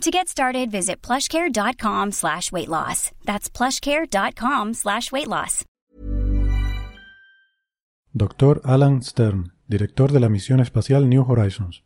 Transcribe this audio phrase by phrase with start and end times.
[0.00, 3.10] To get started, visit plushcare.com slash weight loss.
[3.24, 5.64] That's plushcare.com slash weight loss.
[8.16, 8.60] Dr.
[8.64, 11.82] Alan Stern, director de la misión espacial New Horizons.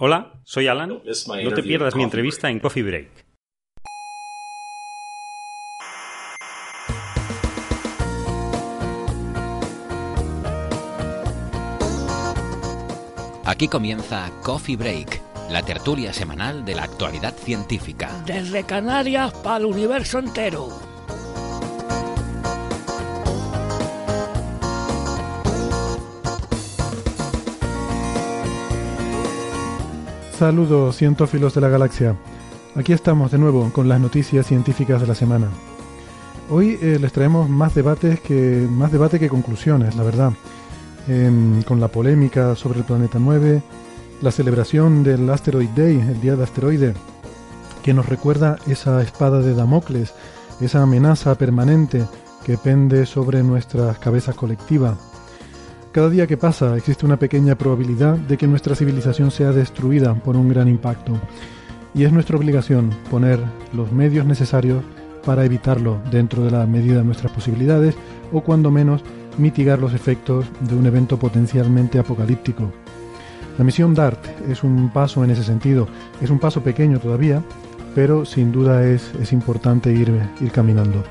[0.00, 0.88] Hola, soy Alan.
[0.88, 3.32] No te pierdas mi entrevista en Coffee Break.
[13.44, 15.20] Aquí comienza Coffee Break,
[15.52, 18.10] la tertulia semanal de la actualidad científica.
[18.24, 20.68] Desde Canarias para el universo entero.
[30.38, 32.16] Saludos cientófilos de la galaxia.
[32.74, 35.48] Aquí estamos de nuevo con las noticias científicas de la semana.
[36.48, 40.32] Hoy eh, les traemos más debates que más debate que conclusiones, la verdad.
[41.66, 43.60] Con la polémica sobre el planeta 9,
[44.22, 46.94] la celebración del Asteroid Day, el día de asteroide,
[47.82, 50.14] que nos recuerda esa espada de Damocles,
[50.60, 52.04] esa amenaza permanente
[52.44, 54.96] que pende sobre nuestras cabezas colectivas.
[55.90, 60.36] Cada día que pasa existe una pequeña probabilidad de que nuestra civilización sea destruida por
[60.36, 61.20] un gran impacto.
[61.92, 63.40] Y es nuestra obligación poner
[63.72, 64.84] los medios necesarios
[65.26, 67.96] para evitarlo dentro de la medida de nuestras posibilidades
[68.32, 69.02] o cuando menos
[69.36, 72.72] mitigar los efectos de un evento potencialmente apocalíptico.
[73.58, 75.86] La misión DART es un paso en ese sentido,
[76.22, 77.42] es un paso pequeño todavía,
[77.94, 80.10] pero sin duda es, es importante ir,
[80.40, 81.04] ir caminando.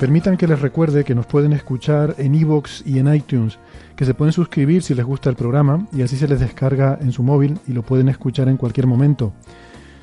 [0.00, 3.58] Permitan que les recuerde que nos pueden escuchar en iVoox y en iTunes,
[3.94, 7.12] que se pueden suscribir si les gusta el programa y así se les descarga en
[7.12, 9.34] su móvil y lo pueden escuchar en cualquier momento.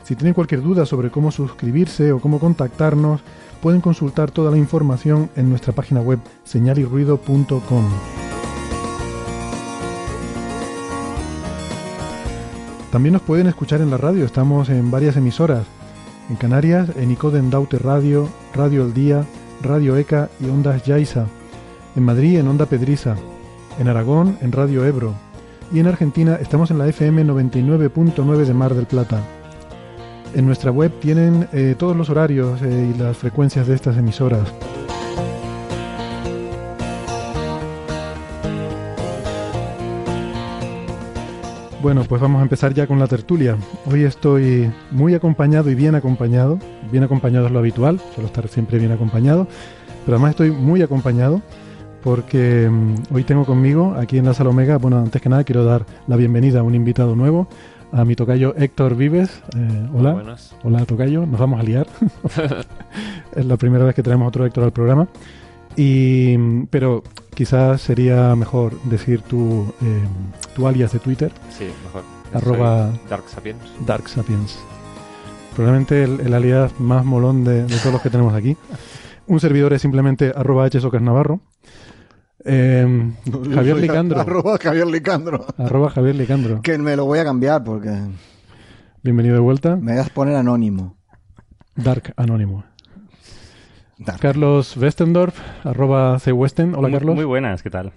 [0.04, 3.22] Si tienen cualquier duda sobre cómo suscribirse o cómo contactarnos,
[3.68, 7.84] pueden consultar toda la información en nuestra página web señalirruido.com.
[12.94, 15.66] También nos pueden escuchar en la radio, estamos en varias emisoras.
[16.30, 19.26] En Canarias, en Icoden Daute Radio, Radio El Día,
[19.62, 21.26] Radio ECA y Ondas Yaiza.
[21.98, 23.18] En Madrid, en Onda Pedriza.
[23.80, 25.14] En Aragón, en Radio Ebro.
[25.74, 29.22] Y en Argentina estamos en la FM 99.9 de Mar del Plata.
[30.34, 34.54] En nuestra web tienen eh, todos los horarios eh, y las frecuencias de estas emisoras.
[41.82, 43.56] Bueno, pues vamos a empezar ya con la tertulia.
[43.86, 46.60] Hoy estoy muy acompañado y bien acompañado.
[46.92, 49.48] Bien acompañado es lo habitual, suelo estar siempre bien acompañado.
[50.06, 51.42] Pero además estoy muy acompañado
[52.04, 55.64] porque mm, hoy tengo conmigo aquí en la Sala Omega, bueno, antes que nada quiero
[55.64, 57.48] dar la bienvenida a un invitado nuevo,
[57.92, 59.42] a mi tocayo Héctor Vives.
[59.56, 60.14] Eh, hola.
[60.14, 60.56] Buenas.
[60.64, 61.26] Hola, tocayo.
[61.26, 61.88] Nos vamos a liar.
[63.36, 65.08] es la primera vez que traemos otro Héctor al programa.
[65.76, 66.38] Y,
[66.72, 67.04] pero
[67.36, 70.04] quizás sería mejor decir tu, eh,
[70.56, 72.04] tu alias de Twitter, Sí, mejor.
[72.34, 73.62] Arroba- Dark Sapiens.
[73.86, 74.58] Dark Sapiens.
[75.56, 78.58] Probablemente el, el alias más molón de, de todos los que tenemos aquí.
[79.28, 81.40] Un servidor es simplemente arroba hsocasnavarro.
[82.50, 83.12] Eh,
[83.54, 84.22] Javier Licandro.
[84.22, 85.46] Arroba Javier Licandro.
[85.58, 86.62] Arroba Javier Licandro.
[86.62, 87.92] Que me lo voy a cambiar porque
[89.04, 89.76] Bienvenido de vuelta.
[89.76, 90.96] me vas a poner anónimo.
[91.76, 92.64] Dark Anónimo.
[93.98, 94.20] Dark.
[94.22, 96.70] Carlos Westendorf, arroba cwesten.
[96.74, 97.16] Hola, Muy- Carlos.
[97.16, 97.92] Muy buenas, ¿qué tal?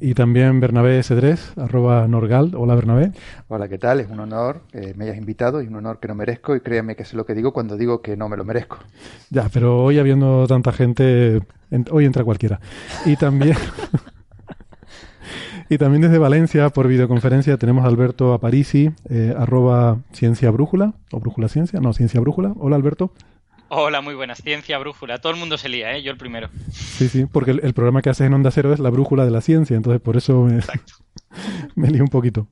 [0.00, 2.52] Y también Bernabé Cedrés, arroba Norgal.
[2.56, 3.10] Hola, Bernabé.
[3.48, 3.98] Hola, ¿qué tal?
[3.98, 6.94] Es un honor que me hayas invitado y un honor que no merezco y créanme
[6.94, 8.78] que sé lo que digo cuando digo que no me lo merezco.
[9.30, 12.60] Ya, pero hoy habiendo tanta gente, en- hoy entra cualquiera.
[13.04, 13.56] Y también...
[15.70, 21.20] Y también desde Valencia, por videoconferencia, tenemos a Alberto Aparici, eh, arroba Ciencia Brújula, o
[21.20, 22.54] Brújula Ciencia, no, Ciencia Brújula.
[22.58, 23.12] Hola, Alberto.
[23.70, 24.38] Hola, muy buenas.
[24.42, 25.18] Ciencia brújula.
[25.18, 26.02] Todo el mundo se lía, ¿eh?
[26.02, 26.48] Yo el primero.
[26.70, 29.30] Sí, sí, porque el, el programa que haces en Onda Cero es la brújula de
[29.30, 30.60] la ciencia, entonces por eso me,
[31.74, 32.48] me lío un poquito.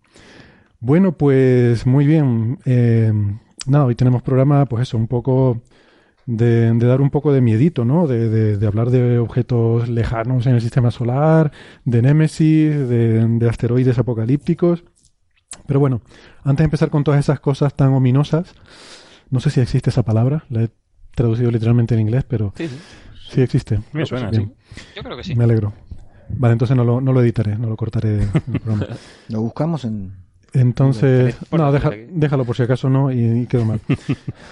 [0.80, 2.58] Bueno, pues muy bien.
[2.66, 3.12] Eh,
[3.66, 5.62] nada, hoy tenemos programa, pues eso, un poco
[6.26, 8.06] de, de dar un poco de miedito, ¿no?
[8.06, 11.52] De, de- de hablar de objetos lejanos en el sistema solar,
[11.84, 14.84] de némesis, de, de asteroides apocalípticos.
[15.66, 16.02] Pero bueno,
[16.44, 18.54] antes de empezar con todas esas cosas tan ominosas,
[19.30, 20.70] no sé si existe esa palabra, la he
[21.16, 22.78] traducido literalmente en inglés, pero Sí, sí.
[23.30, 23.80] sí existe.
[23.92, 24.30] Me suena.
[24.30, 25.34] Yo creo que sí.
[25.34, 25.72] Me alegro.
[26.28, 28.86] Vale, entonces no lo, no lo editaré, no lo cortaré en el programa.
[29.28, 30.12] Lo buscamos en.
[30.52, 33.80] Entonces, no, déjalo por si acaso no y, y quedó mal.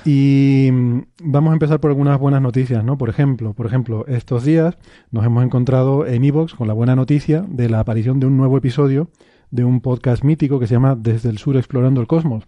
[0.04, 2.98] y mm, vamos a empezar por algunas buenas noticias, ¿no?
[2.98, 4.76] Por ejemplo, por ejemplo, estos días
[5.12, 8.58] nos hemos encontrado en Evox con la buena noticia de la aparición de un nuevo
[8.58, 9.08] episodio
[9.50, 12.44] de un podcast mítico que se llama Desde el Sur Explorando el Cosmos,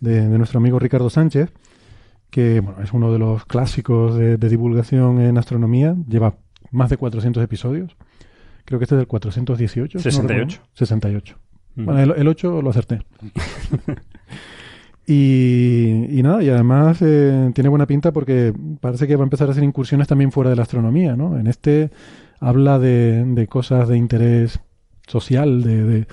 [0.00, 1.50] de, nuestro amigo Ricardo Sánchez,
[2.32, 6.38] que bueno, es uno de los clásicos de, divulgación en astronomía, lleva
[6.70, 7.94] más de 400 episodios.
[8.64, 9.98] Creo que este es el 418.
[9.98, 10.62] 68.
[10.72, 11.38] 68.
[11.76, 13.02] Bueno, el, 8 lo acerté.
[15.06, 19.50] y, nada, y además eh, tiene buena pinta porque parece que va a empezar a
[19.52, 21.38] hacer incursiones también fuera de la astronomía, ¿no?
[21.38, 21.90] En este
[22.40, 24.58] habla de, de cosas de interés
[25.06, 26.06] social, de, de,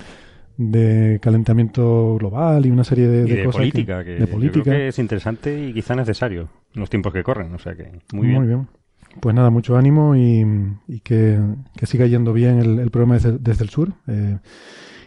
[1.20, 5.72] calentamiento global y una serie de, de, Política, que, de política, que es interesante y
[5.72, 7.54] quizá necesario en los tiempos que corren.
[7.54, 8.38] O sea que muy bien.
[8.38, 8.68] Muy bien.
[9.18, 10.44] Pues nada, mucho ánimo y,
[11.02, 11.40] que,
[11.82, 13.92] siga yendo bien el, programa desde, el sur.
[14.06, 14.38] Eh,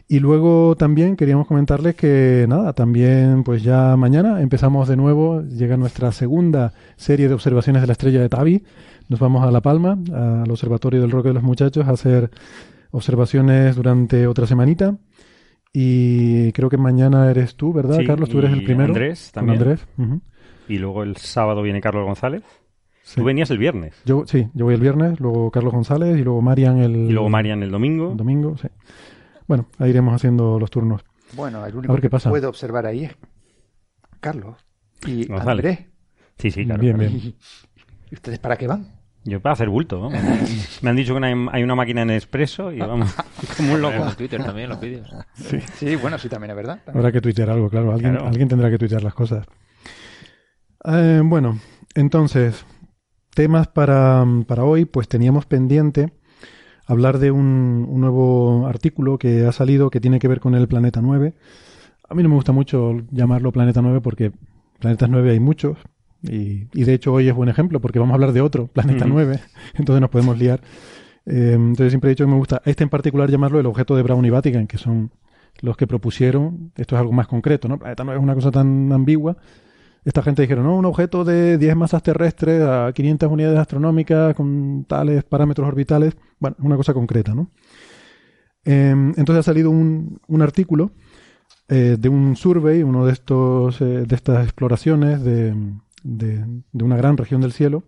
[0.09, 5.77] y luego también queríamos comentarles que nada, también pues ya mañana empezamos de nuevo, llega
[5.77, 8.63] nuestra segunda serie de observaciones de la estrella de Tabi.
[9.07, 12.29] Nos vamos a La Palma, al Observatorio del Roque de los Muchachos, a hacer
[12.91, 14.97] observaciones durante otra semanita.
[15.75, 18.29] Y creo que mañana eres tú, ¿verdad, Carlos?
[18.29, 18.93] Tú eres el primero.
[18.93, 19.59] Andrés también.
[19.59, 19.87] Andrés.
[20.67, 22.43] Y luego el sábado viene Carlos González.
[23.15, 23.95] Tú venías el viernes.
[24.05, 26.95] Yo, sí, yo voy el viernes, luego Carlos González y luego Marian el...
[26.95, 28.11] Y luego Marian el domingo.
[28.11, 28.67] El domingo, sí.
[29.47, 31.03] Bueno, ahí iremos haciendo los turnos.
[31.33, 33.17] Bueno, el único que puedo observar ahí es
[34.19, 34.55] Carlos
[35.05, 35.79] y Andrés.
[36.37, 36.81] Sí, sí, claro.
[36.81, 37.11] Bien, bien.
[38.11, 39.02] ¿Y ustedes para qué van?
[39.25, 40.09] Yo para hacer bulto,
[40.81, 43.15] Me han dicho que hay una máquina en expreso y vamos,
[43.57, 44.05] como un loco.
[44.05, 45.09] En Twitter también los vídeos.
[45.33, 45.59] Sí.
[45.75, 46.79] sí, bueno, sí, también es verdad.
[46.87, 47.93] Habrá que tuitear algo, claro.
[47.93, 49.45] Alguien, alguien tendrá que tuitear las cosas.
[50.85, 51.59] Eh, bueno,
[51.95, 52.65] entonces,
[53.33, 56.11] temas para, para, hoy, pues teníamos pendiente
[56.85, 60.67] hablar de un, un, nuevo artículo que ha salido que tiene que ver con el
[60.67, 61.33] planeta 9.
[62.09, 64.33] A mí no me gusta mucho llamarlo planeta 9 porque
[64.79, 65.77] planetas 9 hay muchos,
[66.23, 69.05] y, y, de hecho hoy es buen ejemplo porque vamos a hablar de otro, Planeta
[69.05, 69.39] 9,
[69.75, 70.61] entonces nos podemos liar.
[71.25, 74.03] Eh, entonces siempre he dicho que me gusta este en particular llamarlo el objeto de
[74.03, 75.11] Brown y Vatican, que son
[75.61, 77.77] los que propusieron, esto es algo más concreto, ¿no?
[77.77, 79.37] Planeta 9 es una cosa tan ambigua.
[80.03, 84.83] Esta gente dijeron, no, un objeto de 10 masas terrestres a 500 unidades astronómicas con
[84.85, 86.17] tales parámetros orbitales.
[86.39, 87.51] Bueno, es una cosa concreta, ¿no?
[88.65, 90.91] Eh, entonces ha salido un, un artículo
[91.69, 95.55] eh, de un survey, uno de estos eh, de estas exploraciones de,
[96.03, 97.83] de, una gran región del cielo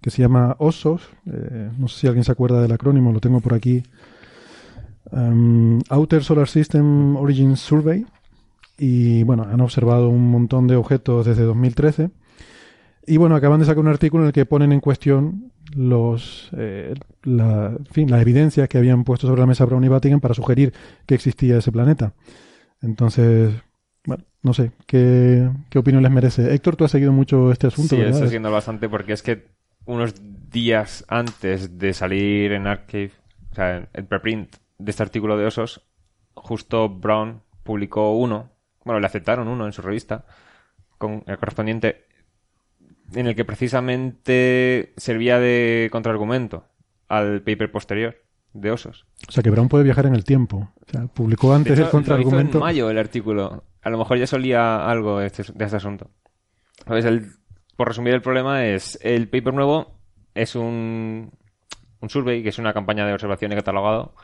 [0.00, 1.02] que se llama OSOS.
[1.26, 3.82] Eh, no sé si alguien se acuerda del acrónimo, lo tengo por aquí.
[5.10, 8.06] Um, Outer Solar System Origin Survey.
[8.78, 12.10] Y bueno, han observado un montón de objetos desde 2013.
[13.06, 16.94] Y bueno, acaban de sacar un artículo en el que ponen en cuestión los, eh,
[17.24, 20.72] la, fin, las evidencias que habían puesto sobre la mesa Brown y Vatican para sugerir
[21.06, 22.14] que existía ese planeta.
[22.80, 23.52] Entonces,
[24.10, 26.52] bueno, no sé, ¿qué, ¿qué, opinión les merece?
[26.52, 29.46] Héctor, tú has seguido mucho este asunto, sí, estoy siguiendo bastante porque es que
[29.84, 30.14] unos
[30.50, 33.12] días antes de salir en Archive,
[33.52, 35.82] o sea, el preprint de este artículo de Osos,
[36.34, 38.50] justo Brown publicó uno,
[38.84, 40.24] bueno, le aceptaron uno en su revista,
[40.98, 42.06] con el correspondiente,
[43.14, 46.64] en el que precisamente servía de contraargumento
[47.06, 48.16] al paper posterior
[48.54, 49.06] de Osos.
[49.28, 50.72] O sea, que Brown puede viajar en el tiempo.
[50.84, 52.58] O sea, publicó antes el contraargumento.
[52.58, 56.10] en mayo el artículo a lo mejor ya solía algo de este, este asunto.
[57.76, 59.98] por resumir el problema es, el paper nuevo
[60.34, 61.32] es un,
[62.00, 64.14] un survey, que es una campaña de observación y catalogado,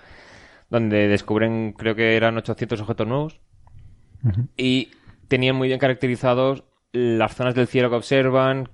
[0.68, 3.40] donde descubren, creo que eran 800 objetos nuevos,
[4.56, 4.90] y
[5.28, 8.68] tenían muy bien caracterizados las zonas del cielo que observan,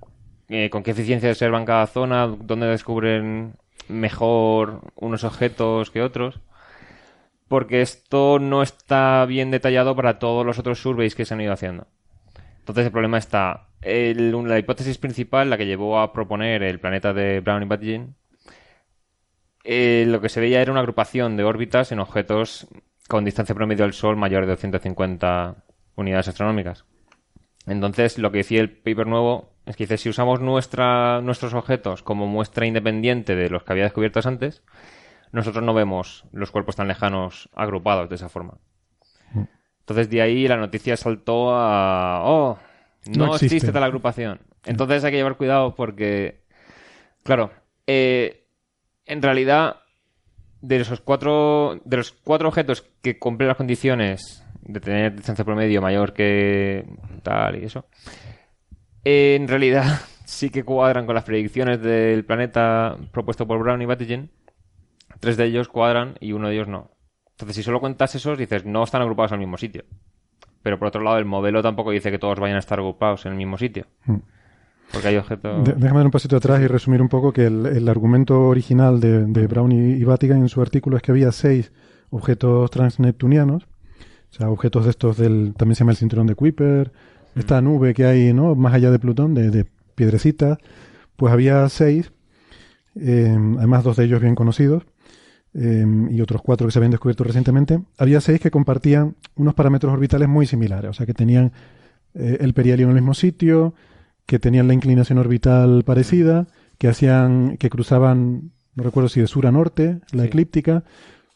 [0.49, 3.55] eh, con qué eficiencia observan cada zona, dónde descubren
[3.87, 6.39] mejor unos objetos que otros
[7.47, 11.53] porque esto no está bien detallado para todos los otros surveys que se han ido
[11.53, 11.87] haciendo.
[12.59, 17.41] Entonces el problema está, la hipótesis principal, la que llevó a proponer el planeta de
[17.41, 18.15] Brown y Badgin,
[19.63, 22.67] eh, lo que se veía era una agrupación de órbitas en objetos
[23.07, 25.55] con distancia promedio del Sol mayor de 250
[25.95, 26.85] unidades astronómicas.
[27.65, 32.03] Entonces, lo que decía el paper nuevo es que dice, si usamos nuestra, nuestros objetos
[32.03, 34.63] como muestra independiente de los que había descubiertos antes,
[35.33, 38.59] nosotros no vemos los cuerpos tan lejanos agrupados de esa forma.
[39.33, 39.43] Mm.
[39.79, 42.21] Entonces de ahí la noticia saltó a...
[42.23, 42.57] ¡Oh!
[43.07, 43.71] No, existe.
[43.73, 44.39] tal agrupación.
[44.63, 46.43] Entonces hay que llevar cuidado porque,
[47.23, 47.51] claro,
[47.87, 48.45] eh,
[49.05, 49.81] en realidad
[50.61, 55.81] de esos cuatro, de los cuatro objetos que cumplen las condiciones de tener distancia promedio
[55.81, 56.85] mayor que
[57.23, 57.85] tal y eso,
[59.03, 59.83] en realidad
[60.25, 64.29] sí que cuadran con las predicciones del planeta propuesto por Brown y Battigen
[65.23, 66.91] tres de ellos cuadran y uno de ellos no.
[67.31, 69.83] Entonces, si solo cuentas esos, dices, no están agrupados en el mismo sitio.
[70.61, 73.31] Pero por otro lado, el modelo tampoco dice que todos vayan a estar agrupados en
[73.31, 73.85] el mismo sitio.
[74.05, 74.17] Hmm.
[74.91, 75.63] Porque hay objetos...
[75.63, 78.99] De- déjame dar un pasito atrás y resumir un poco que el, el argumento original
[78.99, 81.71] de, de Brown y, y Vatican en su artículo es que había seis
[82.11, 86.91] objetos transneptunianos, o sea, objetos de estos del, también se llama el cinturón de Kuiper,
[87.35, 88.53] esta nube que hay, ¿no?
[88.53, 89.65] Más allá de Plutón, de, de
[89.95, 90.59] piedrecitas,
[91.15, 92.11] pues había seis,
[92.95, 94.83] eh, además dos de ellos bien conocidos,
[95.53, 99.93] eh, y otros cuatro que se habían descubierto recientemente, había seis que compartían unos parámetros
[99.93, 101.51] orbitales muy similares, o sea, que tenían
[102.15, 103.73] eh, el perihelio en el mismo sitio,
[104.25, 109.45] que tenían la inclinación orbital parecida, que hacían, que cruzaban, no recuerdo si de sur
[109.47, 110.27] a norte, la Sí.
[110.29, 110.83] eclíptica,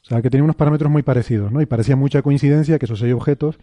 [0.02, 1.62] o sea, que tenían unos parámetros muy parecidos, ¿no?
[1.62, 3.58] Y parecía mucha coincidencia que esos seis objetos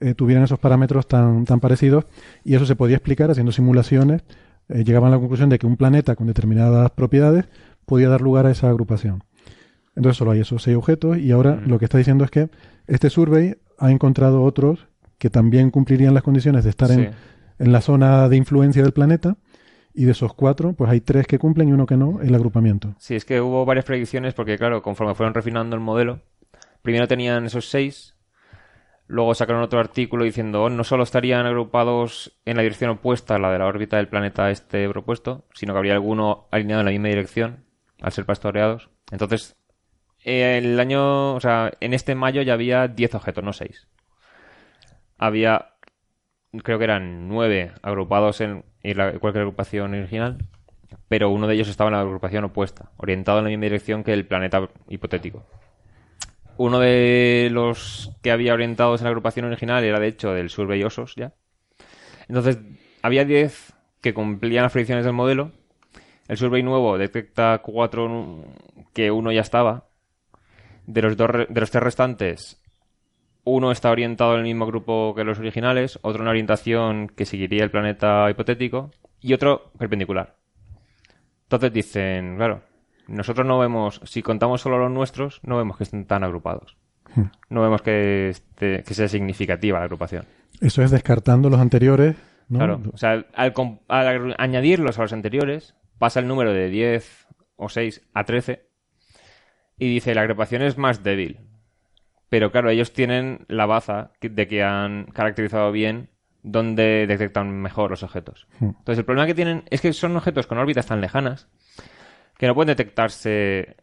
[0.00, 2.06] eh, tuvieran esos parámetros tan, tan parecidos,
[2.42, 4.22] y eso se podía explicar haciendo simulaciones.
[4.68, 7.44] eh, llegaban a la conclusión de que un planeta con determinadas propiedades
[7.86, 9.22] podía dar lugar a esa agrupación.
[9.96, 12.48] Entonces solo hay esos seis objetos, y ahora lo que está diciendo es que
[12.86, 14.86] este survey ha encontrado otros
[15.18, 17.16] que también cumplirían las condiciones de estar en, Sí.
[17.60, 19.36] en la zona de influencia del planeta
[19.94, 22.94] y de esos cuatro, pues hay tres que cumplen y uno que no, el agrupamiento.
[22.98, 26.20] Sí, es que hubo varias predicciones porque, claro, conforme fueron refinando el modelo,
[26.82, 28.16] primero tenían esos seis,
[29.06, 33.38] luego sacaron otro artículo diciendo oh, no solo estarían agrupados en la dirección opuesta a
[33.38, 36.90] la de la órbita del planeta este propuesto, sino que habría alguno alineado en la
[36.90, 37.64] misma dirección
[38.02, 38.90] al ser pastoreados.
[39.12, 39.56] Entonces,
[40.24, 43.86] el año, o sea, en este mayo ya había 10 objetos, no 6.
[45.18, 45.74] Había,
[46.62, 48.64] creo que eran 9 agrupados en,
[49.20, 50.38] cualquier agrupación original
[51.08, 54.12] pero uno de ellos estaba en la agrupación opuesta, orientado en la misma dirección que
[54.12, 55.44] el planeta hipotético.
[56.56, 60.82] Uno de los que había orientados en la agrupación original era de hecho del Survey
[60.84, 61.34] Osos ya.
[62.28, 62.58] Entonces,
[63.02, 65.50] había 10 que cumplían las predicciones del modelo.
[66.28, 68.44] El Survey nuevo detecta 4
[68.92, 69.88] que uno ya estaba.
[70.86, 72.60] De los, dos, de los tres restantes,
[73.44, 77.64] uno está orientado en el mismo grupo que los originales, otro en orientación que seguiría
[77.64, 80.36] el planeta hipotético y otro perpendicular.
[81.44, 82.62] Entonces dicen, claro,
[83.06, 86.76] nosotros no vemos, si contamos solo los nuestros, no vemos que estén tan agrupados.
[87.14, 87.24] Hmm.
[87.50, 90.24] No vemos que, esté- que sea significativa la agrupación.
[90.60, 92.16] Eso es descartando los anteriores,
[92.48, 92.58] ¿no?
[92.58, 93.52] Claro, o sea, al,
[93.88, 97.26] al añadirlos a los anteriores, pasa el número de 10
[97.56, 98.66] o 6 a 13
[99.78, 101.40] y dice, la agrupación es más débil.
[102.28, 106.10] Pero claro, ellos tienen la baza de que han caracterizado bien
[106.42, 108.46] dónde detectan mejor los objetos.
[108.60, 108.70] Hmm.
[108.78, 111.48] Entonces, el problema que tienen es que son objetos con órbitas tan lejanas
[112.36, 113.76] que no pueden detectarse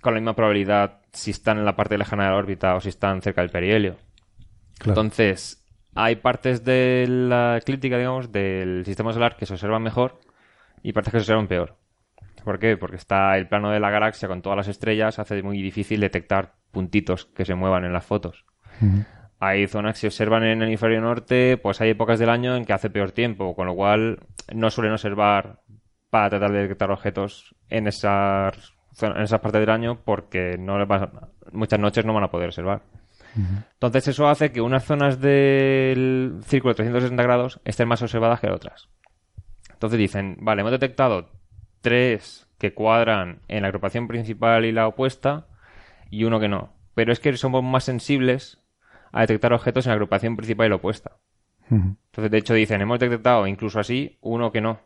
[0.00, 2.88] con la misma probabilidad si están en la parte lejana de la órbita o si
[2.88, 3.96] están cerca del perihelio.
[4.78, 5.00] Claro.
[5.00, 10.20] Entonces, hay partes de la eclíptica, digamos, del sistema solar que se observan mejor
[10.82, 11.76] y partes que se observan peor.
[12.46, 12.76] ¿Por qué?
[12.76, 16.52] Porque está el plano de la galaxia con todas las estrellas, hace muy difícil detectar
[16.70, 18.44] puntitos que se muevan en las fotos.
[19.40, 22.64] Hay zonas que se observan en el hemisferio norte, pues hay épocas del año en
[22.64, 24.20] que hace peor tiempo, con lo cual
[24.54, 25.58] no suelen observar
[26.08, 30.88] para tratar de detectar objetos en esas, en esas partes del año porque no les
[30.88, 31.10] va-
[31.50, 32.82] muchas noches no van a poder observar.
[33.74, 38.52] Entonces eso hace que unas zonas del círculo de 360 grados estén más observadas que
[38.52, 38.88] otras.
[39.72, 41.28] Entonces dicen, vale, hemos detectado
[41.86, 45.46] tres que cuadran en la agrupación principal y la opuesta
[46.10, 46.72] y uno que no.
[46.94, 48.60] Pero es que somos más sensibles
[49.12, 51.18] a detectar objetos en la agrupación principal y la opuesta.
[51.70, 54.80] Entonces, de hecho, dicen, hemos detectado incluso así uno que no.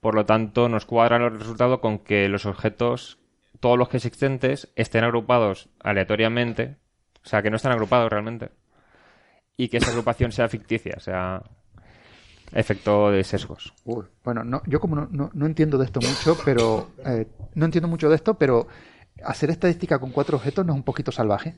[0.00, 3.20] Por lo tanto, nos cuadran los resultados con que los objetos,
[3.60, 6.78] todos los que existentes, estén agrupados aleatoriamente,
[7.24, 8.50] o sea, que no están agrupados realmente,
[9.56, 11.44] y que esa agrupación sea ficticia, o sea,
[12.52, 13.72] efecto de sesgos.
[13.84, 17.64] Uy, bueno, no, yo como no, no- no entiendo de esto mucho, pero eh, no
[17.64, 18.66] entiendo mucho de esto, pero
[19.24, 21.56] hacer estadística con cuatro objetos no es un poquito salvaje.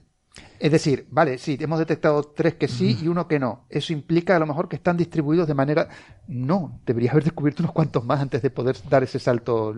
[0.58, 3.66] Es decir, vale, sí, hemos detectado tres que sí y uno que no.
[3.70, 5.88] Eso implica a lo mejor que están distribuidos de manera.
[6.26, 9.74] No, deberías haber descubierto unos cuantos más antes de poder dar ese salto.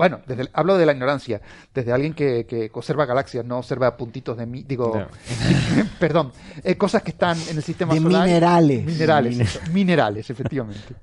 [0.00, 1.42] Bueno, desde el- hablo de la ignorancia,
[1.74, 5.06] desde alguien que, que observa galaxias, no observa puntitos de mí, digo,
[6.00, 6.32] perdón,
[6.64, 8.26] eh, cosas que están en el sistema De solar.
[8.26, 8.82] minerales.
[8.86, 10.94] Minerales, eso, minerales, efectivamente.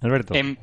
[0.00, 0.34] Alberto.
[0.34, 0.56] Em,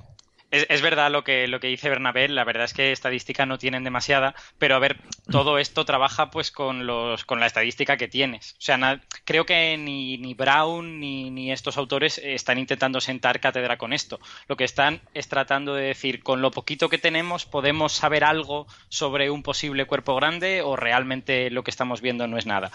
[0.52, 3.84] es, verdad lo que, lo que dice Bernabé, la verdad es que estadística no tienen
[3.84, 4.98] demasiada, pero a ver,
[5.30, 8.54] todo esto trabaja pues con los con la estadística que tienes.
[8.54, 13.78] O sea, creo que ni, ni Brown ni, ni estos autores están intentando sentar cátedra
[13.78, 14.20] con esto.
[14.48, 18.68] Lo que están es tratando de decir, con lo poquito que tenemos, ¿podemos saber algo
[18.90, 22.72] sobre un posible cuerpo grande o realmente lo que estamos viendo no es nada?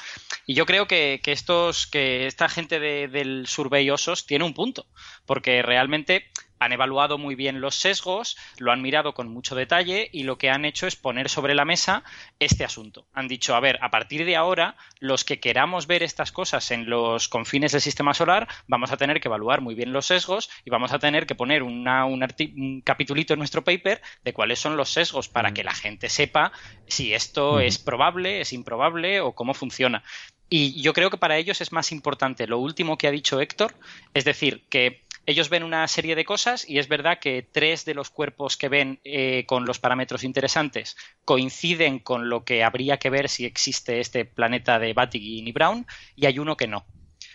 [0.47, 4.53] Y yo creo que, que estos, que esta gente de- del Survey Osos tiene un
[4.55, 4.87] punto,
[5.25, 6.27] porque realmente
[6.65, 10.51] han evaluado muy bien los sesgos, lo han mirado con mucho detalle y lo que
[10.51, 12.05] han hecho es poner sobre la mesa
[12.39, 13.07] este asunto.
[13.13, 16.89] Han dicho, a ver, a partir de ahora, los que queramos ver estas cosas en
[16.89, 20.71] los confines del sistema solar, vamos a tener que evaluar muy bien los sesgos y
[20.71, 22.23] vamos a tener que poner una, un,
[22.57, 26.53] un capitulito en nuestro paper de cuáles son los sesgos para que la gente sepa
[26.87, 30.03] si esto es probable, es improbable o cómo funciona.
[30.49, 33.75] Y yo creo que para ellos es más importante lo último que ha dicho Héctor,
[34.13, 37.95] es decir, que ellos ven una serie de cosas y es verdad que tres de
[37.95, 43.11] los cuerpos que ven eh, con los parámetros interesantes coinciden con lo que habría que
[43.11, 45.87] ver si existe este planeta de Batygin y Brown
[46.17, 46.85] y hay uno que no.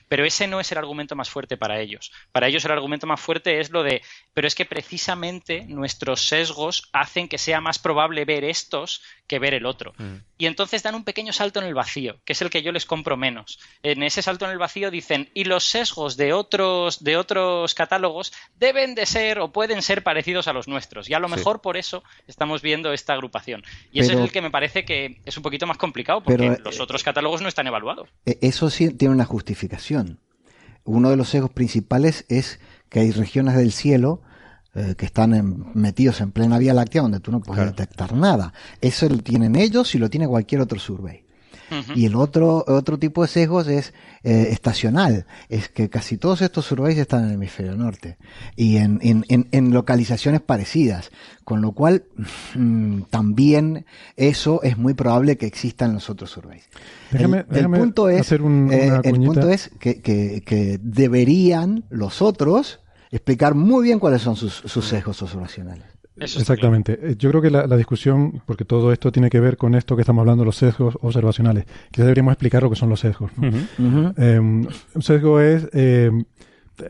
[0.09, 2.11] Pero ese no es el argumento más fuerte para ellos.
[2.31, 4.01] Para ellos el argumento más fuerte es lo de,
[4.33, 9.53] pero es que precisamente nuestros sesgos hacen que sea más probable ver estos que ver
[9.53, 9.93] el otro.
[9.97, 10.15] Mm.
[10.37, 12.85] Y entonces dan un pequeño salto en el vacío, que es el que yo les
[12.85, 13.59] compro menos.
[13.83, 18.31] En ese salto en el vacío dicen, y los sesgos de otros, de otros catálogos
[18.57, 21.09] deben de ser o pueden ser parecidos a los nuestros.
[21.09, 23.63] Y a lo mejor por eso estamos viendo esta agrupación.
[23.91, 26.79] Y ese es el que me parece que es un poquito más complicado, porque los
[26.79, 28.09] eh, otros catálogos no están evaluados.
[28.25, 30.19] Eh, eso sí tiene una justificación.
[30.83, 34.21] Uno de los sesgos principales es que hay regiones del cielo
[34.77, 38.53] eh, que están metidos en plena Vía Láctea donde tú no puedes detectar nada.
[38.79, 41.23] Eso lo tienen ellos y lo tiene cualquier otro survey.
[41.95, 43.93] Y el otro, otro tipo de sesgos es
[44.23, 45.25] eh, estacional.
[45.49, 48.17] Es que casi todos estos surveys están en el hemisferio norte
[48.55, 51.09] y en, en, en, localizaciones parecidas.
[51.43, 52.05] Con lo cual,
[52.55, 56.69] mm, también eso es muy probable que exista en los otros surveys.
[57.11, 62.21] Déjame, el, punto es, hacer un, eh, el punto es que, que, que deberían los
[62.21, 62.79] otros
[63.11, 65.97] explicar muy bien cuáles son sus, sus sesgos observacionales.
[66.19, 66.99] Exactamente.
[67.01, 70.01] Eh, yo creo que la, discusión, porque todo esto tiene que ver con esto que
[70.01, 73.31] estamos hablando, los sesgos observacionales, quizás deberíamos explicar lo que son los sesgos.
[74.17, 76.11] Eh, un sesgo es, eh,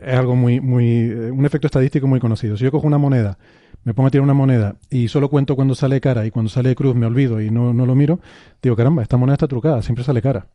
[0.00, 2.56] es algo muy, muy, un efecto estadístico muy conocido.
[2.56, 3.38] Si yo cojo una moneda,
[3.84, 6.74] me pongo a tirar una moneda y solo cuento cuando sale cara y cuando sale
[6.74, 8.20] cruz me olvido y no, no lo miro,
[8.62, 10.46] digo, caramba, esta moneda está trucada, siempre sale cara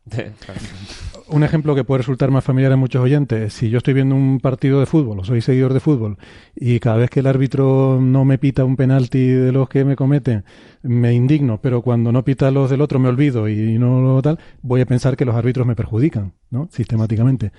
[1.28, 3.52] un ejemplo que puede resultar más familiar a muchos oyentes.
[3.54, 6.18] Si yo estoy viendo un partido de fútbol o soy seguidor de fútbol
[6.54, 9.96] y cada vez que el árbitro no me pita un penalti de los que me
[9.96, 10.44] cometen,
[10.82, 14.38] me indigno, pero cuando no pita los del otro me olvido y no lo tal,
[14.62, 16.68] voy a pensar que los árbitros me perjudican, ¿no?
[16.70, 17.52] Sistemáticamente.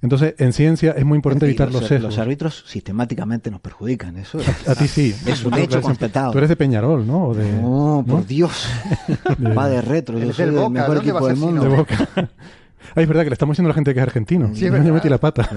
[0.00, 2.14] Entonces, en ciencia es muy importante evitar los, sesgos.
[2.14, 5.12] Los árbitros sistemáticamente nos perjudican, eso A, ti sí.
[5.26, 6.30] Es un hecho completado.
[6.30, 7.34] Tú eres de Peñarol, ¿no?
[7.34, 8.68] no, por Dios.
[9.58, 10.16] Va de retro.
[10.20, 11.62] Yo soy el mejor equipo del mundo.
[11.62, 12.08] De boca.
[12.94, 14.50] Ay, es verdad que le estamos diciendo a la gente que es argentino.
[14.54, 15.48] Sí, me metí la pata.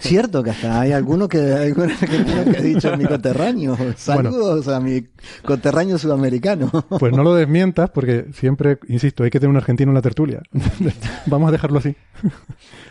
[0.00, 3.76] Cierto que hasta hay alguno que, hay que ha dicho mi coterráneo.
[3.96, 5.06] Saludos a mi
[5.44, 6.70] coterráneo sudamericano.
[6.98, 10.42] Pues no lo desmientas porque siempre, insisto, hay que tener un argentino en la tertulia.
[11.26, 11.94] Vamos a dejarlo así.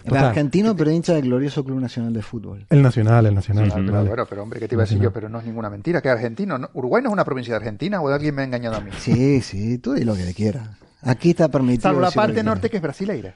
[0.03, 2.65] El argentino, pero hincha del glorioso Club Nacional de Fútbol.
[2.69, 3.71] El Nacional, el Nacional.
[4.05, 5.11] Bueno, pero hombre, ¿qué te iba a decir yo?
[5.11, 6.57] Pero no es ninguna mentira, que argentino.
[6.73, 8.91] ¿Uruguay no es una provincia de Argentina o alguien me ha engañado a mí?
[8.99, 10.84] Sí, sí, tú di lo que quieras.
[11.05, 11.83] Aquí está permitido.
[11.83, 13.35] Salvo la parte norte que es brasileira.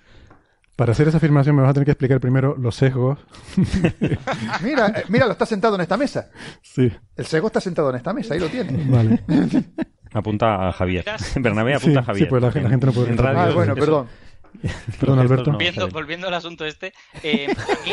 [0.75, 3.19] Para hacer esa afirmación me vas a tener que explicar primero los sesgos.
[4.63, 6.29] mira, eh, mira, lo está sentado en esta mesa.
[6.61, 6.89] Sí.
[7.17, 8.85] El sesgo está sentado en esta mesa, ahí lo tiene.
[8.85, 9.23] Vale.
[10.13, 11.03] apunta a Javier.
[11.35, 12.27] Bernabé apunta a Javier.
[12.27, 13.09] Sí, pues la, gente no puede.
[13.09, 14.07] En radio, ah, bueno, perdón.
[14.99, 15.51] Perdón, Alberto.
[15.91, 17.47] Volviendo, al asunto este, eh,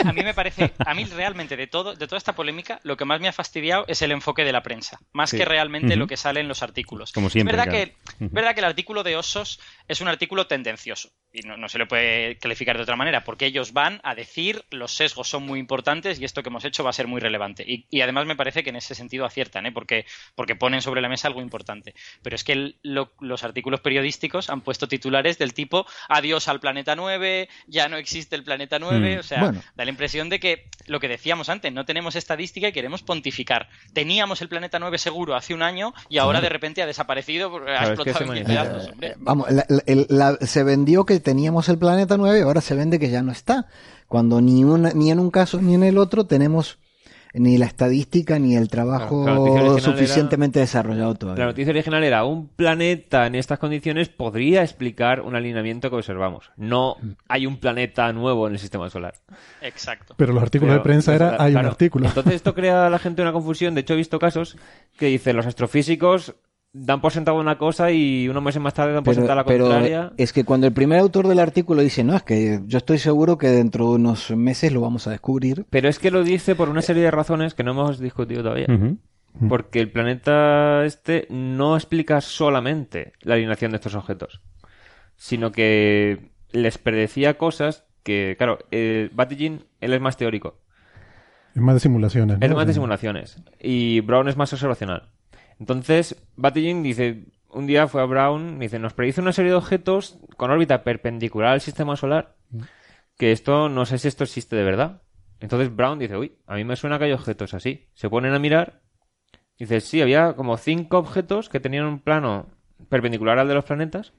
[0.04, 3.04] a, mí, me parece, a mí realmente de todo, de toda esta polémica, lo que
[3.04, 6.16] más me ha fastidiado es el enfoque de la prensa, más que realmente lo que
[6.16, 7.12] sale en los artículos.
[7.12, 7.56] Como siempre.
[7.56, 11.68] Es verdad, que, verdad que el artículo de Osos es un artículo tendencioso y no,
[11.68, 15.44] se le puede calificar de otra manera, porque ellos van a decir los sesgos son
[15.44, 17.64] muy importantes y esto que hemos hecho va a ser muy relevante.
[17.66, 19.72] Y, además me parece que en ese sentido aciertan, ¿eh?
[19.72, 21.94] porque, porque ponen sobre la mesa algo importante.
[22.22, 27.48] Pero es que los artículos periodísticos han puesto titulares del tipo adiós al planeta 9,
[27.66, 29.18] ya no existe el planeta 9, mm.
[29.18, 32.72] o sea, da la impresión de que lo que decíamos antes, no tenemos estadística y
[32.72, 33.68] queremos pontificar.
[33.92, 37.88] Teníamos el planeta 9 seguro hace un año y ahora de repente ha desaparecido, ha
[37.88, 39.48] explotado en pedazos, Vamos,
[40.40, 43.66] se vendió que teníamos el planeta 9, ahora se vende que ya no está.
[44.08, 46.78] Cuando ni, ni en un caso ni en el otro tenemos
[47.38, 51.44] ni la estadística ni el trabajo suficientemente desarrollado todavía.
[51.44, 56.50] La noticia original era un planeta en estas condiciones podría explicar un alineamiento que observamos.
[56.56, 56.96] No
[57.28, 59.14] hay un planeta nuevo en el sistema solar.
[59.60, 60.14] Exacto.
[60.16, 62.06] Pero los artículos de prensa era hay un artículo.
[62.06, 63.74] Entonces esto crea a la gente una confusión.
[63.74, 64.56] De hecho he visto casos
[64.96, 66.34] que dicen los astrofísicos
[66.78, 70.12] dan por sentado una cosa y unos meses más tarde dan por sentada la contraria.
[70.16, 73.38] es que cuando el primer autor del artículo dice, no, es que yo estoy seguro
[73.38, 75.64] que dentro de unos meses lo vamos a descubrir.
[75.70, 78.66] Pero es que lo dice por una serie de razones que no hemos discutido todavía.
[79.48, 84.40] Porque el planeta este no explica solamente la alineación de estos objetos,
[85.16, 89.10] sino que les predecía cosas que, claro, eh,
[89.80, 90.58] él es más teórico.
[91.54, 92.38] Es más de simulaciones.
[92.40, 93.42] Es más de simulaciones.
[93.60, 95.10] Y Brown es más observacional.
[95.58, 100.18] Entonces, Battlin dice, un día fue a Brown, dice, nos predice una serie de objetos
[100.36, 102.36] con órbita perpendicular al sistema solar,
[103.16, 105.02] que esto, no sé si esto existe de verdad.
[105.40, 107.88] Entonces Brown dice, uy, a mí me suena que hay objetos así.
[107.94, 108.82] Se ponen a mirar,
[109.58, 112.50] dice, sí, había como cinco objetos que tenían un plano
[112.88, 114.12] perpendicular al de los planetas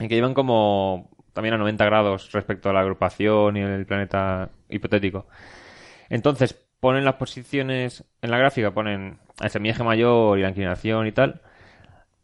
[0.00, 4.50] y que iban como también a 90 grados respecto a la agrupación y el planeta
[4.68, 5.26] hipotético.
[6.08, 11.12] Entonces, ponen las posiciones en la gráfica, ponen el semieje mayor y la inclinación y
[11.12, 11.42] tal,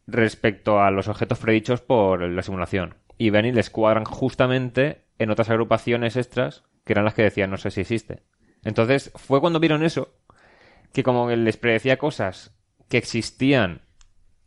[0.06, 2.94] respecto a los objetos predichos por la simulación.
[3.18, 7.50] Y ven y les cuadran justamente en otras agrupaciones extras que eran las que decían
[7.50, 8.22] no sé si existe.
[8.64, 10.14] Entonces fue cuando vieron eso
[10.92, 12.56] que como les predecía cosas
[12.88, 13.82] que existían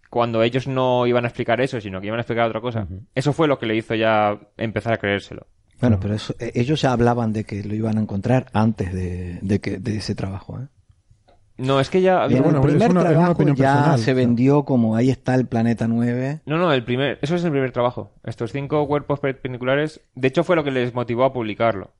[0.09, 2.87] cuando ellos no iban a explicar eso, sino que iban a explicar otra cosa.
[3.13, 5.47] Eso fue lo que le hizo ya empezar a creérselo.
[5.79, 9.59] Bueno, pero eso, eh, ellos ya hablaban de que lo iban a encontrar antes de,
[9.59, 10.59] que, de ese trabajo.
[10.59, 10.67] ¿eh?
[11.57, 12.37] No, es que ya había...
[12.37, 16.41] el primer trabajo ya se vendió como ahí está el planeta 9.
[16.45, 18.13] No, no, el primer, eso es el primer trabajo.
[18.23, 21.91] Estos cinco cuerpos perpendiculares, de hecho fue lo que les motivó a publicarlo.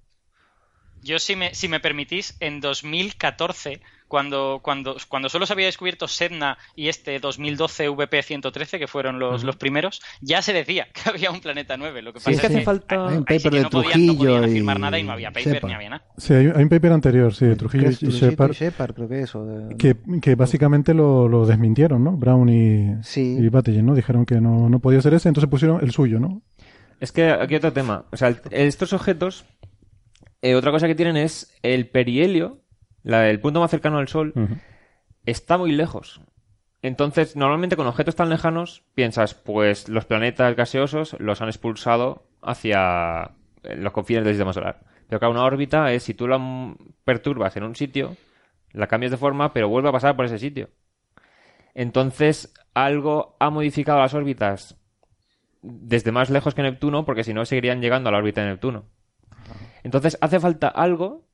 [1.02, 6.08] Yo, si me, si me permitís, en 2014, cuando, cuando, cuando solo se había descubierto
[6.08, 11.32] Sedna y este 2012 VP-113, que fueron los, los primeros, ya se decía que había
[11.32, 12.02] un planeta 9.
[12.02, 13.06] Lo que pasa es que, hace falta...
[13.06, 15.90] un paper de no Trujillo no podían afirmar nada y no había paper ni había
[15.90, 16.06] nada.
[16.18, 18.94] Sí, hay, un paper anterior, sí, de Trujillo y Shepard.
[18.94, 19.46] creo que eso.
[19.78, 22.14] Que, que básicamente lo, lo, desmintieron, ¿no?
[22.14, 23.38] Brown y, sí.
[23.40, 23.96] y ¿no?
[23.96, 26.42] Dijeron que no, no podía ser ese, entonces pusieron el suyo, ¿no?
[27.00, 28.06] Es que aquí otro tema.
[28.12, 29.46] O sea, estos objetos
[30.42, 32.62] eh, otra cosa que tienen es el perihelio,
[33.08, 34.34] el punto más cercano al Sol,
[35.26, 36.22] está muy lejos.
[36.82, 43.32] Entonces, normalmente con objetos tan lejanos, piensas, pues los planetas gaseosos los han expulsado hacia
[43.64, 44.84] eh, los confines del sistema solar.
[45.08, 46.40] Pero claro, una órbita es si tú la
[47.04, 48.16] perturbas en un sitio,
[48.74, 50.70] la cambias de forma, pero vuelve a pasar por ese sitio.
[51.74, 54.78] Entonces, algo ha modificado las órbitas
[55.62, 58.86] desde más lejos que Neptuno, porque si no seguirían llegando a la órbita de Neptuno.
[59.84, 61.27] Entonces hace falta algo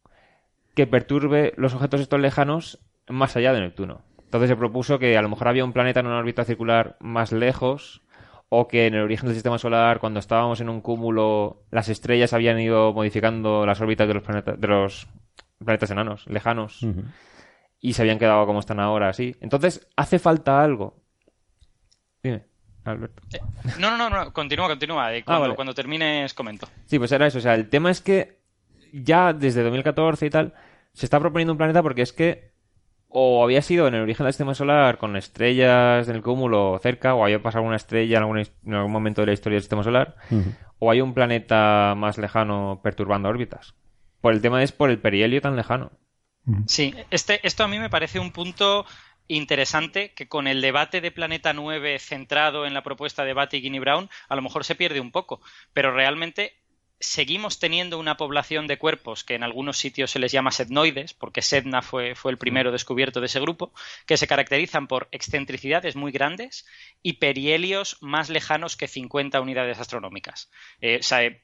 [0.76, 4.02] que perturbe los objetos estos lejanos más allá de Neptuno.
[4.20, 7.32] Entonces se propuso que a lo mejor había un planeta en una órbita circular más
[7.32, 8.02] lejos
[8.50, 12.34] o que en el origen del sistema solar, cuando estábamos en un cúmulo, las estrellas
[12.34, 15.08] habían ido modificando las órbitas de los planetas, de los
[15.58, 16.86] planetas enanos, lejanos,
[17.80, 19.36] y se habían quedado como están ahora, así.
[19.42, 21.02] Entonces hace falta algo.
[22.22, 22.46] Dime.
[22.86, 23.24] Alberto.
[23.34, 23.40] Eh,
[23.80, 25.08] no, no, no, continúa, continúa.
[25.08, 26.68] Ah, cuando, cuando termines comento.
[26.86, 27.38] Sí, pues era eso.
[27.38, 28.43] O sea, el tema es que
[28.94, 30.54] ya desde 2014 y tal,
[30.94, 32.54] se está proponiendo un planeta porque es que
[33.16, 37.14] o había sido en el origen del sistema solar con estrellas en el cúmulo cerca,
[37.14, 40.16] o había pasado una estrella en algún, momento de la historia del sistema solar,
[40.80, 43.76] o hay un planeta más lejano perturbando órbitas.
[44.20, 45.92] Por el tema es por el perihelio tan lejano.
[46.66, 48.86] Sí, este, esto a mí me parece un punto
[49.28, 53.80] interesante que con el debate de Planeta 9 centrado en la propuesta de Batty y
[53.80, 55.40] Brown a lo mejor se pierde un poco,
[55.72, 56.63] pero realmente
[57.00, 61.42] seguimos teniendo una población de cuerpos que en algunos sitios se les llama sednoides, porque
[61.42, 63.74] Sedna fue, fue, el primero descubierto de ese grupo,
[64.06, 66.66] que se caracterizan por excentricidades muy grandes
[67.02, 70.50] y perihelios más lejanos que 50 unidades astronómicas.
[70.82, 71.02] Eh,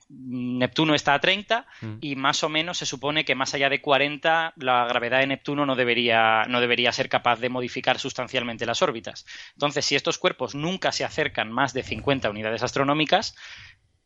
[0.09, 1.97] Neptuno está a 30 mm.
[2.01, 5.65] y más o menos se supone que más allá de 40 la gravedad de Neptuno
[5.65, 9.25] no debería, no debería ser capaz de modificar sustancialmente las órbitas.
[9.53, 13.35] Entonces, si estos cuerpos nunca se acercan más de 50 unidades astronómicas,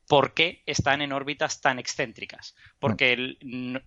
[0.08, 2.56] por qué están en órbitas tan excéntricas.
[2.80, 3.38] Porque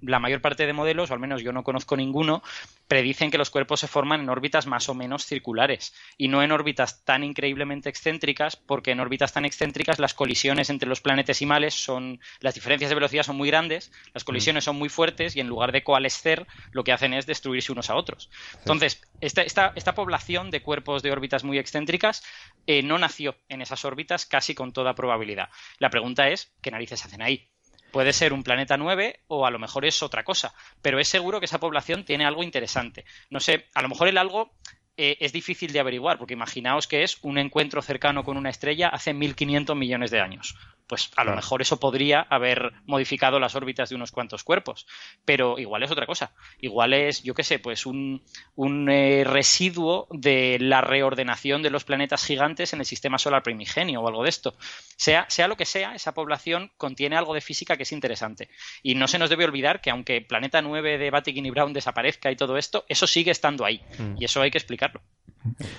[0.00, 2.42] la mayor parte de modelos, o al menos yo no conozco ninguno,
[2.88, 6.52] predicen que los cuerpos se forman en órbitas más o menos circulares y no en
[6.52, 12.20] órbitas tan increíblemente excéntricas, porque en órbitas tan excéntricas las colisiones entre los planetesimales son,
[12.40, 14.26] las diferencias de velocidad son muy grandes, las mm.
[14.26, 17.90] colisiones son muy fuertes y en lugar de coalescer lo que hacen es destruirse unos
[17.90, 18.30] a otros.
[18.58, 22.22] Entonces, esta, esta, esta población de cuerpos de órbitas muy excéntricas
[22.66, 25.48] eh, no nació en esas órbitas casi con toda probabilidad.
[25.78, 27.48] La pregunta es, ¿qué narices hacen ahí?
[27.90, 31.40] Puede ser un planeta 9 o a lo mejor es otra cosa, pero es seguro
[31.40, 33.04] que esa población tiene algo interesante.
[33.30, 34.52] No sé, a lo mejor el algo
[34.96, 38.88] eh, es difícil de averiguar, porque imaginaos que es un encuentro cercano con una estrella
[38.88, 43.88] hace 1.500 millones de años pues a lo mejor eso podría haber modificado las órbitas
[43.88, 44.86] de unos cuantos cuerpos.
[45.24, 46.32] Pero igual es otra cosa.
[46.60, 48.22] Igual es, yo qué sé, pues un,
[48.54, 54.00] un eh, residuo de la reordenación de los planetas gigantes en el sistema solar primigenio
[54.00, 54.54] o algo de esto.
[54.96, 58.48] Sea, sea lo que sea, esa población contiene algo de física que es interesante.
[58.82, 62.30] Y no se nos debe olvidar que aunque Planeta 9 de Batikin y Brown desaparezca
[62.30, 63.82] y todo esto, eso sigue estando ahí.
[63.98, 64.20] Mm.
[64.20, 65.00] Y eso hay que explicarlo.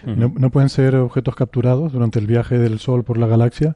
[0.03, 3.75] No, no pueden ser objetos capturados durante el viaje del Sol por la galaxia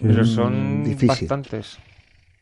[0.00, 1.78] pero son bastantes.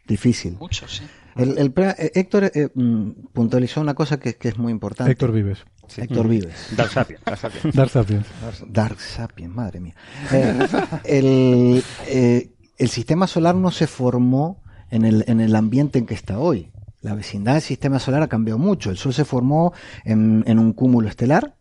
[0.07, 0.57] Difícil.
[0.59, 1.05] Muchos, sí.
[1.37, 5.13] El, eh, Héctor eh, mm, puntualizó una cosa que, es muy importante.
[5.13, 5.65] Héctor Vives.
[5.97, 6.55] Héctor Vives.
[6.77, 7.23] Dark Sapiens.
[7.75, 8.27] Dark Sapiens.
[8.69, 9.95] Dark Sapiens, madre mía.
[11.05, 11.83] el,
[12.79, 16.71] el, sistema solar no se formó en el, en el ambiente en que está hoy.
[17.01, 18.91] La vecindad del sistema solar ha cambiado mucho.
[18.91, 19.73] El Sol se formó
[20.05, 21.57] en, en un cúmulo estelar,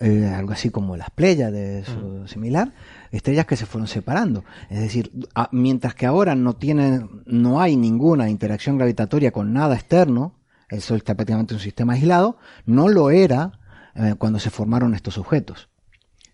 [0.00, 2.72] algo así como las Pléyades o similar,
[3.10, 4.44] estrellas que se fueron separando.
[4.70, 5.12] Es decir,
[5.52, 10.34] mientras que ahora no tienen, no hay ninguna interacción gravitatoria con nada externo,
[10.68, 13.60] el Sol está prácticamente un sistema aislado, no lo era
[13.94, 15.68] eh, cuando se formaron estos objetos.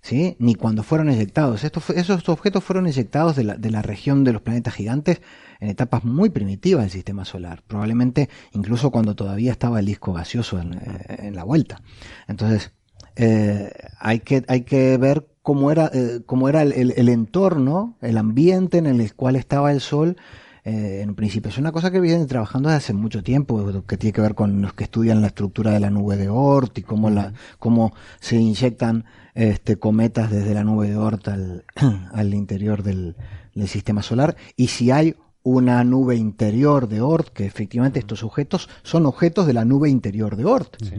[0.01, 0.35] ¿Sí?
[0.41, 1.63] Ni cuando fueron eyectados.
[1.63, 5.23] Estos, esos objetos fueron eyectados de la, de la región de los planetas gigantes
[5.61, 10.59] en etapas muy primitivas del sistema solar, probablemente incluso cuando todavía estaba el disco gaseoso
[10.59, 11.83] en, eh, la vuelta.
[12.27, 12.73] Entonces,
[13.15, 18.17] eh, hay, que, hay que ver cómo era, eh, cómo era el, el, entorno, el
[18.17, 20.17] ambiente en el cual estaba el Sol
[20.65, 21.51] eh, en principio.
[21.51, 24.63] Es una cosa que vienen trabajando desde hace mucho tiempo, que tiene que ver con
[24.63, 28.37] los que estudian la estructura de la nube de Oort y cómo, la, cómo se
[28.37, 31.65] inyectan este, cometas desde la nube de Oort al,
[32.13, 33.17] al interior del,
[33.55, 38.69] del sistema solar y si hay una nube interior de Oort, que efectivamente estos objetos
[38.85, 40.77] son objetos de la nube interior de Oort.
[40.85, 40.95] ¿sí?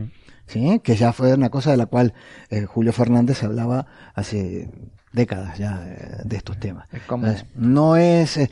[0.46, 2.14] Que ya fue una cosa de la cual
[2.50, 4.70] eh, Julio Fernández hablaba hace
[5.12, 6.88] décadas ya eh, de estos temas.
[7.56, 8.50] no es, eh,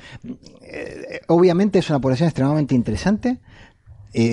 [1.27, 3.39] obviamente es una población extremadamente interesante,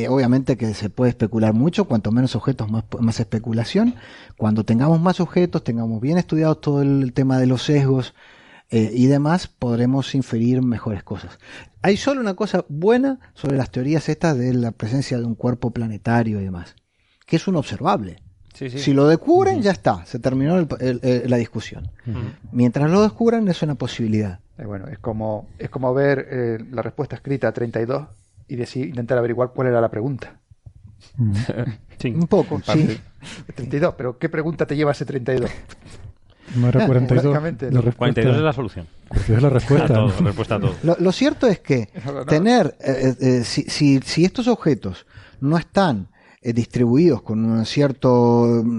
[0.09, 3.95] obviamente que se puede especular mucho, cuanto menos objetos, más, más especulación.
[4.37, 8.15] Cuando tengamos más objetos, tengamos bien estudiado todo el tema de los sesgos
[8.71, 11.39] y demás, podremos inferir mejores cosas.
[11.81, 15.71] Hay solo una cosa buena sobre las teorías estas de la presencia de un cuerpo
[15.71, 16.75] planetario y demás
[17.29, 18.23] que es un observable.
[18.55, 21.91] Si lo descubren, ya está, se terminó la discusión.
[22.51, 24.41] Mientras lo descubran, es una posibilidad.
[24.57, 28.09] Eh, bueno, es como, es como ver eh, la respuesta escrita a 32
[28.49, 30.41] y decir, intentar averiguar cuál era la pregunta.
[31.19, 32.99] un poco, sí.
[33.55, 35.49] 32, pero ¿qué pregunta te lleva ese 32?
[36.57, 37.95] No era 42.
[37.95, 38.89] 42 es la solución.
[39.11, 40.59] Es la respuesta.
[40.83, 41.91] Lo, cierto es que
[42.27, 45.07] tener, eh, si, si, si estos objetos
[45.41, 46.09] no están
[46.41, 48.09] eh, distribuidos con una cierta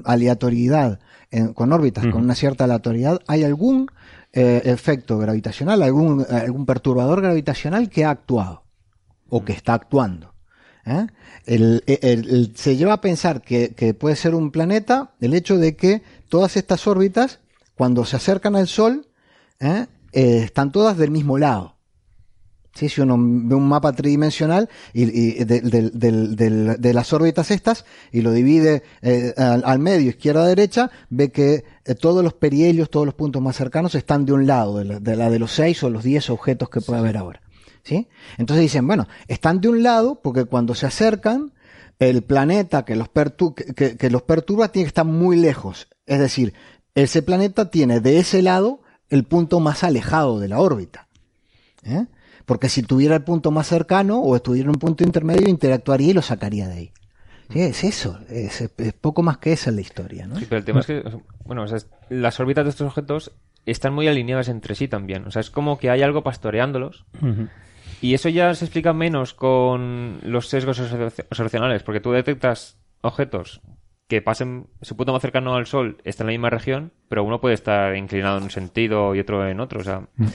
[0.05, 0.99] aleatoriedad,
[1.53, 3.87] con órbitas con una cierta aleatoriedad, hay algún
[4.33, 8.63] eh, efecto gravitacional, algún, algún perturbador gravitacional que ha actuado
[9.27, 10.33] o que está actuando.
[10.85, 11.05] ¿eh?
[12.55, 16.57] se lleva a pensar que, que, puede ser un planeta el hecho de que todas
[16.57, 17.39] estas órbitas,
[17.75, 19.07] cuando se acercan al Sol,
[20.11, 21.78] están todas del mismo lado.
[22.73, 29.33] Si uno ve un mapa tridimensional y, de, las órbitas estas y lo divide eh,
[29.37, 33.95] al, medio, izquierda, derecha, ve que eh, todos los perihelios, todos los puntos más cercanos
[33.95, 36.99] están de un lado, de la de, los seis o los diez objetos que puede
[36.99, 37.41] haber ahora.
[37.83, 38.07] ¿sí?
[38.37, 41.53] Entonces dicen, bueno, están de un lado porque cuando se acercan,
[41.97, 45.89] el planeta que los, que los perturba tiene que estar muy lejos.
[46.05, 46.53] Es decir,
[46.95, 51.07] ese planeta tiene de ese lado el punto más alejado de la órbita.
[51.83, 52.05] ¿eh?
[52.49, 56.13] Porque si tuviera el punto más cercano o estuviera en un punto intermedio, interactuaría y
[56.13, 56.91] lo sacaría de ahí.
[57.53, 58.67] Sí, es eso, es,
[58.99, 60.35] poco más que esa la historia, ¿no?
[60.35, 61.03] Sí, pero el tema es que,
[61.45, 61.63] bueno,
[62.09, 63.33] las órbitas de estos objetos
[63.67, 65.27] están muy alineadas entre sí también.
[65.27, 67.05] O sea, es como que hay algo pastoreándolos.
[68.01, 73.61] Y eso ya se explica menos con los sesgos observacionales, porque tú detectas objetos
[74.09, 77.39] que pasen su punto más cercano al Sol está en la misma región, pero uno
[77.39, 79.81] puede estar inclinado en un sentido y otro en otro.
[79.81, 80.25] O sea, mm.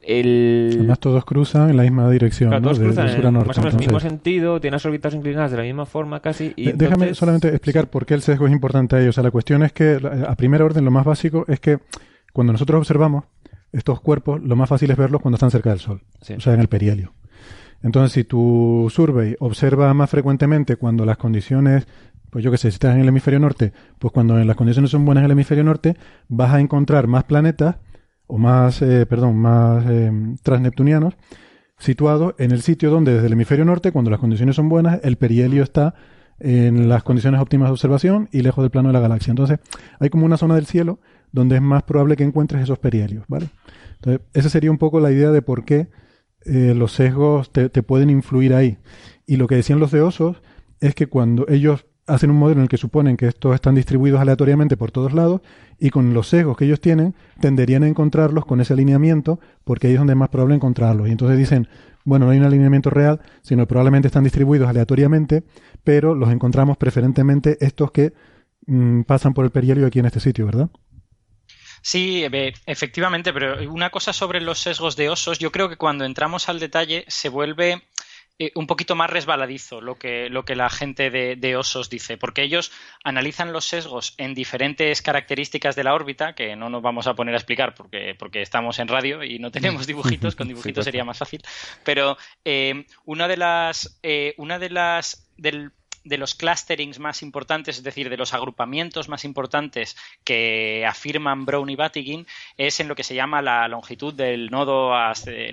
[0.00, 0.70] el...
[0.78, 2.48] Además, todos cruzan en la misma dirección.
[2.48, 5.58] Claro, todos cruzan en más o menos el mismo sentido, tienen las órbitas inclinadas de
[5.58, 6.54] la misma forma casi.
[6.56, 9.06] Y Déjame solamente explicar por qué el sesgo es importante ahí.
[9.08, 11.80] O sea, la cuestión es que, a primera orden, lo más básico es que
[12.32, 13.24] cuando nosotros observamos
[13.72, 16.60] estos cuerpos, lo más fácil es verlos cuando están cerca del Sol, o sea, en
[16.60, 17.12] el perihelio.
[17.82, 21.86] Entonces, si tu survey observa más frecuentemente cuando las condiciones
[22.32, 25.04] pues yo qué sé, si estás en el hemisferio norte, pues cuando las condiciones son
[25.04, 27.76] buenas en el hemisferio norte, vas a encontrar más planetas,
[28.26, 30.10] o más, eh, perdón, más eh,
[30.42, 31.14] transneptunianos,
[31.78, 35.16] situados en el sitio donde desde el hemisferio norte, cuando las condiciones son buenas, el
[35.16, 35.94] perihelio está
[36.40, 39.30] en las condiciones óptimas de observación y lejos del plano de la galaxia.
[39.30, 39.58] Entonces,
[40.00, 41.00] hay como una zona del cielo
[41.32, 43.50] donde es más probable que encuentres esos perihelios, ¿vale?
[43.96, 45.88] Entonces, esa sería un poco la idea de por qué
[46.46, 48.78] eh, los sesgos te, te, pueden influir ahí.
[49.26, 50.40] Y lo que decían los de osos
[50.80, 54.20] es que cuando ellos hacen un modelo en el que suponen que estos están distribuidos
[54.20, 55.40] aleatoriamente por todos lados
[55.78, 59.92] y con los sesgos que ellos tienen tenderían a encontrarlos con ese alineamiento porque ahí
[59.94, 61.08] es donde es más probable encontrarlos.
[61.08, 61.68] Y entonces dicen,
[62.04, 65.44] bueno, no hay un alineamiento real, sino probablemente están distribuidos aleatoriamente,
[65.84, 68.12] pero los encontramos preferentemente estos que
[68.66, 70.70] mm, pasan por el perihelio aquí en este sitio, ¿verdad?
[71.84, 72.24] Sí,
[72.66, 76.60] efectivamente, pero una cosa sobre los sesgos de osos, yo creo que cuando entramos al
[76.60, 77.82] detalle se vuelve
[78.38, 82.42] eh, un poquito más resbaladizo lo que, lo que la gente de, Osos dice, porque
[82.42, 82.72] ellos
[83.04, 87.34] analizan los sesgos en diferentes características de la órbita, que no nos vamos a poner
[87.34, 91.18] a explicar porque, porque estamos en radio y no tenemos dibujitos, con dibujitos sería más
[91.18, 91.42] fácil,
[91.84, 95.72] pero eh, una de las, eh, una de las, del
[96.04, 101.70] de los clusterings más importantes, es decir, de los agrupamientos más importantes que afirman Brown
[101.70, 104.92] y Batygin, es en lo que se llama la longitud del nodo,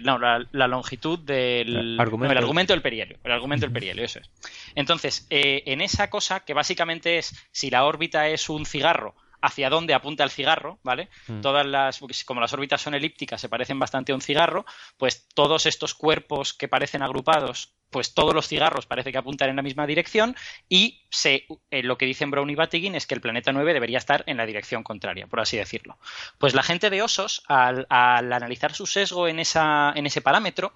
[0.01, 2.31] no, la, longitud del argumento.
[2.31, 4.29] el argumento del perihelio, el argumento del perihelio, eso es.
[4.75, 9.69] Entonces, eh, en esa cosa que básicamente es si la órbita es un cigarro, hacia
[9.69, 11.09] dónde apunta el cigarro, ¿vale?
[11.27, 11.41] Mm.
[11.41, 14.65] Todas las, como las órbitas son elípticas, se parecen bastante a un cigarro,
[14.97, 19.55] pues todos estos cuerpos que parecen agrupados pues todos los cigarros parece que apuntan en
[19.55, 20.35] la misma dirección
[20.67, 23.97] y se, eh, lo que dicen Brown y Batygin es que el planeta 9 debería
[23.97, 25.97] estar en la dirección contraria, por así decirlo.
[26.37, 30.73] Pues la gente de Osos, al, analizar su sesgo en, esa, en ese parámetro,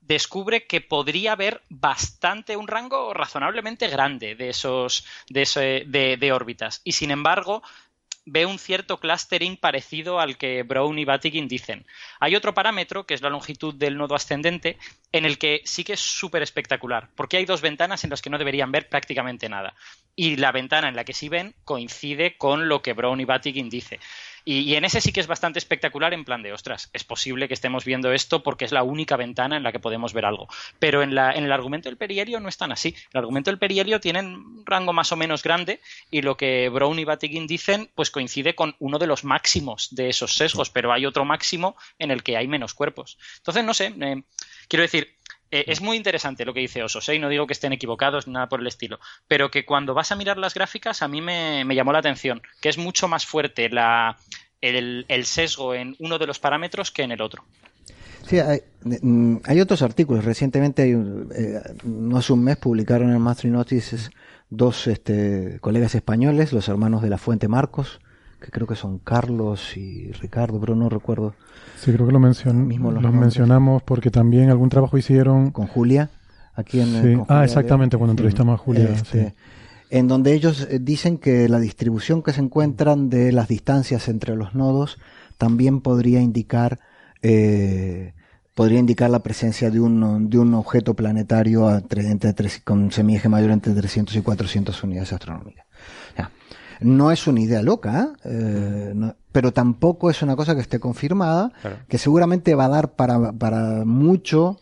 [0.00, 6.92] descubre que podría haber bastante un rango razonablemente grande de esos de, de órbitas y
[6.92, 7.62] sin embargo
[8.26, 11.86] ve un cierto clustering parecido al que Brown y Batygin dicen.
[12.20, 14.78] Hay otro parámetro, que es la longitud del nodo ascendente,
[15.12, 18.28] en el que sí que es súper espectacular, porque hay dos ventanas en las que
[18.28, 19.74] no deberían ver prácticamente nada.
[20.16, 23.70] Y la ventana en la que sí ven coincide con lo que Brown y Batygin
[23.70, 24.00] dice.
[24.48, 27.54] Y, en ese sí que es bastante espectacular en plan de, ostras, es posible que
[27.54, 30.46] estemos viendo esto porque es la única ventana en la que podemos ver algo.
[30.78, 32.94] Pero en, la, en el argumento del perihelio no es tan así.
[33.12, 35.80] El argumento del perihelio tiene un rango más o menos grande
[36.12, 40.10] y lo que Brown y Batygin dicen pues coincide con uno de los máximos de
[40.10, 43.18] esos sesgos, pero hay otro máximo en el que hay menos cuerpos.
[43.38, 44.22] Entonces, no sé, eh,
[44.68, 45.16] quiero decir,
[45.50, 47.14] eh, es muy interesante lo que dice Osos, ¿eh?
[47.14, 50.16] y no digo que estén equivocados, nada por el estilo, pero que cuando vas a
[50.16, 54.16] mirar las gráficas a mí me, llamó la atención, que es mucho más fuerte la,
[54.60, 57.44] el, sesgo en uno de los parámetros que en el otro.
[58.26, 60.24] Sí, hay, mm, otros artículos.
[60.24, 64.10] Recientemente, hay eh, no hace un mes, publicaron en Mastery Notices
[64.50, 68.00] dos este, colegas españoles, los hermanos de la Fuente Marcos,
[68.46, 71.34] que creo que son Carlos y Ricardo, pero no recuerdo.
[71.76, 75.50] Sí, creo que lo, mencion los, mencionamos porque también algún trabajo hicieron.
[75.50, 76.10] Con Julia,
[76.54, 77.02] aquí en.
[77.02, 77.22] Sí.
[77.28, 78.84] ah, exactamente, cuando entrevistamos a Julia.
[78.84, 79.34] Este,
[79.90, 84.36] en donde ellos eh, dicen que la distribución que se encuentran de las distancias entre
[84.36, 84.98] los nodos
[85.38, 86.78] también podría indicar.
[87.22, 88.14] Eh,
[88.54, 93.50] podría indicar la presencia de un, de un objeto planetario entre, entre, con semieje mayor
[93.50, 95.66] entre 300 y 400 unidades astronómicas.
[96.80, 98.94] No es una idea loca, ¿eh?
[99.32, 101.52] pero tampoco es una cosa que esté confirmada,
[101.88, 104.60] que seguramente va a dar para, para mucho,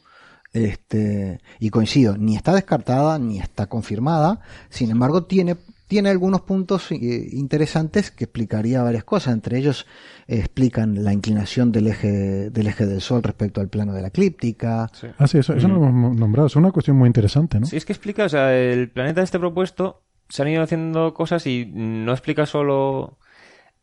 [0.53, 5.57] este, y coincido, ni está descartada ni está confirmada, sin embargo tiene,
[5.89, 6.97] tiene algunos puntos eh,
[7.33, 9.87] interesantes que explicaría varias cosas, entre ellos
[10.27, 14.91] explican la inclinación del eje, del eje del Sol respecto al plano de la eclíptica.
[15.19, 17.67] Ah, sí, eso, eso lo hemos nombrado, es una cuestión muy interesante, ¿no?
[17.67, 21.47] Sí, es que explica, o sea, el planeta este propuesto se han ido haciendo cosas
[21.47, 23.19] y no explica solo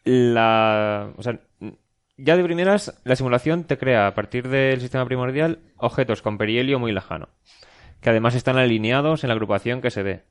[0.04, 1.12] la...
[1.18, 1.40] O sea,
[2.18, 6.80] ya de primeras, la simulación te crea a partir del sistema primordial objetos con perihelio
[6.80, 7.30] muy lejano,
[8.00, 10.24] que además están alineados en la agrupación que se ve.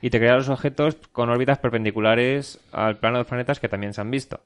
[0.00, 3.92] Y te crea los objetos con órbitas perpendiculares al plano de los planetas que también
[3.92, 4.40] se han visto.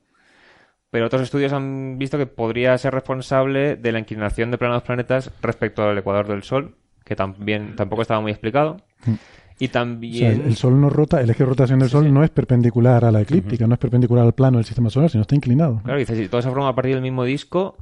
[0.90, 4.76] Pero otros estudios han visto que podría ser responsable de la inclinación de plano de
[4.78, 8.78] los planetas respecto al ecuador del Sol, que también tampoco estaba muy explicado.
[9.58, 10.42] Y también...
[10.44, 13.22] el, Sol no rota, el eje de rotación del Sol no es perpendicular a la
[13.22, 15.80] eclíptica, no es perpendicular al plano del sistema solar, sino está inclinado.
[15.82, 17.76] Claro, dices, si todo se forma a partir del mismo disco,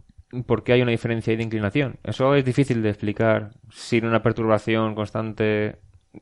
[0.47, 1.97] ¿por qué hay una diferencia ahí de inclinación?
[2.05, 5.79] Eso es difícil de explicar sin una perturbación constante,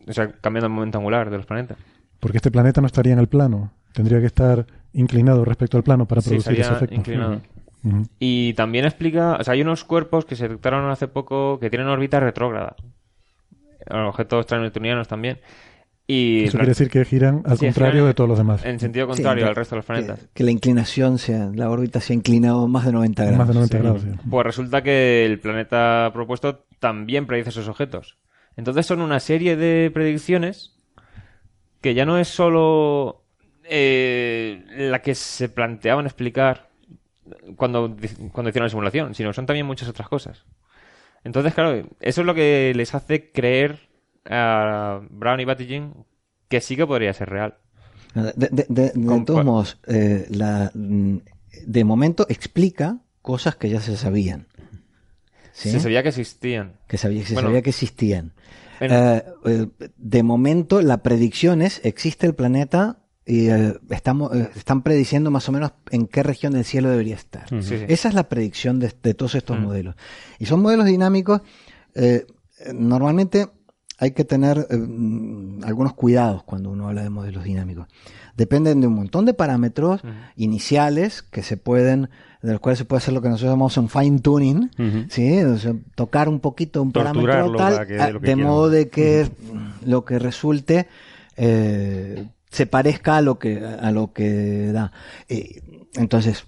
[0.07, 1.77] o sea, cambiando el momento angular de los planetas.
[2.19, 6.07] Porque este planeta no estaría en el plano, tendría que estar inclinado respecto al plano
[6.07, 6.95] para producir ese efecto.
[6.95, 7.43] Inclinado.
[8.19, 11.88] Y también explica, o sea, hay unos cuerpos que se detectaron hace poco que tienen
[11.88, 12.77] órbita retrógrada
[13.90, 15.40] objetos transneptunianos también.
[16.07, 18.64] Y Eso quiere decir que giran al contrario de todos los demás.
[18.64, 20.29] En sentido contrario al resto de los planetas.
[20.35, 23.38] Que, la inclinación sea, la órbita se ha inclinado más de 90 grados.
[23.38, 28.18] Más de 90 grados, Pues resulta que el planeta propuesto también predice esos objetos.
[28.57, 30.75] Entonces son una serie de predicciones
[31.81, 33.25] que ya no es solo
[33.64, 36.68] eh, la que se planteaban explicar
[37.57, 37.97] cuando,
[38.33, 40.45] cuando hicieron la simulación, sino son también muchas otras cosas.
[41.25, 43.88] Entonces, claro, eso es lo que les hace creer
[44.29, 45.92] a Brown y Batygin
[46.48, 47.56] que sí que podría ser real.
[48.14, 48.92] De,
[49.25, 50.27] todos modos, eh,
[50.75, 51.16] mm,
[51.66, 54.48] de momento explica cosas que ya se sabían.
[55.52, 56.75] Se sabía que existían.
[56.88, 58.33] Que sabía, se sabía que existían.
[58.81, 59.66] Eh, eh,
[59.96, 63.48] de momento, la predicción es, existe el planeta y
[63.90, 67.44] estamos, están prediciendo más o menos en qué región del cielo debería estar.
[67.52, 69.94] Esa es la predicción de, todos estos modelos.
[70.38, 71.40] Y son modelos dinámicos.
[71.94, 72.27] Eh,
[72.75, 73.48] normalmente
[73.98, 77.87] hay que tener eh, mm, algunos cuidados cuando uno habla de modelos dinámicos.
[78.37, 80.00] Dependen de un montón de parámetros
[80.35, 82.08] iniciales que se pueden,
[82.42, 84.70] de los cuales se puede hacer lo que nosotros llamamos un fine tuning,
[85.10, 85.38] ¿sí?
[85.94, 89.31] tocar un poquito un parámetro tal, de, modo de que
[89.85, 90.88] lo que resulte
[91.37, 94.92] eh, se parezca a lo que a lo que da.
[95.29, 95.63] Eh,
[95.94, 96.44] entonces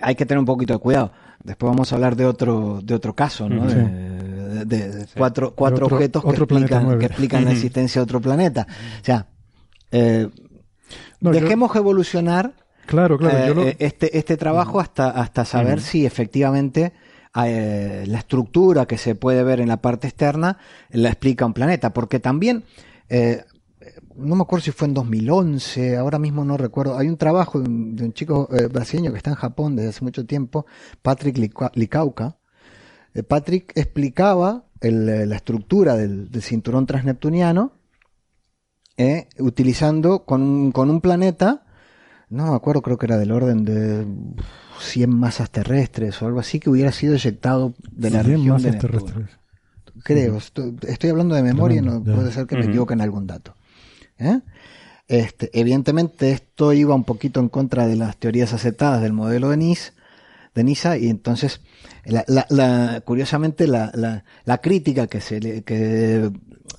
[0.00, 1.12] hay que tener un poquito de cuidado.
[1.42, 3.66] Después vamos a hablar de otro de otro caso, ¿no?
[4.64, 8.66] de, cuatro, cuatro objetos que, explican, que explican la existencia de otro planeta.
[9.00, 9.26] O sea,
[9.90, 10.28] eh,
[11.20, 12.54] dejemos evolucionar
[12.86, 16.92] claro, claro, eh, este, este trabajo hasta, hasta saber si efectivamente
[17.44, 20.58] eh, la estructura que se puede ver en la parte externa
[20.90, 21.92] la explica un planeta.
[21.92, 22.64] Porque también
[24.16, 26.96] no me acuerdo si fue en 2011, ahora mismo no recuerdo.
[26.98, 30.66] Hay un trabajo de un, chico brasileño que está en Japón desde hace mucho tiempo,
[31.02, 31.36] Patrick
[31.74, 32.36] Licauca,
[33.14, 37.72] eh, Patrick explicaba eh, la estructura del, cinturón transneptuniano
[38.96, 41.64] eh, utilizando con un, planeta,
[42.28, 44.06] no me acuerdo, creo que era del orden de
[44.80, 49.30] 100 masas terrestres o algo así, que hubiera sido eyectado de la región de terrestres.
[50.02, 53.54] Creo, estoy, hablando de memoria, no puede ser que me equivoque en algún dato.
[55.06, 59.56] Este, evidentemente esto iba un poquito en contra de las teorías aceptadas del modelo de
[59.58, 59.92] NIS,
[60.54, 61.60] de NISA, y entonces
[62.04, 63.92] la, la, curiosamente, la,
[64.44, 66.30] la, crítica que, se le, que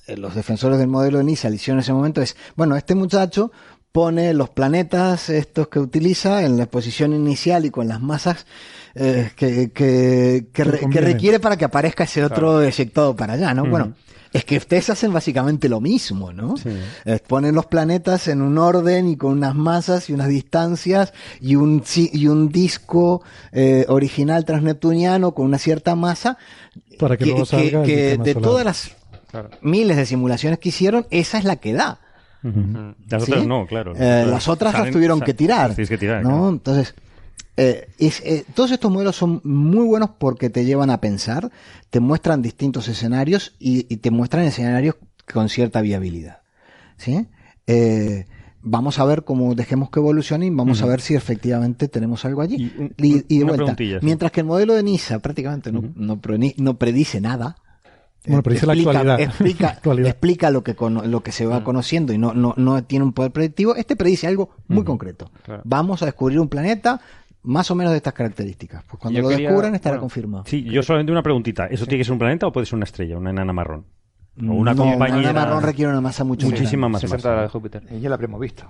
[0.07, 2.95] eh, los defensores del modelo de NISA le hicieron en ese momento es, bueno, este
[2.95, 3.51] muchacho
[3.91, 8.45] pone los planetas estos que utiliza en la exposición inicial y con las masas
[8.93, 13.65] eh, que, que, que, requiere para que aparezca ese otro eyectado para allá, ¿no?
[13.65, 13.93] Bueno,
[14.35, 16.55] es que ustedes hacen básicamente lo mismo, ¿no?
[17.25, 21.81] ponen los planetas en un orden y con unas masas y unas distancias y un,
[21.95, 23.23] y un disco
[23.53, 26.37] eh, original transneptuniano con una cierta masa.
[26.99, 28.91] Para que, luego salga que, de todas las
[29.61, 31.99] miles de simulaciones que hicieron, esa es la que da.
[33.09, 33.93] Las otras no, claro.
[33.95, 35.73] Eh, las otras las tuvieron que tirar.
[35.75, 36.49] Que tirar ¿no?
[36.49, 36.93] Entonces,
[37.57, 41.51] eh, eh, todos estos modelos son muy buenos porque te llevan a pensar,
[41.89, 44.95] te muestran distintos escenarios y, te muestran escenarios
[45.31, 46.39] con cierta viabilidad.
[46.97, 47.27] ¿sí?
[47.67, 48.25] Eh,
[48.61, 52.41] vamos a ver cómo dejemos que evolucione y vamos a ver si efectivamente tenemos algo
[52.41, 52.71] allí.
[52.97, 57.55] Y, vuelta, mientras que el modelo de NISA prácticamente no, no, predice nada.
[58.27, 59.19] Bueno, predice explica, la actualidad.
[59.21, 59.79] Explica,
[60.09, 63.31] explica lo que, lo que se va conociendo y no, no, no tiene un poder
[63.31, 63.75] predictivo.
[63.75, 65.29] Este predice algo muy concreto.
[65.63, 66.99] Vamos a descubrir un planeta,
[67.45, 68.83] más o menos de estas características.
[68.83, 70.43] Pues cuando lo descubran estará confirmado.
[70.47, 71.67] Sí, yo solamente una preguntita.
[71.67, 73.85] ¿Eso tiene que ser un planeta o puede ser una estrella, una enana marrón?
[74.41, 75.19] O una no, compañera...
[75.19, 77.41] Una enana marrón requiere una masa mucho Muchísima más masa.
[77.41, 77.83] de Júpiter.
[77.91, 78.65] Y ya la habremos visto.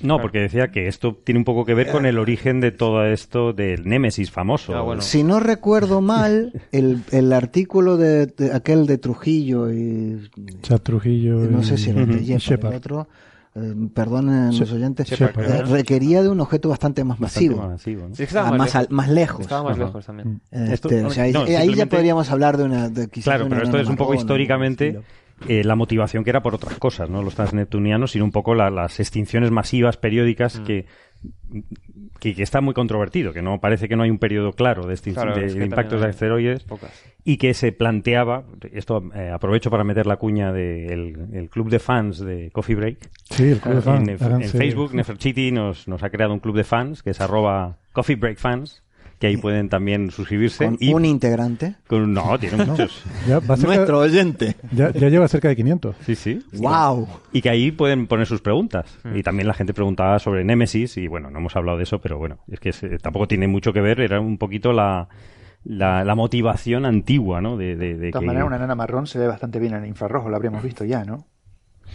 [0.00, 3.04] No, porque decía que esto tiene un poco que ver con el origen de todo
[3.04, 4.76] esto del Némesis famoso.
[4.76, 10.30] Ah, si no recuerdo mal, el, el artículo de, aquel de Trujillo y...
[10.62, 13.08] Chat Trujillo No sé si era de el otro
[13.60, 17.56] eh, perdonen los oyentes, eh, requería de un objeto bastante más masivo.
[18.90, 19.40] más, lejos.
[19.40, 20.40] Estaba más lejos también.
[20.50, 22.90] Este, ahí, ya podríamos hablar de una.
[23.22, 25.00] claro, pero esto es un poco históricamente.
[25.46, 28.98] Eh, la motivación que era por otras cosas, no los transneptunianos, sino un poco las
[28.98, 30.64] extinciones masivas periódicas mm.
[30.64, 30.86] que
[32.18, 35.64] que, está muy controvertido, que no parece que no hay un periodo claro de, de,
[35.64, 36.66] impactos de asteroides
[37.24, 41.78] y que se planteaba, esto eh, aprovecho para meter la cuña del el club de
[41.78, 43.10] fans de Coffee Break.
[43.30, 44.08] Sí, el club de fans.
[44.08, 48.16] En, Facebook, Neferchiti nos, nos ha creado un club de fans que es arroba Coffee
[48.16, 48.82] Break Fans
[49.18, 50.64] que ahí pueden también suscribirse.
[50.64, 51.74] ¿Con un integrante?
[51.86, 53.04] Con, no, tiene muchos.
[53.26, 54.56] Nuestro oyente.
[54.72, 55.96] Ya, lleva cerca de 500.
[56.06, 56.42] Sí, sí.
[56.52, 57.08] ¡Wow!
[57.32, 58.98] Y que ahí pueden poner sus preguntas.
[59.04, 59.16] Mm.
[59.16, 62.18] Y también la gente preguntaba sobre Nemesis, y bueno, no hemos hablado de eso, pero
[62.18, 65.08] bueno, es que tampoco tiene mucho que ver, era un poquito la...
[65.64, 67.58] La, motivación antigua, ¿no?
[67.58, 70.36] De, de, de, todas maneras, una nana marrón se ve bastante bien en infrarrojo, lo
[70.36, 71.26] habríamos visto ya, ¿no?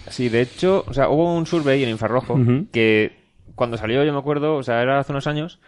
[0.09, 2.37] Sí, de hecho, o sea, hubo un survey en infrarrojo
[2.71, 3.13] que
[3.55, 5.59] cuando salió, yo me acuerdo, o sea, era hace unos años,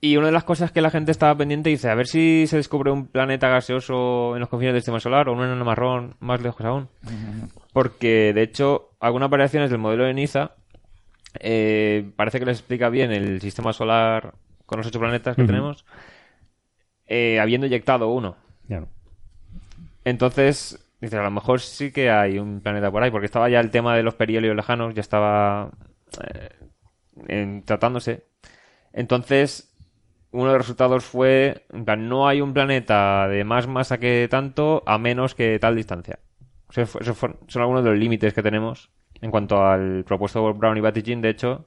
[0.00, 2.56] y una de las cosas que la gente estaba pendiente dice, a ver si se
[2.56, 6.40] descubre un planeta gaseoso en los confines del sistema solar o un enano marrón más
[6.40, 6.88] lejos aún.
[7.74, 10.52] Porque, de hecho, algunas variaciones del modelo de Niza
[11.38, 14.34] eh, parece que les explica bien el sistema solar
[14.64, 15.84] con los ocho planetas que tenemos,
[17.06, 18.36] eh, habiendo inyectado uno.
[20.04, 23.60] Entonces, dice, a lo mejor sí que hay un planeta por ahí, porque estaba ya
[23.60, 25.70] el tema de los perihelios lejanos, ya estaba
[27.28, 28.24] eh, tratándose.
[28.92, 29.69] Entonces,
[30.32, 31.64] uno de los resultados fue,
[31.98, 36.18] no hay un planeta de más masa que tanto a menos que tal distancia.
[36.70, 40.80] esos son algunos de los límites que tenemos en cuanto al propuesto por Brown y
[40.80, 41.20] Batygin.
[41.20, 41.66] De hecho,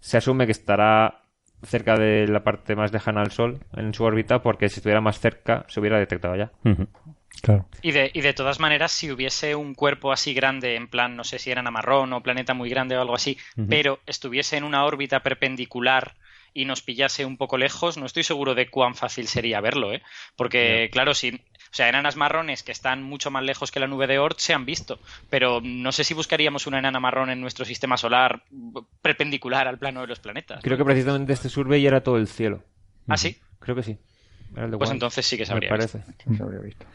[0.00, 1.22] se asume que estará
[1.62, 5.18] cerca de la parte más lejana al Sol en su órbita porque si estuviera más
[5.18, 6.52] cerca se hubiera detectado ya.
[7.42, 7.66] Claro.
[7.82, 11.24] Y de, y de todas maneras, si hubiese un cuerpo así grande, en plan, no
[11.24, 13.36] sé si era marrón o planeta muy grande o algo así,
[13.68, 16.14] pero estuviese en una órbita perpendicular
[16.54, 20.02] y nos pillase un poco lejos, no estoy seguro de cuán fácil sería verlo, ¿eh?
[20.36, 21.38] Porque, claro, si, o
[21.72, 24.64] sea, enanas marrones que están mucho más lejos que la nube de Oort se han
[24.64, 28.44] visto, pero no sé si buscaríamos una enana marrón en nuestro sistema solar
[29.02, 30.62] perpendicular al plano de los planetas.
[30.62, 32.62] Creo que precisamente este survey era todo el cielo.
[33.08, 33.36] ¿Ah, sí?
[33.58, 33.98] Creo que sí.
[34.54, 36.00] Era el de Pues entonces sí que se me habría parece.
[36.26, 36.86] No se habría visto.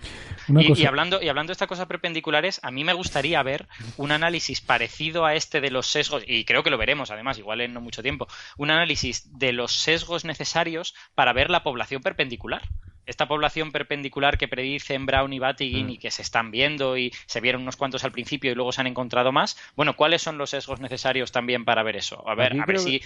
[0.47, 3.41] Una Y, cosa- y hablando, y hablando de estas cosas perpendiculares, a mí me gustaría
[3.43, 7.37] ver un análisis parecido a este de los sesgos, y creo que lo veremos además,
[7.37, 12.01] igual en no mucho tiempo, un análisis de los sesgos necesarios para ver la población
[12.01, 12.61] perpendicular.
[13.05, 15.89] Esta población perpendicular que predicen Brown y Battigin Mm.
[15.89, 18.81] y que se están viendo y se vieron unos cuantos al principio y luego se
[18.81, 19.57] han encontrado más.
[19.75, 22.23] Bueno, ¿cuáles son los sesgos necesarios también para ver eso?
[22.29, 23.01] A ver, Aquí a ver si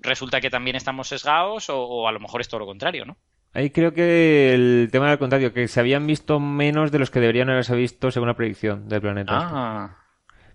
[0.00, 3.16] resulta que también estamos sesgados o, o a lo mejor es todo lo contrario, ¿no?
[3.54, 7.20] Ahí creo que el tema del contrario, que se habían visto menos de los que
[7.20, 9.32] deberían haberse visto según la predicción del planeta.
[9.32, 9.46] este.
[9.54, 9.96] Ah,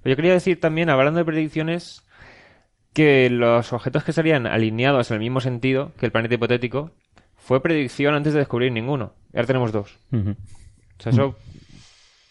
[0.03, 2.05] Pero yo quería decir también, hablando de predicciones,
[2.93, 6.91] que los objetos que salían alineados en el mismo sentido que el planeta hipotético
[7.37, 9.13] fue predicción antes de descubrir ninguno.
[9.33, 9.97] Y ahora tenemos dos.
[10.11, 11.35] O sea, eso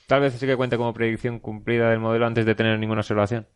[0.06, 3.46] tal vez sí que cuente como predicción cumplida del modelo antes de tener ninguna observación.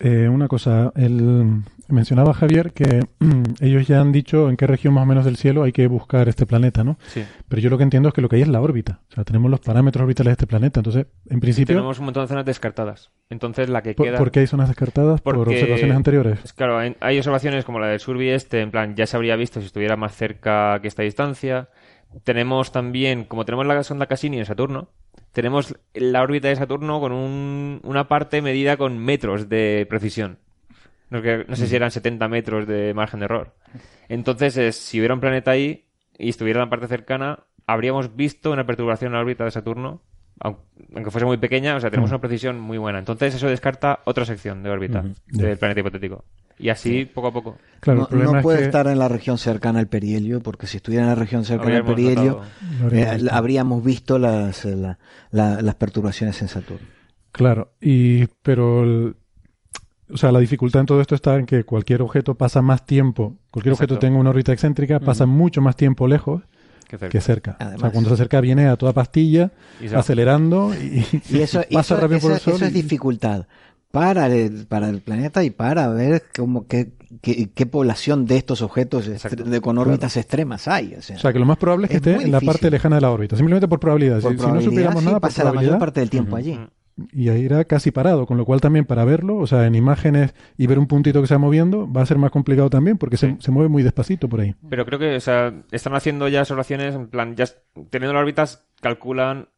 [0.00, 3.06] Eh, una cosa, el, mencionaba Javier que
[3.60, 6.28] ellos ya han dicho en qué región más o menos del cielo hay que buscar
[6.28, 6.98] este planeta, ¿no?
[7.08, 7.24] Sí.
[7.48, 9.00] Pero yo lo que entiendo es que lo que hay es la órbita.
[9.10, 10.80] O sea, tenemos los parámetros orbitales de este planeta.
[10.80, 13.10] Entonces, en principio, Tenemos un montón de zonas descartadas.
[13.30, 14.18] Entonces la que ¿por, queda...
[14.18, 15.20] por qué hay zonas descartadas?
[15.20, 16.38] Por observaciones anteriores.
[16.40, 19.60] Pues claro, hay- observaciones como la del Survey este, en plan, ya se habría visto
[19.60, 21.68] si estuviera más cerca que esta distancia.
[22.24, 24.88] Tenemos también, como tenemos la sonda Cassini en Saturno,
[25.36, 30.38] tenemos la órbita de Saturno con un- una parte medida con metros de precisión.
[31.10, 33.54] No, que- no sé si eran 70 metros de margen de error.
[34.08, 35.84] Entonces, es, si hubiera un planeta ahí
[36.16, 40.00] y estuviera en la parte cercana, habríamos visto una perturbación en la órbita de Saturno,
[40.40, 42.98] aunque fuese muy pequeña, o sea, tenemos una precisión muy buena.
[42.98, 46.24] Entonces, eso descarta otra sección de órbita del planeta hipotético.
[46.58, 47.58] Y así, poco a poco.
[47.80, 51.04] Claro, no es puede que estar en la región cercana al perihelio, porque si estuviera
[51.04, 53.34] en la región cercana al Habríamos perihelio, notado- lo habríamos eh, visto.
[53.34, 54.98] habríamos visto las, eh, la-
[55.30, 56.86] la- las perturbaciones en Saturno.
[57.32, 59.16] Claro, y pero el-
[60.10, 63.36] o sea, la dificultad en todo esto está en que cualquier objeto pasa más tiempo,
[63.50, 66.42] cualquier objeto tenga una órbita excéntrica, pasa mucho más tiempo lejos
[66.88, 67.08] Qué cerca.
[67.10, 67.56] que cerca.
[67.60, 71.74] o sea, cuando se acerca viene a toda pastilla, Y acelerando y, Y eso, y
[71.74, 72.54] pasa eso- rápido por el eso- sol.
[72.54, 73.46] eso es dificultad
[73.90, 78.60] para el, para el planeta y para ver cómo, qué, qué, qué población de estos
[78.60, 80.94] objetos de, con órbitas extremas hay.
[80.94, 82.70] O sea, o sea, que lo más probable es que Es esté en la parte
[82.70, 84.20] lejana de la órbita, simplemente por probabilidad.
[84.20, 86.58] por si, si no supiéramos sí, nada, por pasa la mayor parte del tiempo allí.
[87.12, 90.34] Y ahí irá casi parado, con lo cual también para verlo, o sea, en imágenes
[90.56, 93.16] y ver un puntito que se va moviendo, va a ser más complicado también porque
[93.16, 94.54] se, se mueve muy despacito por ahí.
[94.68, 97.44] Pero creo que, o sea, están haciendo ya observaciones, en plan, ya
[97.90, 99.48] teniendo las órbitas, calculan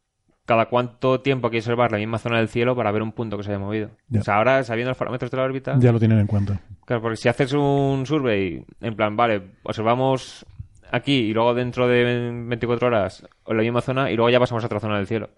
[0.45, 3.37] cada cuánto tiempo hay que observar la misma zona del cielo para ver un punto
[3.37, 3.91] que se haya movido.
[4.07, 4.21] Ya.
[4.21, 6.59] O sea, ahora, sabiendo los parámetros de la órbita, Ya lo tienen en cuenta.
[6.85, 10.45] claro, porque si haces un survey, en plan, vale, observamos
[10.91, 14.63] aquí y luego dentro de 24 horas en la misma zona y luego ya pasamos
[14.63, 15.29] a otra zona del cielo.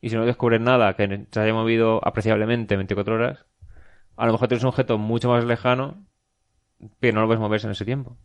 [0.00, 3.46] Y si no descubres nada que se haya movido apreciablemente en 24 horas,
[4.16, 6.06] a lo mejor tienes un objeto mucho más lejano,
[7.00, 8.18] pero no lo ves moverse en ese tiempo.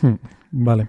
[0.00, 0.18] Hmm,
[0.50, 0.88] Vale.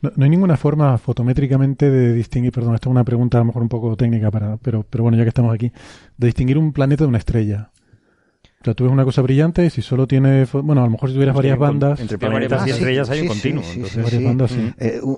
[0.00, 3.46] No, no hay ninguna forma fotométricamente de distinguir, perdón, esta es una pregunta a lo
[3.46, 5.72] mejor un poco técnica, para, pero, pero bueno, ya que estamos aquí,
[6.16, 7.70] de distinguir un planeta de una estrella.
[8.60, 10.90] O sea, tú ves una cosa brillante y si solo tiene, fo- bueno, a lo
[10.90, 13.62] mejor si tuvieras varias bandas, Entre planetas y estrellas hay un continuo.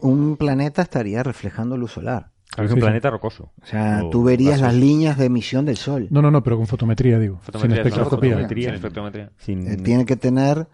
[0.02, 2.30] un- planeta estaría reflejando luz solar.
[2.50, 2.80] es Sí, un sí.
[2.80, 3.52] planeta rocoso.
[3.62, 6.08] O sea, O tú verías las líneas de emisión del Sol.
[6.10, 7.38] No, no, no, pero con fotometría, digo.
[7.42, 8.30] Fotometría, sin no, espectroscopía.
[8.32, 9.30] fotometría, sin espectrometría.
[9.38, 10.66] Sin- Eh, tiene que tener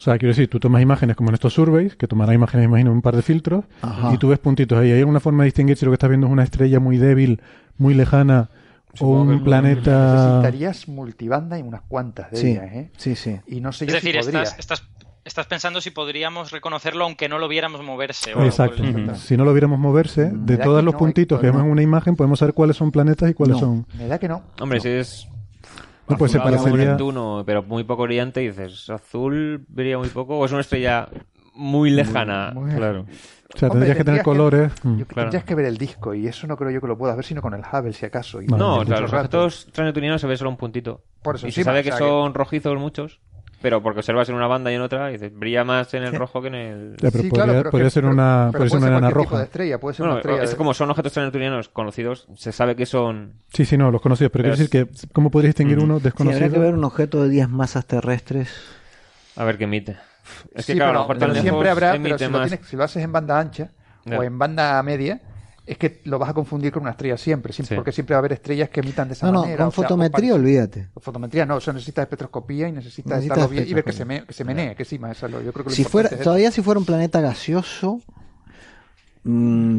[0.00, 3.02] sea, quiero decir, tú tomas imágenes como en estos surveys, que tomarás imágenes, imagino, un
[3.02, 4.14] par de filtros, Ajá.
[4.14, 4.92] y tú ves puntitos ahí.
[4.92, 7.40] ¿Hay alguna forma de distinguir si lo que estás viendo es una estrella muy débil,
[7.78, 8.48] muy lejana,
[8.94, 9.44] Supongo que un no.
[9.44, 10.14] planeta...
[10.14, 12.90] Necesitarías multibanda y unas cuantas de Sí, ellas, ¿eh?
[12.96, 13.38] sí, sí.
[13.46, 14.42] Y no sé Es yo decir, si podría.
[14.42, 14.82] estás, estás,
[15.24, 18.32] estás pensando si podríamos reconocerlo aunque no lo viéramos moverse.
[18.32, 18.78] o algo Exacto.
[18.78, 19.16] por el.
[19.16, 21.60] Si no lo viéramos moverse, Mm, de todos que los no, puntitos que Héctor, vemos
[21.62, 21.72] en no.
[21.72, 23.60] una imagen, podemos saber cuáles son planetas y cuáles No.
[23.60, 23.86] son...
[23.96, 24.42] Me da que no.
[24.60, 25.28] Hombre, si es
[26.08, 26.86] No, pues se parecería...
[26.86, 31.08] Neptuno, pero muy poco brillante, y dices, azul brilla muy poco, o es una estrella
[31.54, 32.52] muy lejana.
[32.54, 33.04] Muy- Claro.
[33.54, 34.72] O sea, Hombre, tendrías que tener tendrías que- colores...
[34.84, 34.98] mm.
[34.98, 35.30] Yo- Claro.
[35.30, 37.40] Tendrías que ver el disco y eso no creo yo que lo puedas ver sino
[37.40, 38.42] con el Hubble si acaso.
[38.42, 41.02] Y No, No, o sea, los objetos transneptunianos se ve solo un puntito.
[41.22, 43.20] Por eso y encima, se sabe o que sea son rojizos muchos,
[43.62, 46.12] pero porque observas en una banda y en otra, y dices, brilla más en el
[46.14, 46.96] rojo que en el...
[47.00, 48.78] Ya, pero Sí, podría, claro, pero podría que- ser pero- una, pero podría ser puede
[48.78, 49.44] una enana cualquier tipo de roja.
[49.44, 50.42] estrella, puede ser Bueno, una estrella.
[50.44, 53.32] es de- como son objetos transneptunianos conocidos, se sabe que son...
[53.52, 54.30] Sí, sí, no, los conocidos.
[54.30, 55.82] Pero Pero quiero decir que, ¿cómo podrías distinguir Mm.
[55.84, 56.44] uno Sí, desconocido?
[56.44, 58.50] habría que ver un objeto de 10 masas terrestres.
[59.36, 59.96] A ver qué emite.
[60.54, 63.02] Es que sí, claro, pero, pero siempre habrá, pero si lo, tienes- si lo haces
[63.02, 63.70] en banda ancha
[64.04, 64.18] Ya.
[64.18, 65.20] o en banda media,
[65.66, 67.78] es que lo vas a confundir con una estrella siempre, siempre Sí.
[67.78, 69.58] porque siempre va a haber estrellas que emitan de esa No, no, manera.
[69.58, 70.88] con o sea, o fotometría, olvídate.
[70.94, 74.04] Con fotometría no, eso necesita espectroscopía y necesita Necesita estarlo bien y ver que se,
[74.06, 75.84] me, que se menee, que sí, más eso es lo- yo creo que lo Si
[75.84, 76.24] fuera, es eso.
[76.24, 78.00] todavía si fuera un planeta gaseoso,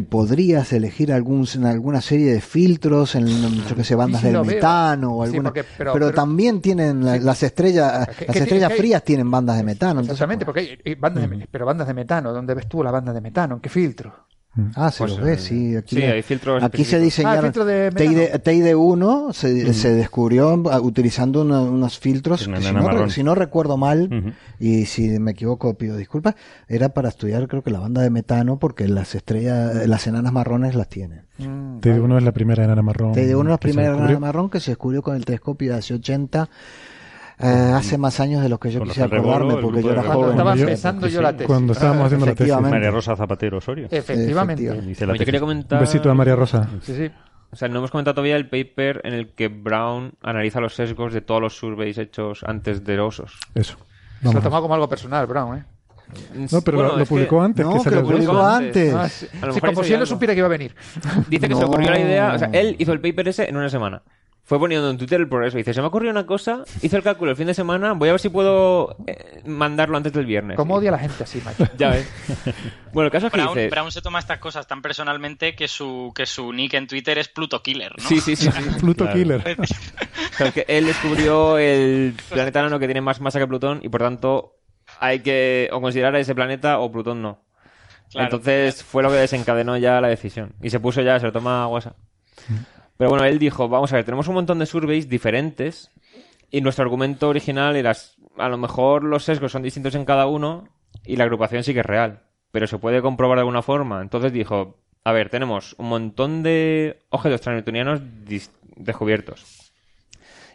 [0.10, 4.44] podrías elegir algún, alguna serie de filtros en, yo que sé, bandas sí del lo
[4.44, 4.56] veo.
[4.56, 5.50] metano o Sí, alguna.
[5.50, 9.30] porque- pero, pero- pero- también tienen la- las estrellas, Es que- las estrellas frías tienen
[9.30, 10.02] bandas de metano.
[10.02, 12.94] entonces, Exactamente, porque hay, hay bandas de, pero bandas de metano, ¿dónde ves tú las
[12.94, 13.56] bandas de metano?
[13.56, 14.14] ¿En qué filtro?
[14.76, 15.76] Ah, se Pues, los ve, eh, sí.
[15.76, 16.96] Aquí, sí, hay filtros aquí se.
[16.98, 17.44] Ah, diseñaron.
[17.44, 18.44] filtro de TID, metano.
[18.44, 23.78] TID1 se, se descubrió ah, utilizando una- unos filtros, que si, no, si no recuerdo
[23.78, 26.36] mal, y si me equivoco pido disculpas,
[26.68, 30.76] era para estudiar creo que la banda de metano porque las estrellas, las enanas marrones
[30.76, 31.22] las tienen.
[31.38, 33.14] Mm, TD1 es la primera enana marrón.
[33.14, 36.50] TID1 es la primera enana marrón que se descubrió con el telescopio de hace 80,
[37.40, 40.32] eh, hace más años de los que yo quisiera acordarme porque yo era joven.
[40.32, 41.48] estaba Yo- empezando yo la tesis.
[41.48, 42.42] Cuando estábamos haciendo la tesis.
[42.42, 42.76] Efectivamente.
[42.78, 43.88] María Rosa Zapatero Osorio.
[43.90, 44.64] Efectivamente.
[44.66, 45.20] Efectivamente.
[45.20, 45.80] Yo quería comentar...
[45.80, 46.68] Un besito a María Rosa.
[46.82, 47.12] Sí, sí.
[47.52, 51.14] O sea, no hemos comentado todavía el paper en el que Brown analiza los sesgos
[51.14, 53.40] de todos los surveys hechos antes de osos.
[53.56, 53.78] Eso.
[54.20, 54.44] Se lo Vamos.
[54.44, 55.64] tomado como algo personal, Brown, ¿eh?
[56.52, 57.66] No, pero Bueno, lo, lo es que publicó antes.
[57.66, 58.48] No, que que salió lo publicó beso.
[58.48, 58.94] antes.
[58.96, 59.28] Ah, sí.
[59.42, 60.06] A lo Sí, mejor como si él algo.
[60.08, 60.76] supiera que iba a venir.
[61.30, 61.68] Dice que se le No.
[61.68, 64.02] ocurrió la idea, o sea, él hizo el paper ese en una semana.
[64.50, 65.58] Fue poniendo en Twitter el progreso.
[65.58, 68.10] Dice, se me ha ocurrido una cosa, hice el cálculo el fin de semana, voy
[68.10, 70.58] a ver si puedo eh, mandarlo antes del viernes.
[70.58, 71.68] ¿Cómo odia a la gente así, macho?
[71.78, 72.12] Ya ves.
[72.92, 73.70] Bueno, el caso es que Brown, dice...
[73.70, 77.28] Brown se toma estas cosas tan personalmente que su, que su nick en Twitter es
[77.28, 78.10] Pluto Killer, ¿no?
[78.10, 78.50] Sí, sí, sí.
[78.80, 79.20] Pluto Claro.
[79.20, 79.58] Killer.
[79.60, 83.90] O sea, que él descubrió el planeta enano que tiene más masa que Plutón y
[83.90, 84.56] por tanto
[85.00, 87.44] hay que o considerar a ese planeta o Plutón no.
[88.10, 88.26] Claro.
[88.26, 90.56] Entonces fue lo que desencadenó ya la decisión.
[90.60, 91.96] Y se puso ya, se lo toma a WhatsApp.
[93.00, 95.90] Pero bueno, él dijo, vamos a ver, tenemos un montón de surveys diferentes
[96.52, 97.94] y nuestro argumento original era,
[98.38, 100.68] a lo mejor los sesgos son distintos en cada uno
[101.06, 104.02] y la agrupación sí que es real, pero se puede comprobar de alguna forma.
[104.02, 109.72] Entonces dijo, a ver, tenemos un montón de objetos transneptunianos dis- descubiertos.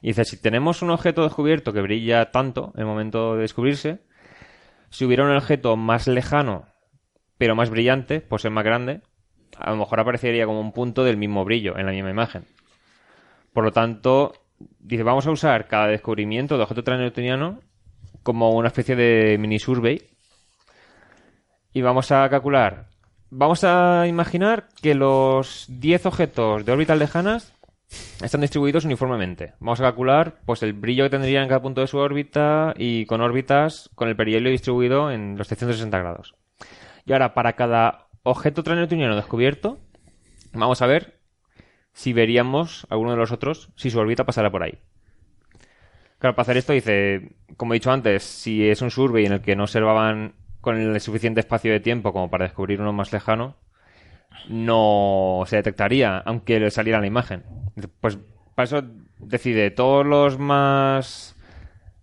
[0.03, 4.01] Y dice, si tenemos un objeto descubierto que brilla tanto en el momento de descubrirse,
[4.91, 6.67] si hubiera un objeto más lejano,
[7.39, 9.01] pero más brillante, pues es más grande,
[9.59, 12.45] a lo mejor aparecería como un punto del mismo brillo en la misma imagen.
[13.53, 14.33] Por lo tanto,
[14.81, 17.61] dice, vamos a usar cada descubrimiento de objeto transneptuniano
[18.23, 20.03] como una especie de mini survey
[21.73, 22.87] y vamos a calcular.
[23.31, 27.53] Vamos a imaginar que los 10 objetos de órbitas lejanas
[28.23, 29.55] están distribuidos uniformemente.
[29.61, 33.07] Vamos a calcular pues el brillo que tendría en cada punto de su órbita y
[33.07, 36.35] con órbitas con el perihelio distribuido en los 360 grados.
[37.07, 39.79] Y ahora, para cada objeto transneptuniano descubierto,
[40.53, 41.21] vamos a ver
[41.93, 44.79] si veríamos alguno de los otros si su órbita pasara por ahí.
[46.19, 49.41] Claro, para hacer esto dice, como he dicho antes, si es un survey en el
[49.41, 53.57] que no observaban con el suficiente espacio de tiempo como para descubrir uno más lejano,
[54.49, 57.45] no se detectaría, aunque le saliera la imagen.
[58.01, 58.19] Pues
[58.55, 58.83] para eso
[59.19, 61.37] decide, todos los más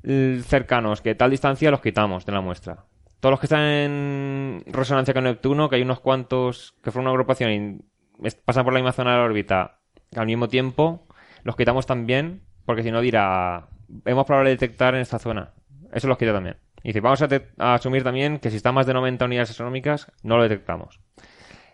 [0.04, 2.86] cercanos que tal distancia los quitamos de la muestra.
[3.22, 7.12] Todos los que están en resonancia con Neptuno, que hay unos cuantos que fueron una
[7.12, 9.80] agrupación y pasan por la misma zona de la órbita
[10.16, 11.08] al mismo tiempo,
[11.44, 13.70] los quitamos también, porque si no dirá,
[14.06, 15.54] hemos probable de detectar en esta zona.
[15.94, 16.58] Eso los quita también.
[16.84, 20.38] Y dice, vamos a, asumir también que si está más de 90 unidades astronómicas, no
[20.38, 21.00] lo detectamos.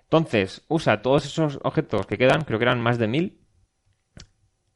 [0.03, 3.39] Entonces, usa todos esos objetos que quedan, creo que eran más de 1000,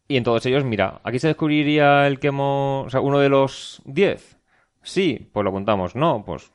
[0.08, 2.88] y en todos ellos, mira, aquí se descubriría el que hemos.
[2.88, 4.38] O sea, uno de los 10.
[4.82, 5.96] Sí, pues lo contamos.
[5.96, 6.52] No, pues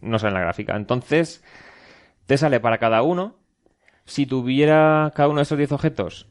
[0.00, 0.76] no sale en la gráfica.
[0.76, 1.44] Entonces,
[2.26, 3.36] te sale para cada uno.
[4.04, 6.28] Si tuviera cada uno de estos 10 objetos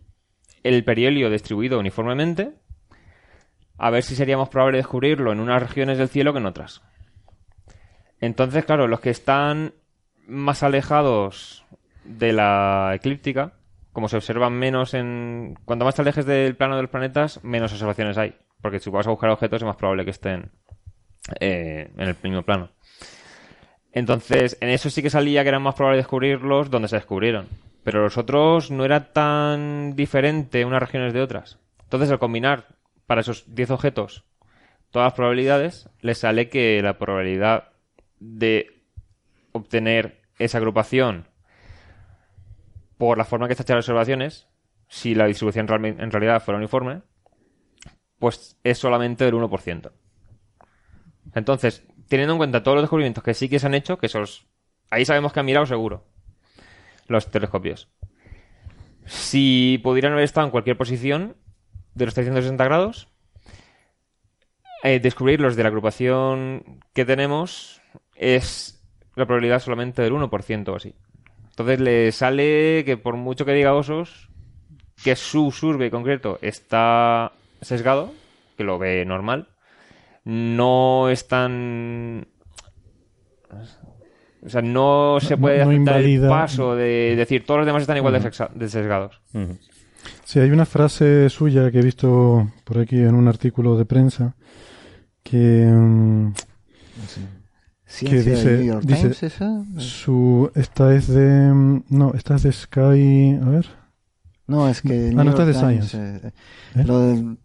[0.64, 2.54] el perihelio distribuido uniformemente,
[3.78, 6.82] a ver si sería más probable descubrirlo en unas regiones del cielo que en otras.
[8.22, 9.74] Entonces, claro, los que están
[10.28, 11.66] más alejados
[12.06, 13.54] de la eclíptica,
[13.92, 15.60] como se observan menos en...
[15.66, 18.36] Cuanto más te alejes del plano de los planetas, menos observaciones hay.
[18.62, 20.52] Porque si vas a buscar objetos es más probable que estén
[21.40, 22.70] eh, en el mismo plano.
[23.94, 27.48] Entonces, en eso sí que salía que era más probable descubrirlos donde se descubrieron.
[27.84, 31.60] Pero los otros no era tan diferente unas regiones de otras.
[31.84, 32.68] Entonces, al combinar
[33.06, 34.26] para esos 10 objetos
[34.89, 37.70] todas las probabilidades, les sale que la probabilidad
[38.20, 38.82] de
[39.52, 41.28] obtener esa agrupación
[42.98, 44.48] por la forma que está hecha las observaciones,
[44.88, 47.02] si la distribución en realidad fuera uniforme,
[48.18, 49.91] pues es solamente del 1%.
[51.36, 54.45] Entonces, teniendo en cuenta todos los descubrimientos que sí que se han hecho, que esos,
[54.91, 56.05] ahí sabemos que han mirado seguro
[57.07, 57.89] los telescopios.
[59.07, 61.36] Si pudieran haber estado en cualquier posición
[61.95, 63.07] de los 360 grados,
[64.84, 67.82] eh, descubrir los de la agrupación que tenemos
[68.16, 68.80] es
[69.16, 70.93] la probabilidad solamente del 1% o así.
[71.49, 74.30] Entonces le sale que por mucho que diga osos,
[75.03, 78.14] que su survey concreto está sesgado,
[78.55, 79.47] que lo ve normal,
[80.26, 82.28] no es tan...
[84.46, 87.82] O sea, no se puede No- no aceptar el paso de decir todos los demás
[87.84, 89.22] están igual de sexa- de sesgados.
[90.26, 94.36] Sí, hay una frase suya que he visto por aquí en un artículo de prensa
[95.24, 96.34] que, mm,
[97.86, 99.64] Ciencia que dice, del New York dice Times, esa.
[99.78, 103.66] su esta es de mm, no, esta es de Sky, a ver.
[104.48, 105.10] No, es que.
[105.16, 106.28] Ah, New no, esta es de Times, Science.
[106.28, 106.32] eh,
[106.76, 106.84] ¿Eh?
[106.86, 107.38] lo del-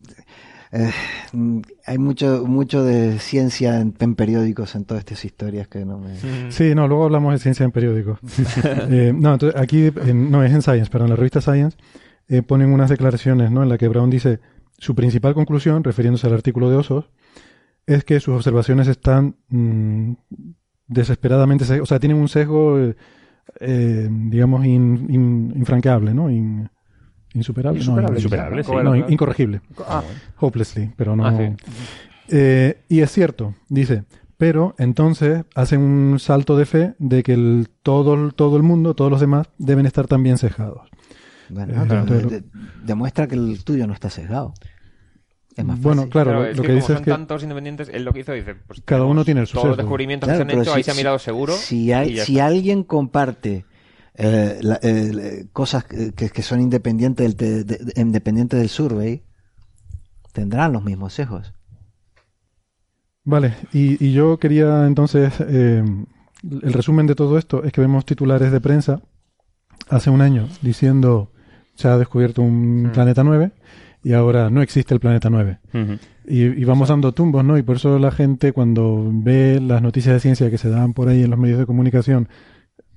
[0.72, 0.90] eh,
[1.32, 5.98] mm, hay mucho mucho de ciencia en, en periódicos en todas estas historias que no
[5.98, 6.16] me.
[6.50, 8.18] Sí, no, luego hablamos de ciencia en periódicos.
[8.90, 11.76] Eh, no, entonces aquí en- no es en Science, pero en la revista Science
[12.28, 13.62] eh, ponen unas declaraciones, ¿no?
[13.62, 14.40] En la que Brown dice
[14.78, 17.10] su principal conclusión, refiriéndose al artículo de osos,
[17.86, 20.12] es que sus observaciones están mm,
[20.86, 22.78] desesperadamente, se- o sea, tienen un sesgo,
[23.60, 26.30] digamos, in- in- infranqueable, ¿no?
[26.30, 26.68] In-
[27.34, 28.76] insuperable, no, Insuperable, Insuperable, quizá, sí.
[28.84, 28.94] ¿no?
[28.96, 29.60] no, incorregible.
[29.86, 30.02] Ah,
[30.38, 31.26] Hopelessly, pero no.
[31.26, 31.54] Ah, sí.
[32.30, 34.04] Eh, y es cierto, dice,
[34.36, 38.94] pero entonces hacen un salto de fe de que el, todo, el- todo el mundo,
[38.94, 40.88] todos los demás, deben estar también cejados.
[41.48, 42.44] Bueno, Eh, de-
[42.84, 44.52] demuestra que el tuyo no está sesgado.
[45.56, 46.12] Es más Bueno, fácil.
[46.12, 48.20] claro, Claro, lo, es lo que, dice es son que tantos independientes, él lo que
[48.20, 50.70] hizo dice, pues Cada uno tiene su todos los descubrimientos Claro, que se han hecho,
[50.70, 51.52] si- ahí se ha mirado seguro.
[51.54, 52.46] Si, y hay, ya si está.
[52.46, 53.64] alguien comparte
[54.18, 59.22] eh, la- eh, cosas que, son independientes del, de- de- independientes del survey,
[60.32, 61.54] tendrán los mismos sesgos.
[63.24, 65.82] Vale, y, y yo quería entonces, eh,
[66.62, 69.02] el resumen de todo esto es que vemos titulares de prensa
[69.90, 71.30] hace un año diciendo
[71.74, 72.92] se ha descubierto un Mm.
[72.92, 73.52] planeta 9
[74.02, 75.58] y ahora no existe el planeta 9.
[75.74, 75.98] Ujú.
[76.26, 77.58] Y, y vamos dando tumbos, ¿no?
[77.58, 81.08] Y por eso la gente cuando ve las noticias de ciencia que se dan por
[81.08, 82.28] ahí en los medios de comunicación,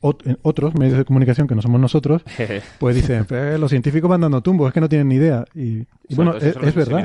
[0.01, 2.23] ot- en otros medios de comunicación que no somos nosotros,
[2.79, 5.45] pues dicen, "Eh, los científicos van dando tumbos, es que no tienen ni idea.
[5.55, 5.61] Y,
[6.09, 6.97] y bueno, es, verdad.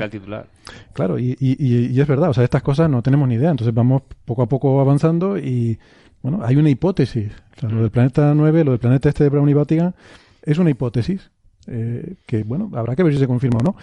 [0.93, 4.03] Claro, y, y- es verdad, o sea, estas cosas no tenemos ni idea, entonces vamos
[4.25, 5.79] poco a poco avanzando y,
[6.21, 7.31] bueno, hay una hipótesis.
[7.55, 9.95] O sea, lo del planeta 9, lo del planeta este de Brown y Vatican,
[10.43, 11.31] es una hipótesis
[11.67, 13.75] eh, que, bueno, habrá que ver si se confirma o no.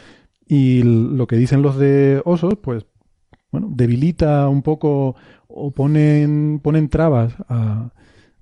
[0.46, 2.84] Y lo que dicen los de osos, pues,
[3.50, 5.16] bueno, debilita un poco
[5.48, 7.92] o ponen, ponen trabas a,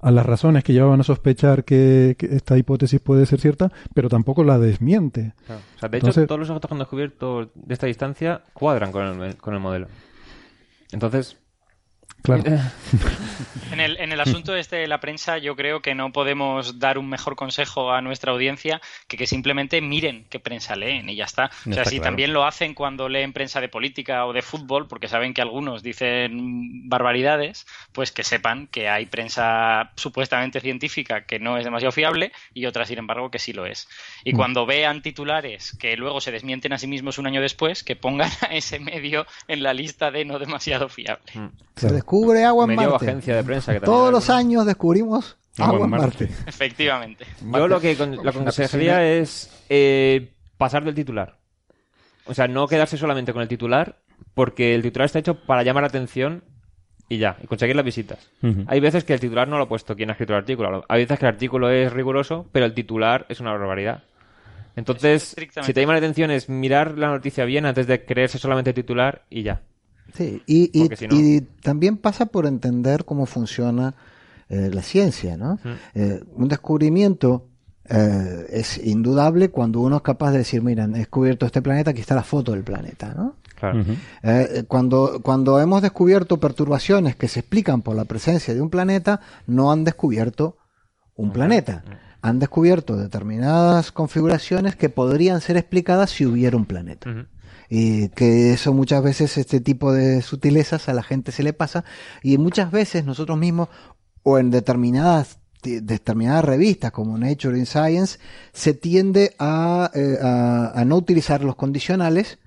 [0.03, 4.09] a las razones que llevaban a sospechar que, que esta hipótesis puede ser cierta, pero
[4.09, 5.33] tampoco la desmiente.
[5.47, 5.63] Claro.
[5.77, 9.23] O sea, de hecho, todos los objetos que han descubierto de esta distancia cuadran con
[9.23, 9.87] el, con el modelo.
[10.91, 11.39] Entonces,
[12.23, 12.43] Claro.
[13.73, 16.99] En el, en el asunto este de la prensa, yo creo que no podemos dar
[16.99, 21.25] un mejor consejo a nuestra audiencia que que simplemente miren qué prensa leen y ya
[21.25, 21.47] está.
[21.47, 22.05] O sea, está si claro.
[22.11, 25.83] también lo hacen cuando leen prensa de política o de fútbol, porque saben que algunos
[25.83, 32.33] dicen barbaridades, pues que sepan que hay prensa supuestamente científica que no es demasiado fiable
[32.53, 33.89] y otra, sin embargo, que sí lo es.
[34.25, 34.37] Y Mm.
[34.37, 38.31] cuando vean titulares que luego se desmienten a sí mismos un año después, que pongan
[38.51, 41.33] a ese medio en la lista de no demasiado fiable.
[41.77, 43.07] Se descubre agua en medio Marte.
[43.07, 46.25] agencia de prensa que también Todos los años descubrimos Agua agua en Marte.
[46.27, 46.29] Marte.
[46.49, 47.27] Efectivamente.
[47.53, 51.39] Yo lo que con- lo aconsejaría es eh, pasar del titular.
[52.27, 53.99] O sea, no quedarse solamente con el titular,
[54.35, 56.45] porque el titular está hecho para llamar la atención
[57.09, 58.31] y ya, y conseguir las visitas.
[58.69, 60.85] Hay veces que el titular no lo ha puesto quien ha escrito el artículo.
[60.89, 64.05] Hay veces que el artículo es riguroso, pero el titular es una barbaridad.
[64.77, 68.71] Entonces, si te llama la atención es mirar la noticia bien antes de creerse solamente
[68.71, 69.61] el titular y ya.
[70.15, 73.95] Sí, y, y, Porque si no- y también pasa por entender cómo funciona
[74.49, 75.59] eh, la ciencia, ¿no?
[75.95, 77.49] Eh, un descubrimiento
[77.89, 82.01] eh, es indudable cuando uno es capaz de decir, mira, he descubierto este planeta, aquí
[82.01, 83.37] está la foto del planeta, ¿no?
[83.59, 83.85] Claro.
[84.23, 89.21] Eh, cuando, cuando hemos descubierto perturbaciones que se explican por la presencia de un planeta,
[89.47, 90.59] no han descubierto
[91.15, 91.85] un planeta.
[92.23, 97.27] Han descubierto determinadas configuraciones que podrían ser explicadas si hubiera un planeta.
[97.75, 101.85] Y que eso muchas veces, este tipo de sutilezas a la gente se le pasa.
[102.23, 103.71] Y muchas veces nosotros mismos,
[104.23, 108.19] o en determinadas de- determinadas revistas como Nature in Science,
[108.53, 112.39] se tiende eh, a no utilizar los condicionales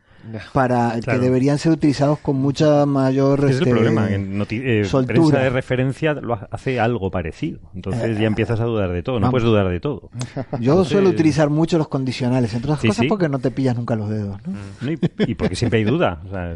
[0.54, 1.20] para Claro.
[1.20, 4.08] que deberían ser utilizados con mucha mayor Ese es el este, problema.
[4.10, 5.14] Eh, soltura.
[5.16, 7.60] prensa de referencia lo ha- hace algo parecido.
[7.74, 9.16] Entonces ya empiezas a dudar de todo.
[9.16, 9.32] No vamos.
[9.32, 10.10] puedes dudar de todo.
[10.60, 13.08] Yo Entonces- suelo utilizar mucho los condicionales, entre otras Sí, cosas sí.
[13.10, 14.40] porque no te pillas nunca los dedos.
[14.48, 14.54] ¿no?
[14.82, 14.92] ¿no?
[14.92, 16.22] Y, y porque siempre hay duda.
[16.26, 16.54] O sea,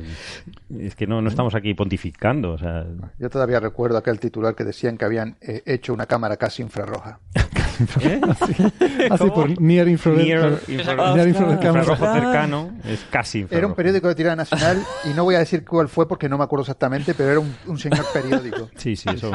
[0.80, 2.51] es que no, no estamos aquí pontificando.
[2.53, 2.86] O sea,
[3.20, 7.20] Yo todavía recuerdo aquel titular que decían que habían eh, hecho una cámara casi infrarroja.
[8.01, 8.21] ¿Eh?
[9.09, 10.17] Así, por Near Infrared.
[10.25, 13.57] Near, infrared, near infrared infrarrojo cercano es casi infrarrojo.
[13.57, 16.38] Era un periódico de tirada nacional y no voy a decir cuál fue porque no
[16.38, 18.69] me acuerdo exactamente, pero era un, un señor periódico.
[18.77, 19.32] Sí, sí, eso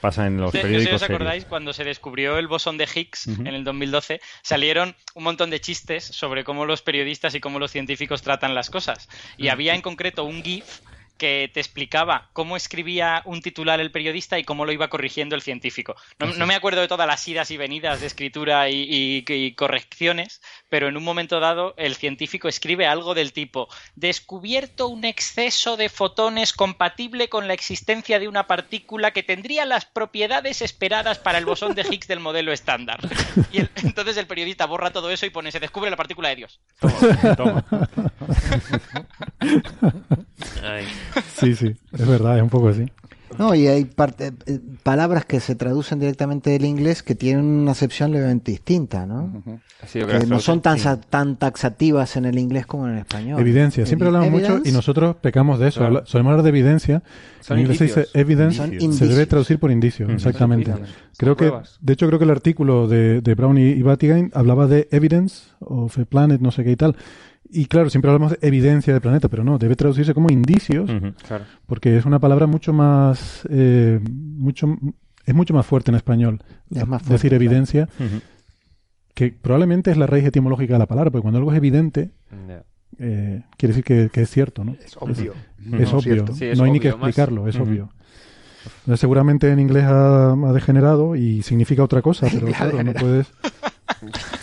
[0.00, 0.90] pasa en los No sé periódicos.
[1.00, 3.42] si os acordáis, cuando se descubrió el bosón de Higgs Ujú.
[3.42, 7.70] en el 2012, salieron un montón de chistes sobre cómo los periodistas y cómo los
[7.70, 9.08] científicos tratan las cosas.
[9.36, 10.80] Y había en concreto un GIF
[11.22, 15.42] que te explicaba cómo escribía un titular el periodista y cómo lo iba corrigiendo el
[15.42, 15.94] científico.
[16.18, 19.54] No, no me acuerdo de todas las idas y venidas de escritura y, y- y
[19.54, 25.76] correcciones, pero en un momento dado el científico escribe algo del tipo descubierto un exceso
[25.76, 31.38] de fotones compatible con la existencia de una partícula que tendría las propiedades esperadas para
[31.38, 32.98] el bosón de Higgs del modelo estándar.
[33.52, 36.36] Y el- entonces el periodista borra todo eso y pone se descubre la partícula de
[36.36, 36.58] Dios.
[37.36, 37.64] Toma.
[40.64, 40.86] Ay.
[41.36, 42.86] Sí, sí, es verdad, es un poco así.
[43.38, 47.70] No, y hay parte- eh, palabras que se traducen directamente del inglés que tienen una
[47.72, 49.42] acepción levemente distinta, ¿no?
[49.86, 50.86] Sido Que no son tan, sí.
[51.08, 53.40] tan taxativas en el inglés como en el español.
[53.40, 54.68] Evidencia, siempre Evi- hablamos mucho evidence.
[54.68, 55.80] y nosotros pecamos de eso.
[55.80, 55.96] Claro.
[55.96, 57.02] Habla- solemos hablar de evidencia.
[57.40, 58.16] Son en inglés se dice indicios.
[58.22, 59.28] evidence, Son se debe indicios.
[59.28, 60.14] traducir por indicio, Ujú.
[60.14, 60.70] exactamente.
[60.70, 60.96] Indicios.
[61.16, 61.50] Creo que,
[61.80, 65.44] de hecho, creo que el artículo de, de Brown y, y Batigain hablaba de evidence
[65.60, 66.96] of a planet, no sé qué y tal.
[67.54, 70.90] Y claro, siempre hablamos de evidencia de planeta, pero no, debe traducirse como indicios.
[71.26, 71.44] Claro.
[71.66, 74.74] porque es una palabra mucho más, eh, mucho,
[75.26, 76.42] es mucho más fuerte en español.
[76.70, 77.44] Es más fuerte, decir claro.
[77.44, 77.88] evidencia,
[79.14, 82.12] que probablemente es la raíz etimológica de la palabra, porque cuando algo es evidente,
[82.98, 84.74] eh, quiere decir que, que es cierto, ¿no?
[84.84, 85.34] Es obvio.
[85.60, 86.34] Es No, obvio, cierto.
[86.34, 87.90] Sí, es no hay ni que más- explicarlo, es obvio.
[88.80, 93.26] Entonces, seguramente en inglés ha, ha degenerado y significa otra cosa, pero claro, no puedes...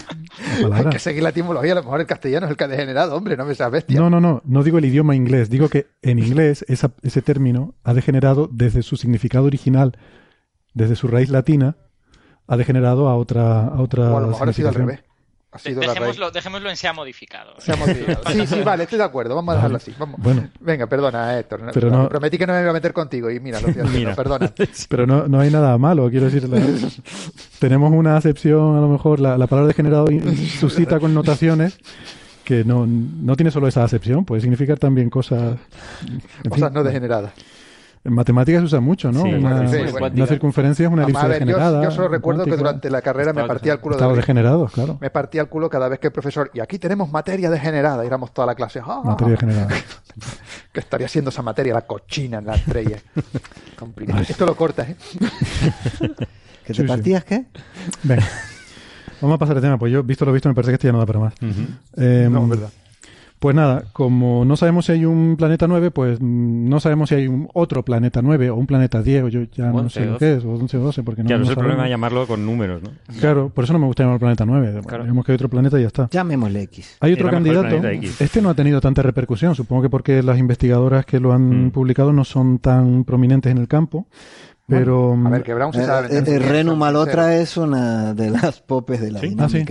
[0.73, 3.15] Hay que seguir la etimología, a lo mejor el castellano es el que ha degenerado,
[3.15, 3.99] hombre, no me seas bestia.
[3.99, 7.75] No, no, no, no digo el idioma inglés, digo que en inglés esa- ese término
[7.83, 9.97] ha degenerado desde su significado original,
[10.73, 11.77] desde su raíz latina,
[12.47, 15.03] ha degenerado a otra a otra o a lo mejor ha sido al revés.
[15.51, 15.95] Ha sido la raíz.
[15.99, 17.53] Dejémoslo, dejémoslo en se ha modificado.
[17.59, 18.21] Se ha modificado.
[18.31, 19.33] Sí, sí, vale, estoy de acuerdo.
[19.35, 19.95] Vamos a dejarlo así.
[19.97, 20.19] Vamos.
[20.21, 20.47] Bueno.
[20.59, 21.61] Venga, perdona, Héctor.
[21.73, 23.99] Pero no- Prometí que no me iba a meter contigo y mira, lo estoy haciendo.
[23.99, 24.15] Mira.
[24.15, 24.53] Perdona.
[24.89, 26.47] Pero no, no hay nada malo, quiero decir.
[26.47, 26.59] la-
[27.59, 30.07] tenemos una acepción, a lo mejor la, la palabra degenerado
[30.59, 31.79] suscita connotaciones
[32.43, 35.57] que no, no tiene solo esa acepción, puede significar también cosas.
[36.43, 37.31] en Cosas fin, no degeneradas.
[38.05, 39.23] En matemáticas se usa mucho, ¿no?
[39.23, 40.27] Sí, una, sí, una cuántica.
[40.27, 41.83] circunferencia es una elipse ver, yo, degenerada.
[41.83, 44.21] yo solo recuerdo que durante la carrera me Estaba partía el culo de Estados risa.
[44.21, 44.97] degenerados, claro.
[45.01, 48.07] Me partía el culo cada vez que el profesor, y aquí tenemos materia degenerada, y
[48.07, 48.79] éramos toda la clase.
[48.85, 49.01] ¡ah!
[49.03, 49.67] Materia degenerada.
[50.71, 52.99] que estaría siendo esa materia, la cochina en la estrella.
[53.77, 54.21] Complicado.
[54.21, 54.95] Esto lo cortas, ¿eh?
[56.65, 56.83] ¿Que te sí.
[56.83, 57.45] partías qué?
[58.03, 58.23] Venga.
[59.21, 60.93] Vamos a pasar de tema, pues yo, visto lo visto, me parece que esto ya
[60.93, 61.33] no da para más.
[61.41, 61.63] Ujú.
[61.97, 62.69] Eh, No, es verdad.
[63.39, 67.15] Pues nada, como no sabemos si hay un planeta 9, pues mm, no sabemos si
[67.15, 70.05] hay un otro planeta 9 o un planeta 10, o yo ya no 11, sé
[70.05, 70.19] lo 12.
[70.25, 72.27] que es, o 11 o 12, porque no, Claro, no es el problema de llamarlo
[72.27, 72.89] con números, ¿no?
[73.21, 74.71] Claro, por eso no me gusta llamar planeta 9.
[74.73, 75.03] Bueno, Claro.
[75.03, 76.09] Digamos que hay otro planeta y ya está.
[76.11, 76.97] Llamémosle X.
[76.99, 77.75] Hay otro Era candidato.
[78.19, 81.71] Este no ha tenido tanta repercusión, supongo que porque las investigadoras que lo han Mm.
[81.71, 84.05] publicado no son tan prominentes en el campo.
[84.67, 88.59] Pero A ver, que Brown se sabe eh, eh, Renu Malotra es una de las
[88.61, 89.35] popes de la ¿Sí?
[89.39, 89.63] Ah, sí.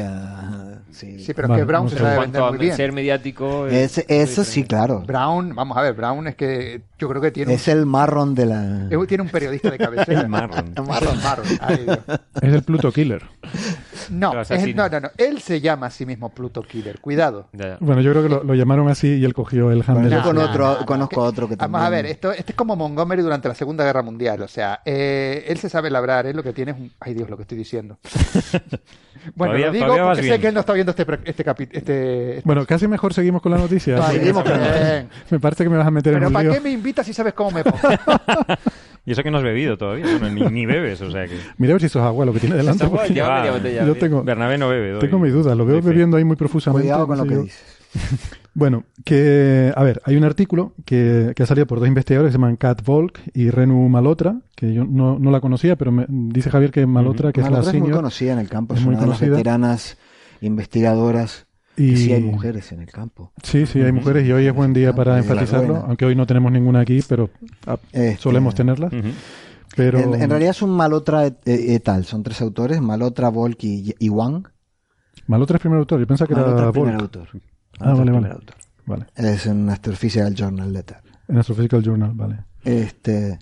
[0.98, 1.18] Sí.
[1.20, 2.76] Sí, pero Vale, es que Brown no se sabe En vender muy bien.
[2.76, 3.66] ser mediático...
[3.66, 5.00] Es- eso sí, claro.
[5.06, 8.34] Brown, vamos a ver, Brown es que yo creo que tiene un, Es el marrón
[8.34, 8.88] de la...
[8.90, 10.20] eh, tiene un periodista de cabecera.
[10.22, 10.74] El marrón.
[10.86, 11.46] Marrón, marrón.
[11.60, 11.86] Ay,
[12.42, 13.22] es el Pluto Killer.
[14.10, 15.10] No, es- no, no, no.
[15.16, 17.00] Él se llama a sí mismo Pluto Killer.
[17.00, 17.48] Cuidado.
[17.52, 17.76] Ya, ya.
[17.80, 19.94] Bueno, yo creo que lo, lo llamaron así y él cogió el handle.
[20.08, 21.72] Bueno, yo con no, otro, no, no, conozco otro que también...
[21.72, 24.42] Vamos a ver, esto, este es como Montgomery durante la Segunda Guerra Mundial.
[24.42, 26.90] O sea, eh, él se sabe labrar, él lo que tiene es un...
[27.00, 27.98] Ay Dios, lo que estoy diciendo.
[29.34, 30.40] bueno, Todavía- lo digo porque sé bien.
[30.40, 31.78] que él no está viendo este, pre- este capítulo.
[31.78, 34.00] Este, Bueno, casi mejor seguimos con la noticia.
[34.08, 34.52] Seguimos con-.
[35.30, 37.12] Me parece que me vas a meter en Pero un ¿para qué me invitas si
[37.12, 37.78] sabes cómo me pongo?
[39.06, 41.34] Y eso que no has bebido todavía, bueno, ni, ni bebes, o sea que...
[41.56, 42.84] Mira a ver si eso es agua lo que tiene delante.
[43.08, 43.86] Lleva va, media botella.
[43.86, 44.90] yo tengo, Bernabé no bebe.
[44.90, 46.82] doy- tengo mis dudas, lo veo bebiendo ahí muy profusamente.
[46.88, 47.64] Cuidado con lo que dices.
[48.58, 52.32] Bueno, que, a ver, hay un artículo que, que ha salido por dos investigadores que
[52.32, 56.06] se llaman Kat Volk y Renu Malotra, que yo no, no la conocía, pero me,
[56.08, 58.80] dice Javier que Malotra, que es Malotra la es muy conocida en el campo, es
[58.80, 59.96] es, muy una de las veteranas
[60.40, 61.46] investigadoras.
[61.76, 63.30] y sí hay mujeres en el campo.
[63.44, 66.50] Sí, sí, hay mujeres y hoy es buen día para enfatizarlo, aunque hoy no tenemos
[66.50, 67.30] ninguna aquí, pero
[67.64, 68.92] ah, Este, solemos tenerlas.
[69.76, 73.28] Pero En, en realidad es un Malotra et, eh, et al, son tres autores, Malotra,
[73.28, 74.48] Volk y, y Wang.
[75.28, 77.02] Malotra es primer autor, yo pensaba que Malotra era es primer Volk.
[77.02, 77.28] autor.
[77.78, 78.28] Ah, vale, vale.
[78.30, 78.56] autor.
[78.86, 80.96] Vale, Es en Astrophysical Journal Letter.
[81.28, 82.44] en Astrophysical Journal, vale.
[82.64, 83.38] Este,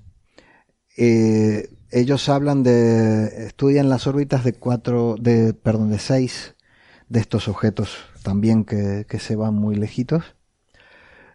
[0.97, 6.55] eh, ellos hablan de, estudian las órbitas de cuatro, de, perdón, de seis
[7.09, 10.34] de estos objetos también que, que se van muy lejitos.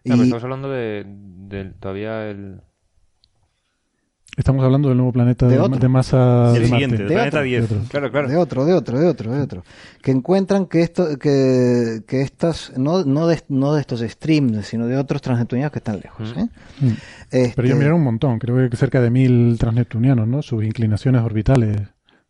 [0.04, 2.62] No, pero Y estamos hablando de, de todavía el...
[4.38, 5.78] Estamos hablando del nuevo planeta De de, otro.
[5.78, 7.04] de masa El de siguiente, Marte.
[7.04, 7.44] el De planeta otro.
[7.44, 7.70] 10.
[7.70, 7.90] De otro.
[7.90, 8.28] Claro, claro.
[8.30, 9.64] De otro, de otro, de otro, de otro.
[10.02, 14.88] Que encuentran que esto, que, que estas, no, no, de, no de estos streams, sino
[14.88, 16.34] de otros transneptunianos que están lejos.
[16.38, 16.48] ¿eh?
[16.80, 16.88] Mm.
[17.30, 20.42] Este, Pero ellos miraron un montón, creo que cerca de mil transneptunianos, ¿no?
[20.42, 21.82] Sus inclinaciones orbitales,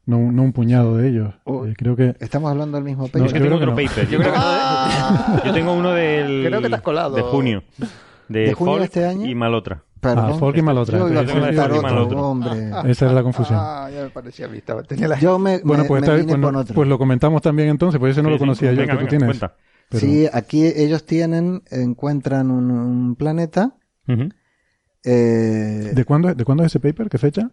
[0.08, 1.36] no, un- no un puñado de ellos.
[1.43, 1.68] Oh.
[1.68, 3.28] Eh, creo que Estamos hablando del mismo No, paper.
[3.28, 3.89] es que yo tengo creo otro que no.
[3.89, 4.10] paper.
[4.10, 4.39] Yo, creo que
[5.41, 7.16] que- yo tengo uno del, Creo que te has colado.
[7.16, 7.64] de junio.
[8.28, 9.28] De, ¿De junio de este año?
[9.30, 9.84] y Malotra.
[10.02, 10.32] Perdón.
[10.34, 10.97] Ah, Folk y Malotra.
[10.99, 12.72] Yo iba a comentar otro, hombre.
[12.88, 13.58] esa era la confusión.
[13.62, 14.58] Ah, ya me parecía a mí.
[14.58, 15.20] estaba- Tenía la...
[15.20, 16.76] Yo me, bueno, pues, me está- vine pues, no- con otro.
[16.76, 19.06] pues lo comentamos también entonces, pues ese no Sí, lo sí, conocía yo, venga, que
[19.06, 19.52] tú venga, tienes.
[19.89, 23.76] Pero- Sí, aquí ellos tienen, encuentran un, un planeta,
[25.04, 27.10] eh, ¿De cuándo, ¿De cuándo es ese paper?
[27.10, 27.52] ¿Qué fecha?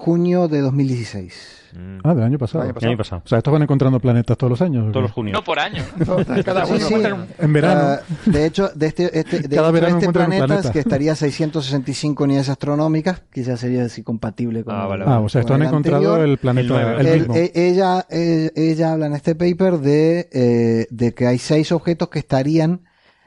[0.00, 1.56] Junio de 2016.
[1.72, 1.98] Mm.
[2.02, 2.64] Ah, del año pasado.
[2.64, 3.22] Del año El año pasado.
[3.24, 4.88] O sea, estos van encontrando planetas todos los años.
[4.88, 5.34] ¿o Todos los junios.
[5.34, 5.84] No por año.
[6.44, 6.94] Cada Sí, uno sí.
[6.94, 7.80] un- En verano.
[7.80, 10.72] Ah, de hecho, de este, este, de Cada hecho, verano este planeta, planeta.
[10.72, 15.20] que estaría a 665 unidades astronómicas, quizás sería así compatible con Ah, el- vale, ah,
[15.20, 16.28] o sea, estos han el encontrado anterior.
[16.28, 17.00] el planeta, El nueve.
[17.00, 17.34] el, El- mismo.
[17.36, 22.08] e- ella, eh, ella habla en este paper de, eh, de que hay seis objetos
[22.08, 22.80] que estarían,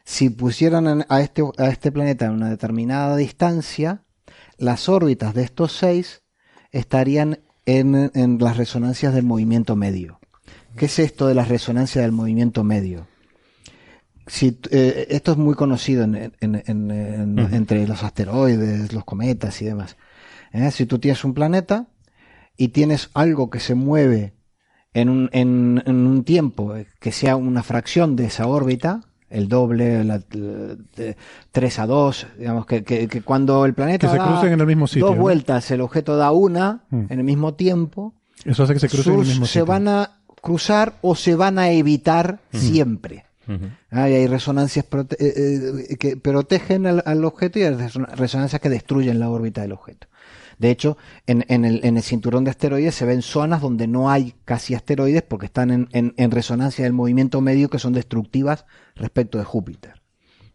[0.04, 4.04] si pusieran en- a este, a este planeta en una determinada distancia,
[4.58, 6.23] las órbitas de estos seis
[6.74, 10.20] estarían en, en las resonancias del movimiento medio.
[10.76, 13.08] ¿Qué es esto de las resonancias del movimiento medio?
[14.28, 16.34] Si, eh, esto es muy conocido en- en-
[16.66, 17.56] en- en- Ujú.
[17.56, 19.98] entre los asteroides, los cometas y demás.
[20.52, 20.72] ¿Eh?
[20.72, 21.88] Si tú tienes un planeta
[22.58, 24.34] y tienes algo que se mueve
[24.94, 29.02] en un, en, en un tiempo eh, que sea una fracción de esa órbita,
[29.34, 31.18] el doble, la, la- de
[31.52, 34.60] 3 a 2, digamos que, que, que cuando el planeta Que se da crucen en
[34.62, 35.08] el mismo sitio.
[35.08, 35.22] dos ¿no?
[35.22, 37.06] vueltas, el objeto da una Mm.
[37.10, 38.14] en el mismo tiempo,
[38.46, 39.66] Eso hace que se crucen en el mismo se sitio.
[39.66, 40.12] van a
[40.42, 43.26] cruzar o se van a evitar siempre.
[43.92, 48.08] Ah, y hay resonancias prote- eh, eh, que protegen al, al objeto y hay reson-
[48.16, 50.08] resonancias que destruyen la órbita del objeto.
[50.58, 50.98] De hecho,
[51.28, 55.72] en, el, cinturón de asteroides se ven zonas donde no hay casi asteroides porque están
[55.72, 60.02] en, en- resonancia del movimiento medio que son destructivas respecto de Júpiter.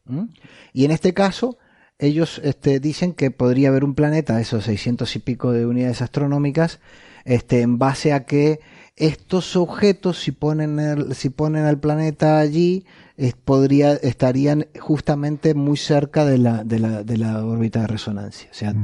[0.05, 0.25] ¿Mm?
[0.73, 1.59] Y en este caso,
[1.99, 6.81] ellos este, dicen que podría haber un planeta, esos 600 y pico de unidades astronómicas,
[7.25, 8.61] este, en base a que
[8.97, 12.85] estos objetos, si ponen, si ponen al planeta allí,
[13.19, 18.49] es- podría, estarían justamente muy cerca de la, de la, de la órbita de resonancia.
[18.51, 18.75] O sea,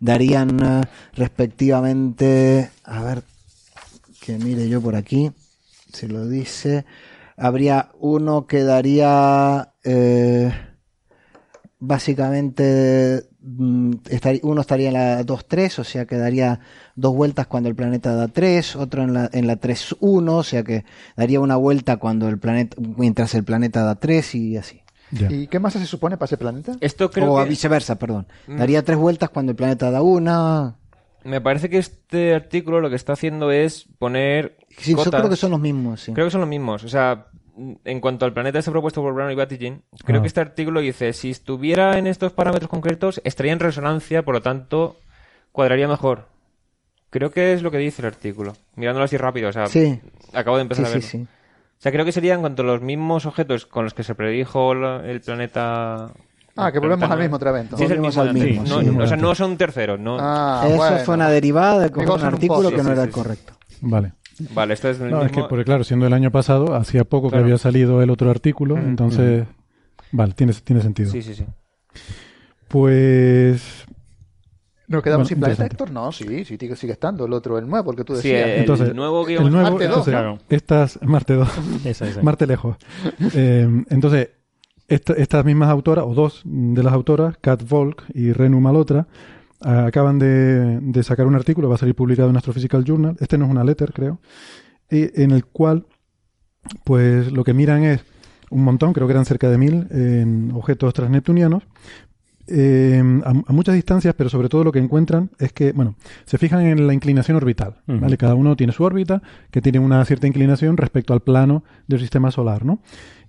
[0.00, 0.80] darían eh,
[1.14, 3.22] respectivamente, a ver,
[4.20, 5.30] que mire yo por aquí,
[5.92, 6.84] se lo dice,
[7.36, 10.52] habría uno que daría eh,
[11.78, 16.60] básicamente uno estaría en la 2-3, o sea que daría
[16.96, 20.62] dos vueltas cuando el planeta da 3, otro en la, en la 3-1, o sea
[20.62, 20.84] que
[21.16, 24.82] daría una vuelta cuando el planeta, mientras el planeta da 3 y así.
[25.10, 26.76] ¿Y qué masa se supone para ese planeta?
[26.80, 27.50] Esto creo o a que...
[27.50, 28.26] viceversa, perdón.
[28.46, 28.56] Mm.
[28.58, 30.76] Daría tres vueltas cuando el planeta da una.
[31.24, 34.56] Me parece que este artículo lo que está haciendo es poner.
[34.76, 35.20] Sí, yo cotas.
[35.20, 36.12] creo que son los mismos, sí.
[36.12, 36.84] Creo que son los mismos.
[36.84, 37.26] O sea,
[37.84, 40.22] en cuanto al planeta este propuesto por Brown y Batigin, creo Ah.
[40.22, 44.42] que este artículo dice, si estuviera en estos parámetros concretos, estaría en resonancia, por lo
[44.42, 44.96] tanto,
[45.52, 46.26] cuadraría mejor.
[47.10, 48.52] Creo que es lo que dice el artículo.
[48.76, 50.00] Mirándolo así rápido, o sea, Sí,
[50.32, 51.08] acabo de sí, empezar a sí, verlo.
[51.08, 51.18] sí.
[51.22, 54.14] O sea, creo que serían en cuanto a los mismos objetos con los que se
[54.14, 56.10] predijo el planeta...
[56.56, 57.68] Ah, que volvemos al mismo otra vez.
[57.76, 58.22] Sí, es el Volvemos mismo.
[58.22, 58.98] al mismo, sí, no- sí.
[58.98, 60.16] o sea, no son terceros, no.
[60.18, 60.96] Ah, Eso bueno.
[60.98, 63.20] fue una derivada de un artículo que no sí, era sí, el sí.
[63.20, 63.52] correcto.
[63.80, 64.12] Vale.
[64.54, 67.28] Vale, esto es el No, es que, porque claro, siendo el año pasado, hacía poco
[67.28, 67.42] Claro.
[67.44, 68.84] que había salido el otro artículo, Ujú.
[68.84, 69.46] entonces,
[70.12, 71.10] vale, tiene, tiene sentido.
[71.10, 71.44] Sí, sí, sí.
[72.68, 73.84] Pues,
[74.86, 75.66] ¿Nos quedamos Bueno, sin planeta.
[75.66, 75.90] Héctor?
[75.90, 78.48] No, sí, sí, sigue, sigue estando el otro, el nuevo, porque tú Sí, decías.
[78.50, 80.38] el Entonces, nuevo que el nuevo, Marte dos, entonces, claro.
[80.48, 81.48] estas, Marte 2,
[81.84, 82.22] Esa, esa.
[82.22, 82.76] Marte lejos.
[83.34, 84.30] Eh, entonces,
[84.86, 89.06] esta- estas mismas autoras, o dos de las autoras, Kat Volk y Renu Malotra,
[89.60, 93.46] acaban de, de sacar un artículo, va a salir publicado en Astrophysical Journal, este no
[93.46, 94.20] es una letter, creo,
[94.90, 95.86] y en el cual,
[96.84, 98.04] pues lo que miran es
[98.50, 101.64] un montón, creo que eran cerca de mil eh, objetos transneptunianos,
[102.50, 106.38] eh, a, a muchas distancias, pero sobre todo lo que encuentran es que, bueno, se
[106.38, 107.82] fijan en la inclinación orbital.
[107.86, 108.16] ¿vale?
[108.16, 112.30] Cada uno tiene su órbita, que tiene una cierta inclinación respecto al plano del sistema
[112.30, 112.80] solar, ¿no?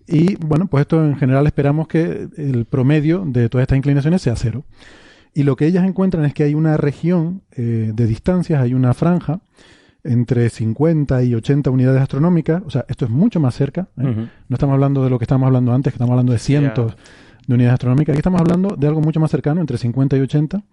[0.07, 4.35] Y, bueno, pues esto en general esperamos que el promedio de todas estas inclinaciones sea
[4.35, 4.63] cero.
[5.33, 8.93] Y lo que ellas encuentran es que hay una región eh, de distancias, hay una
[8.93, 9.41] franja
[10.03, 14.27] entre 50 y 80 unidades astronómicas, o sea, esto es mucho más cerca, ¿eh?
[14.47, 16.95] No estamos hablando de lo que estamos hablando antes, que estamos hablando de cientos
[17.45, 20.63] de unidades astronómicas, aquí estamos hablando de algo mucho más cercano, entre 50 y 80,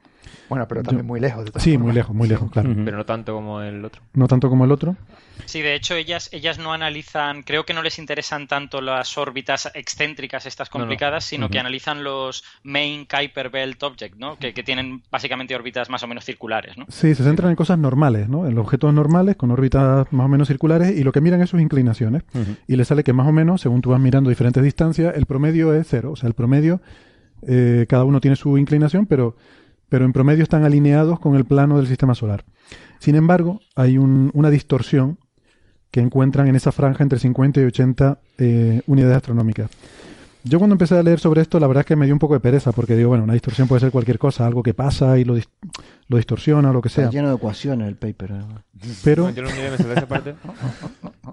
[0.49, 1.45] Bueno, pero también Yo- muy lejos.
[1.53, 1.85] De Sí, formas.
[1.87, 2.71] muy lejos, muy lejos, claro.
[2.85, 4.03] Pero no tanto como el otro.
[4.15, 4.97] No tanto como el otro.
[5.45, 9.71] Sí, de hecho, ellas, ellas no analizan, creo que no les interesan tanto las órbitas
[9.75, 10.85] excéntricas, estas No, no.
[10.85, 14.37] complicadas, sino que analizan los main Kuiper Belt Object, ¿no?
[14.39, 16.87] Que, que tienen básicamente órbitas más o menos circulares, ¿no?
[16.89, 18.47] Sí, se centran en cosas normales, ¿no?
[18.47, 21.51] En los objetos normales con órbitas más o menos circulares y lo que miran es
[21.51, 22.23] sus inclinaciones.
[22.67, 25.75] Y le sale que más o menos, según tú vas mirando diferentes distancias, el promedio
[25.75, 26.13] es cero.
[26.13, 26.81] O sea, el promedio,
[27.47, 29.37] eh, cada uno tiene su inclinación, pero,
[29.89, 32.45] pero en promedio están alineados con el plano del sistema solar.
[32.99, 35.19] Sin embargo, hay un- una distorsión
[35.91, 39.71] que encuentran en esa franja entre 50 y 80 eh, unidades astronómicas.
[40.45, 42.35] Yo cuando empecé a leer sobre esto, la verdad es que me dio un poco
[42.35, 45.25] de pereza, porque digo, bueno, una distorsión puede ser cualquier cosa, algo que pasa y
[45.25, 45.49] lo, dis-
[46.09, 47.05] lo distorsiona o lo que sea.
[47.07, 48.33] Está lleno de ecuaciones el paper.
[49.03, 49.49] Pero, No, no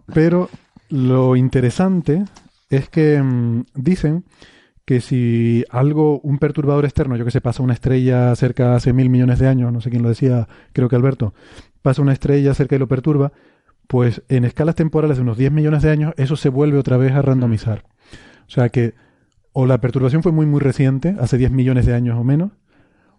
[0.13, 0.49] pero
[0.89, 2.23] lo interesante
[2.69, 4.23] es que mm, dicen
[4.85, 9.09] que si algo, un perturbador externo, yo que sé, pasa una estrella cerca hace mil
[9.09, 11.33] millones de años, no sé quién lo decía, creo que Alberto,
[11.81, 13.31] pasa una estrella cerca y lo perturba,
[13.87, 17.13] pues en escalas temporales de unos 10 millones de años, eso se vuelve otra vez
[17.13, 17.83] a randomizar.
[18.47, 18.93] O sea que
[19.53, 22.51] o la perturbación fue muy muy reciente, hace 10 millones de años o menos,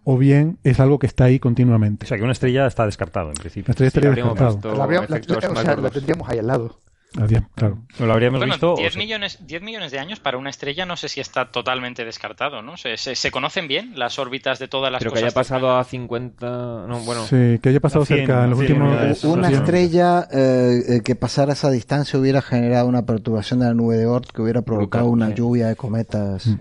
[0.02, 2.04] o bien es algo que está ahí continuamente.
[2.04, 3.70] O sea que una estrella está descartado en La principio.
[3.70, 4.50] estrella Sí, estaría descartada.
[4.76, 6.80] La, la- la- o sea, la tendríamos ahí al lado.
[7.20, 7.78] A 10, claro.
[8.00, 8.74] ¿No lo habríamos Bueno, visto?
[8.74, 11.50] o 10 sea- millones, 10 millones de años para una estrella no sé si está
[11.52, 12.76] totalmente descartado, ¿no?
[12.76, 15.84] ¿Se, se, se conocen bien las órbitas de todas las Pero que haya pasado a
[15.84, 16.46] 50...
[16.88, 19.24] No, bueno, Sí, que haya pasado A 100, cerca en los a 100 últimos...
[19.24, 19.54] Una sí.
[19.54, 24.06] estrella eh, eh, que pasara esa distancia hubiera generado una perturbación de la nube de
[24.06, 25.34] Oort que hubiera provocado Brutal, una sí.
[25.40, 26.46] lluvia de cometas.
[26.48, 26.56] Mm.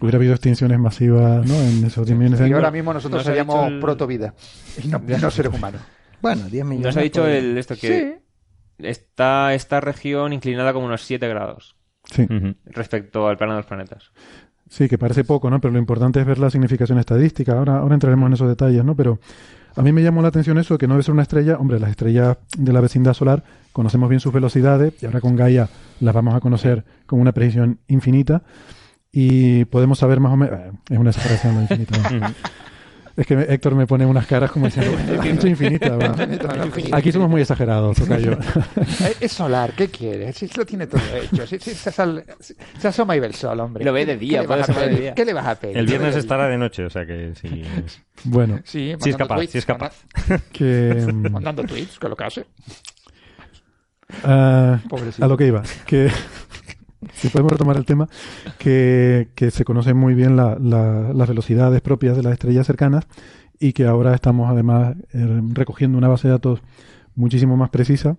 [0.00, 1.54] Hubiera habido extinciones masivas ¿no?
[1.60, 2.56] en esos 10 millones de Y años.
[2.56, 4.32] ahora mismo nosotros seríamos el- protovida
[4.82, 5.82] y no, y no seres humanos.
[6.22, 6.86] Bueno, 10 millones.
[6.86, 8.18] nos ha dicho el, esto que
[8.84, 12.26] está esta región inclinada como unos 7 grados Sí,
[12.66, 14.10] respecto al plano de los planetas.
[14.68, 15.60] sí, que parece poco, ¿no?
[15.60, 17.52] Pero lo importante es ver la significación estadística.
[17.58, 18.96] Ahora, ahora entraremos en esos detalles, ¿no?
[18.96, 19.20] Pero
[19.76, 21.56] a mí me llamó la atención eso, que no debe ser una estrella.
[21.58, 25.68] Hombre, las estrellas de la vecindad solar conocemos bien sus velocidades y ahora con Gaia
[26.00, 28.42] las vamos a conocer con una precisión infinita
[29.12, 30.58] y podemos saber más o menos...
[30.58, 31.98] eh, Es una exageración lo infinita.
[32.10, 32.26] ¿no?
[33.20, 35.90] Es que Héctor me pone unas caras como diciendo, "Infinito, infinita.
[35.94, 36.96] ¿va?".
[36.96, 38.32] Aquí somos muy exagerados, Tocayo.
[39.04, 40.36] Eh, Es solar, ¿qué quieres?
[40.38, 41.46] Si lo tiene todo hecho.
[41.46, 43.84] Si, si se, sal- si- se asoma y ve el sol, hombre.
[43.84, 45.00] Lo ve de ¿Qué- día, ¿qué le puede vas a ser de pedir?
[45.02, 45.14] día.
[45.14, 45.76] ¿Qué le vas a pedir?
[45.76, 47.62] El viernes estará de noche, o sea que sí.
[47.84, 49.94] es- Bueno, Sí, Sí es capaz, tweets, sí es capaz.
[50.50, 51.06] que...
[51.12, 52.46] mm, Mandando tweets, que lo que hace.
[54.24, 55.24] Ah, Pobrecito.
[55.24, 56.10] a lo que iba, que
[57.14, 58.08] si podemos retomar el tema,
[58.58, 63.06] que, que se conocen muy bien la- la- las velocidades propias de las estrellas cercanas
[63.58, 66.60] y que ahora estamos además eh, recogiendo una base de datos
[67.14, 68.16] muchísimo más precisa,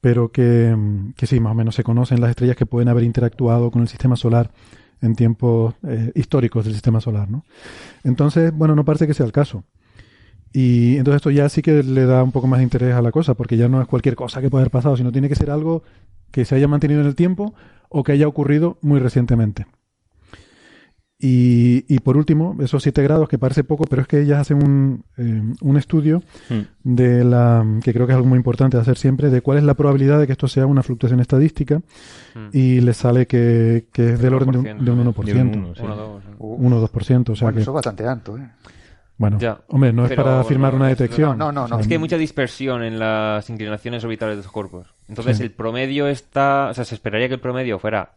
[0.00, 0.76] pero que,
[1.16, 3.88] que sí, más o menos se conocen las estrellas que pueden haber interactuado con el
[3.88, 4.50] sistema solar
[5.02, 7.44] en tiempos eh, históricos del sistema solar, ¿no?
[8.04, 9.64] Entonces, bueno, no parece que sea el caso.
[10.52, 13.12] Y entonces esto ya sí que le da un poco más de interés a la
[13.12, 15.50] cosa, porque ya no es cualquier cosa que pueda haber pasado, sino tiene que ser
[15.50, 15.82] algo
[16.32, 17.54] que se haya mantenido en el tiempo
[17.90, 19.66] o que haya ocurrido muy recientemente.
[21.22, 24.56] Y, y por último, esos 7 grados, que parece poco, pero es que ellas hacen
[24.62, 26.60] un, eh, un estudio Mm.
[26.82, 29.64] de la, que creo que es algo muy importante de hacer siempre, de cuál es
[29.64, 31.82] la probabilidad de que esto sea una fluctuación estadística,
[32.34, 32.48] Mm.
[32.54, 35.32] y les sale que, que es del orden de un, 1%, de un 1%, de
[35.42, 35.82] un uno, sí.
[35.84, 36.36] Uno, dos, ¿no?
[36.38, 38.48] Uh, 1 o 2%, o sea bueno, que, eso es bastante alto, ¿eh?
[39.20, 39.60] Bueno, Ya.
[39.68, 41.36] hombre, no es Pero para afirmar no, una detección.
[41.36, 41.64] no, no, no.
[41.64, 44.94] O sea, Es que hay mucha dispersión en las inclinaciones orbitales de los cuerpos.
[45.08, 45.42] Entonces Sí.
[45.42, 46.68] el promedio está...
[46.70, 48.16] O sea, se esperaría que el promedio fuera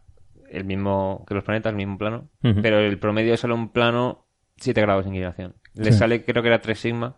[0.50, 2.28] el mismo que los planetas, el mismo plano.
[2.40, 4.24] Pero el promedio es solo un plano
[4.56, 5.54] 7 grados de inclinación.
[5.74, 5.98] Le Sí.
[5.98, 7.16] sale, creo que era 3 sigma.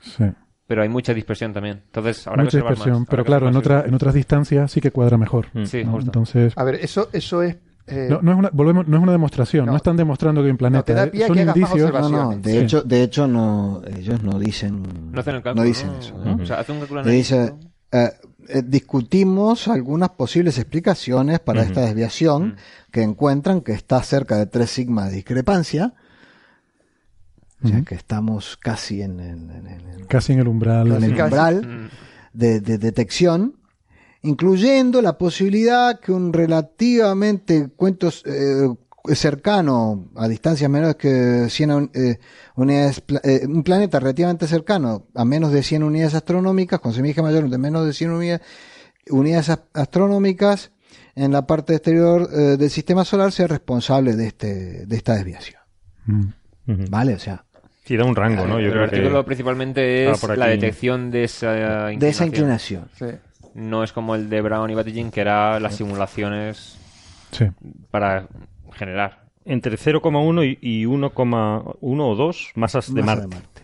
[0.00, 0.24] sí.
[0.64, 1.82] Pero hay mucha dispersión también.
[1.84, 3.08] Entonces, habrá mucha que observar dispersión, más.
[3.10, 5.48] pero Habrá que claro, en, otra, en otras distancias sí que cuadra mejor.
[5.52, 5.64] Mm.
[5.64, 5.90] Sí, ¿no?
[5.92, 6.08] justo.
[6.08, 7.56] Entonces, A ver, eso, eso es.
[7.86, 9.76] Eh, no, no es una, volvemos, no es una demostración, no, No.
[9.76, 11.92] están demostrando que hay un planeta, te da pie son que hagas más indicios.
[11.92, 12.58] No, no, de Sí.
[12.58, 15.64] hecho, de hecho no, ellos no dicen, No hacen el cálculo.
[15.66, 15.98] dicen ¿no?
[15.98, 16.18] eso.
[16.24, 16.42] ¿no?
[16.42, 17.70] O sea, hace un cálculo Le dice, analítico.
[17.92, 18.10] eh,
[18.48, 22.56] eh, discutimos algunas posibles explicaciones para esta desviación
[22.90, 25.94] que encuentran que está cerca de 3 sigma de discrepancia,
[27.64, 30.88] o sea que estamos casi en, el- en el- en Casi en el umbral.
[30.88, 31.22] en el casi.
[31.22, 31.90] umbral
[32.32, 33.54] de, de detección,
[34.22, 38.68] incluyendo la posibilidad que un relativamente cuento eh,
[39.14, 42.18] cercano, a distancias menores que 100 un- eh,
[42.54, 47.48] unidades, eh, un planeta relativamente cercano, a menos de 100 unidades astronómicas, con semilla mayor
[47.50, 48.40] de menos de 100
[49.10, 50.70] unidades, astronómicas,
[51.14, 55.60] en la parte exterior eh, del sistema solar sea responsable de, este, de esta desviación.
[56.06, 56.26] Mm.
[56.90, 57.14] ¿Vale?
[57.14, 57.44] O sea,
[57.84, 58.60] Sí, da un rango, ¿no?
[58.60, 59.26] Yo Pero el creo artículo que...
[59.26, 61.50] principalmente es la detección de esa
[61.92, 61.98] inclinación.
[61.98, 62.88] de esa inclinación.
[62.96, 63.06] sí.
[63.54, 66.78] No es como el de Brown y Battagin, que era las simulaciones
[67.32, 67.46] Sí.
[67.90, 68.26] para
[68.72, 69.22] generar.
[69.44, 73.28] Entre 0,1 y, y 1,1 o 2 masas de Masa Marte.
[73.28, 73.62] de Marte.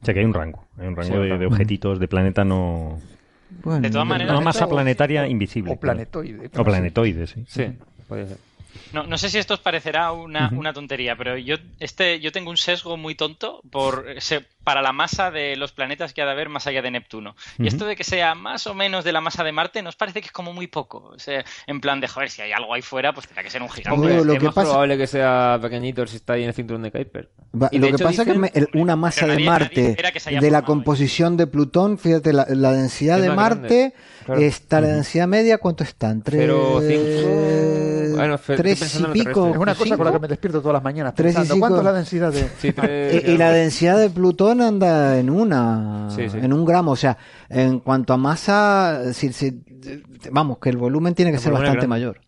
[0.00, 3.00] O sea que hay un rango, hay un rango de, de, objetitos de planeta no...
[3.64, 4.32] Bueno, de todas maneras...
[4.32, 5.72] Una masa planetaria invisible.
[5.72, 6.50] O planetoide.
[6.56, 7.44] O planetoide, sí.
[7.48, 7.64] Sí,
[8.06, 8.38] puede ser.
[8.92, 12.50] No, no sé si esto os parecerá una, una, tontería, pero yo, este, yo tengo
[12.50, 16.32] un sesgo muy tonto por, se, para la masa de los planetas que ha de
[16.32, 17.34] haber más allá de Neptuno.
[17.58, 20.20] Y esto de que sea más o menos de la masa de Marte nos parece
[20.20, 21.10] que es como muy poco.
[21.14, 23.62] O sea, en plan de, joder, si hay algo ahí fuera, pues tendrá que ser
[23.62, 23.98] un gigante.
[23.98, 24.68] Hombre, lo es que más pasa...
[24.68, 27.30] probable que sea pequeñito si está ahí en el cinturón de Kuiper.
[27.50, 29.96] Va, y lo que pasa es que me, una masa nadie, de Marte,
[30.38, 31.38] de la composición ahí.
[31.38, 33.94] de Plutón, fíjate, la, la densidad es de Marte
[34.26, 34.42] claro.
[34.42, 36.22] está la densidad media, ¿cuánto están?
[36.22, 36.46] Tres,
[38.14, 39.48] bueno, tres y pico.
[39.48, 41.92] Es una cosa con la que me despierto todas las mañanas pensando, ¿cuánto es la
[41.94, 42.50] densidad de...?
[42.58, 46.38] Sí, tres, y, y la densidad de Plutón anda en una, sí, sí.
[46.38, 47.16] en un gramo, o sea,
[47.48, 49.62] en cuanto a masa, si, si,
[50.30, 52.20] vamos, que el volumen tiene que el ser bastante mayor.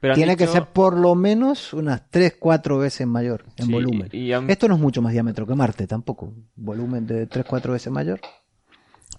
[0.00, 0.46] Pero tiene dicho...
[0.46, 4.08] que ser por lo menos unas 3, 4 veces mayor en sí, volumen.
[4.12, 4.48] Y, y han...
[4.50, 6.34] Esto no es mucho más diámetro que Marte tampoco.
[6.54, 8.20] Volumen de 3, 4 veces mayor.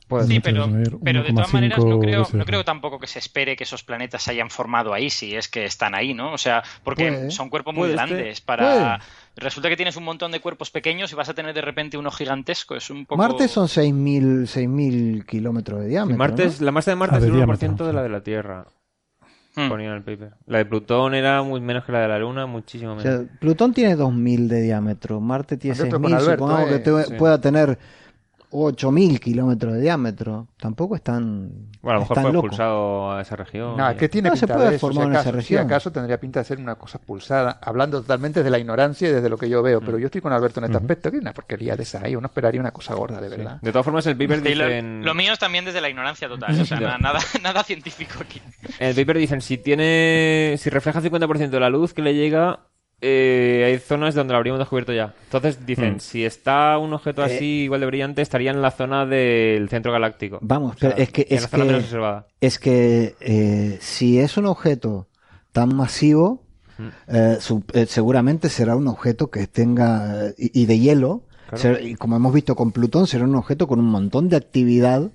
[0.08, 0.70] Pues sí, pero,
[1.04, 4.24] pero de todas maneras no creo, no creo tampoco que se espere que esos planetas
[4.24, 6.32] se hayan formado ahí si es que están ahí, ¿no?
[6.32, 9.00] O sea, porque puede, son cuerpos muy grandes para...
[9.00, 9.00] Puede.
[9.36, 12.10] Resulta que tienes un montón de cuerpos pequeños y vas a tener de repente uno
[12.10, 12.76] gigantesco.
[12.76, 13.22] Es un poco...
[13.22, 16.18] Marte son 6.000 kilómetros de diámetro.
[16.18, 16.50] Marte ¿no?
[16.50, 18.66] es, la masa de Marte es el 1% de la de la Tierra.
[19.56, 19.70] Hmm.
[19.70, 20.34] Ponía en el paper.
[20.46, 23.06] La de Plutón era muy menos que la de la Luna, muchísimo menos.
[23.06, 27.14] O sea, Plutón tiene 2.000 de diámetro, Marte tiene 6.000, supongamos eh, que te, sí.
[27.16, 27.78] pueda tener
[28.50, 30.48] 8.000 kilómetros de diámetro.
[30.58, 31.70] Tampoco es tan.
[31.82, 32.48] Bueno, a lo mejor fue loco.
[32.48, 33.76] expulsado a esa región.
[33.78, 34.88] No, que tiene no, pinta se puede de eso.
[34.88, 35.60] formar si en acaso, esa región.
[35.62, 39.12] Si acaso tendría pinta de ser una cosa pulsada, hablando totalmente de la ignorancia y
[39.12, 39.82] desde lo que yo veo.
[39.82, 42.16] Pero yo estoy con Alberto en este aspecto, que es una porquería de esa ahí.
[42.16, 43.60] Uno esperaría una cosa gorda, de verdad.
[43.62, 45.04] De todas formas, el paper Sí, lo, dicen.
[45.04, 46.60] lo mío es también desde la ignorancia total.
[46.60, 48.42] O sea, nada, nada científico aquí.
[48.80, 50.56] En el paper dicen si tiene.
[50.58, 52.62] Si refleja 50% de la luz que le llega.
[53.02, 55.14] Eh, hay zonas donde lo habríamos descubierto ya.
[55.26, 56.00] Entonces dicen, Mm.
[56.00, 59.92] si está un objeto así Eh, igual de brillante, estaría en la zona del centro
[59.92, 60.40] galáctico.
[60.42, 62.28] Vamos, O sea, pero es que, en es la zona menos que, observada.
[62.42, 65.08] es que eh, si es un objeto
[65.52, 66.44] tan masivo,
[67.08, 71.58] eh, su- eh, seguramente será un objeto que tenga, y, y de hielo, Claro.
[71.62, 75.12] ser- y como hemos visto con Plutón, será un objeto con un montón de actividad,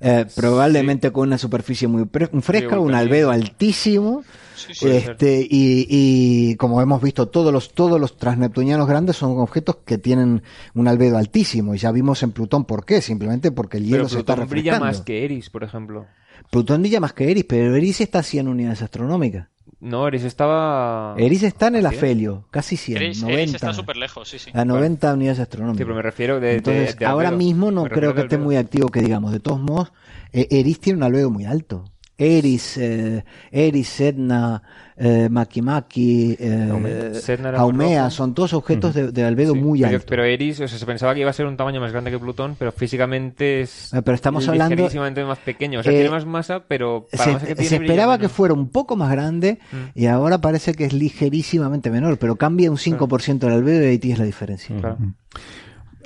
[0.00, 2.08] eh, probablemente con una superficie muy
[2.40, 4.22] fresca, un albedo altísimo,
[4.54, 4.88] Sí, sí.
[4.88, 9.98] Este, y, y como hemos visto, todos los, todos los transneptunianos grandes son objetos que
[9.98, 10.42] tienen
[10.74, 11.74] un albedo altísimo.
[11.74, 14.50] Y ya vimos en Plutón por qué, simplemente porque el hielo Pero se está Plutón
[14.50, 14.86] brilla refrescando.
[14.86, 16.06] más que Eris, por ejemplo.
[16.50, 19.48] Plutón brilla más que Eris, pero Eris está a 100 unidades astronómicas.
[19.80, 21.14] No, Eris estaba.
[21.18, 23.42] Eris está en el afelio, casi 100, Eris, 90.
[23.42, 24.50] Eris está súper lejos, sí, sí.
[24.54, 25.84] a 90 unidades Sí, astronómicas.
[25.84, 26.46] pero me refiero de.
[26.48, 27.38] de- Entonces, de ahora albedo.
[27.38, 28.46] mismo no Me creo que de esté albedo.
[28.46, 29.32] muy activo, que digamos.
[29.32, 29.92] De todos modos,
[30.32, 31.84] eh, Eris tiene un albedo muy alto.
[32.16, 34.62] Eris, eh, Eris, Etna,
[34.96, 36.68] eh, Makimaki, eh,
[37.56, 38.10] Haumea.
[38.10, 40.06] Son todos objetos de, de albedo Sí, muy pero, alto.
[40.08, 42.18] pero Eris, o sea, se pensaba que iba a ser un tamaño más grande que
[42.18, 43.92] Plutón, pero físicamente es.
[43.92, 45.80] Eh, pero estamos hablando- ligerísimamente más pequeño.
[45.80, 47.68] O sea, Eh, tiene más masa, pero para la masa que se, tiene.
[47.68, 49.76] se brilla esperaba que fuera un poco más grande Mm.
[49.98, 53.98] y ahora parece que es ligerísimamente menor, pero cambia un 5% del albedo y ahí
[53.98, 54.76] tienes la diferencia.
[54.76, 54.98] Claro.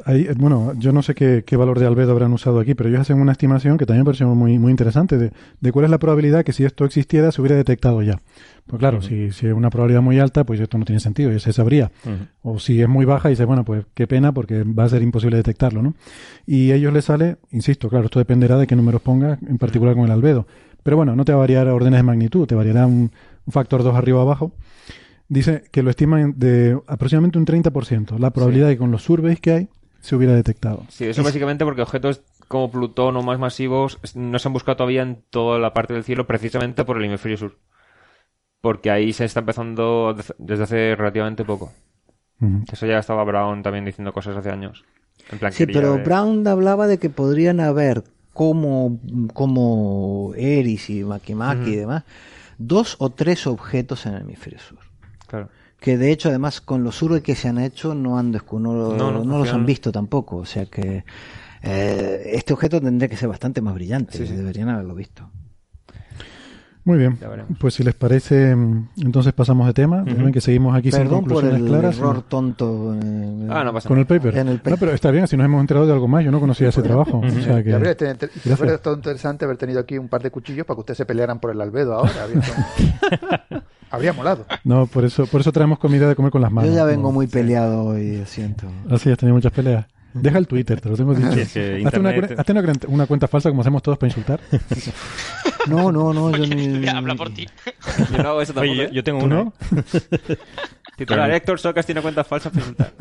[0.09, 2.89] Ahí, eh, bueno, yo no sé qué, qué valor de albedo habrán usado aquí, pero
[2.89, 5.91] ellos hacen una estimación que también me pareció muy, muy interesante de, de cuál es
[5.91, 8.19] la probabilidad que si esto existiera se hubiera detectado ya.
[8.67, 11.39] Pues claro, si, si es una probabilidad muy alta, pues esto no tiene sentido, ya
[11.39, 11.91] se sabría.
[12.41, 15.37] O si es muy baja, dice, bueno, pues qué pena porque va a ser imposible
[15.37, 15.93] detectarlo, ¿no?
[16.47, 19.95] Y a ellos les sale, insisto, claro, esto dependerá de qué números pongas, en particular
[19.95, 20.47] con el albedo.
[20.83, 23.11] Pero bueno, no te va a variar a órdenes de magnitud, te variará un,
[23.45, 24.53] un factor 2 arriba o abajo.
[25.29, 29.41] Dice que lo estiman de aproximadamente un 30%, la probabilidad de que con los surveys
[29.41, 29.69] que hay
[30.09, 30.85] se hubiera detectado.
[30.89, 35.03] Sí, eso básicamente porque objetos como Plutón o más masivos no se han buscado todavía
[35.03, 37.59] en toda la parte del cielo precisamente por el hemisferio sur.
[38.61, 41.73] Porque ahí se está empezando desde hace relativamente poco.
[42.73, 44.85] Eso ya estaba Brown también diciendo cosas hace años.
[45.31, 48.99] En plan, Sí, pero de- Brown hablaba de que podrían haber como,
[49.35, 52.05] como Eris y Makimaki y demás,
[52.57, 54.79] dos o tres objetos en el hemisferio sur.
[55.27, 55.49] Claro.
[55.81, 59.25] Que de hecho, además, con los surveys que se han hecho, no han no, No,
[59.25, 60.37] no, los han visto tampoco.
[60.39, 61.05] O sea que
[61.63, 64.19] eh, este objeto tendría que ser bastante más brillante.
[64.19, 64.35] Sí, sí.
[64.35, 65.31] Deberían haberlo visto.
[66.85, 67.19] Muy bien,
[67.61, 70.05] pues si les parece, mm, entonces pasamos de tema.
[70.07, 71.99] Ya ven que seguimos aquí sin Perdón por conclusiones el claras.
[71.99, 72.95] error tonto.
[72.95, 74.01] eh, Ah, no pasa Con nada.
[74.01, 74.39] el paper.
[74.39, 76.25] En el No, pero está bien, así nos hemos enterado de algo más.
[76.25, 77.19] Yo no conocía ese trabajo.
[77.19, 77.75] O sea que...
[77.75, 81.39] Habría estado interesante haber tenido aquí un par de cuchillos para que ustedes se pelearan
[81.41, 82.11] por el albedo ahora.
[83.91, 84.47] Habría, molado.
[84.65, 86.71] No, por eso, por eso traemos comida de comer con las manos.
[86.71, 86.89] Yo ya ¿no?
[86.89, 88.67] vengo muy peleado hoy, lo siento.
[88.91, 89.87] Así has tenido muchas peleas.
[90.15, 91.33] Deja el Twitter, te lo tengo dicho.
[91.33, 93.83] Sí, es que Hazte una, Internet- cuen- hazte una cuenta- una cuenta falsa como hacemos
[93.83, 94.41] todos para insultar.
[95.67, 96.31] No, no, no.
[96.35, 97.47] Yo ni, Habla por ti.
[98.11, 98.73] Yo no hago eso tampoco.
[98.73, 99.03] Oye, yo, ¿eh?
[99.03, 99.35] tengo ¿Tú una.
[99.45, 99.53] no?
[100.97, 102.93] Titular Héctor Socas tiene cuentas falsas para insultar.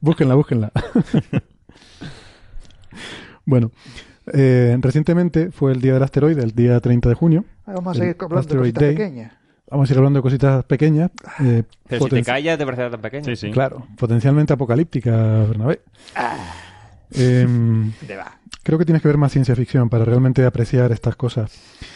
[0.00, 0.70] búsquenla, búsquenla.
[3.46, 3.70] bueno,
[4.32, 7.44] eh, recientemente fue el día del asteroide, el día 30 de junio.
[7.66, 8.94] Ah, Vamos a seguir hablando de cositas Day.
[8.96, 9.32] pequeñas.
[9.70, 11.10] Vamos a ir hablando de cositas pequeñas.
[11.40, 13.24] eh, Pero si te callas, te parece tan pequeño.
[13.24, 13.50] Sí, sí.
[13.50, 15.10] Claro, potencialmente apocalíptica,
[15.48, 15.80] Bernabé.
[17.12, 18.38] Em, ¿Dónde va?
[18.62, 21.52] creo que tienes que ver más ciencia ficción para realmente apreciar estas cosas.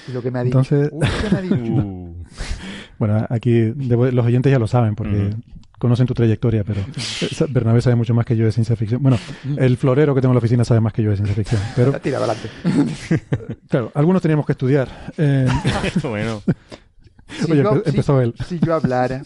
[0.09, 0.59] Y lo que me ha dicho.
[0.59, 1.73] Entonces- Uy, ¿qué me ha dicho?
[1.73, 2.15] Uh,
[2.99, 5.37] Bueno, aquí debo- los oyentes ya lo saben porque Ujú.
[5.79, 6.81] Conocen tu trayectoria, pero
[7.49, 9.03] Bernabé sabe mucho más que yo de ciencia ficción.
[9.03, 9.19] Bueno,
[9.57, 11.61] el florero que tengo en la oficina sabe más que yo de ciencia ficción.
[11.77, 12.49] Pero, Tira adelante.
[13.69, 14.89] claro, algunos teníamos que estudiar.
[15.17, 15.47] Eh,
[16.03, 16.43] bueno.
[17.29, 18.35] Si Oye, yo- empe- si- empezó él.
[18.47, 19.23] Si yo hablara.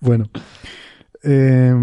[0.00, 0.28] bueno.
[1.22, 1.74] Eh,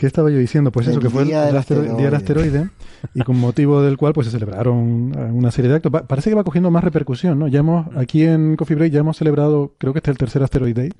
[0.00, 0.72] ¿Qué estaba yo diciendo?
[0.72, 2.70] Pues El eso, que fue el, día del el astero- el día del asteroide
[3.14, 5.92] y con motivo del cual pues se celebraron eh, una serie de actos.
[5.92, 7.48] Pa- parece que va cogiendo más repercusión, ¿no?
[7.48, 10.42] Ya hemos, aquí en Coffee Break ya hemos celebrado, creo que este es el tercer
[10.42, 10.90] Asteroid Day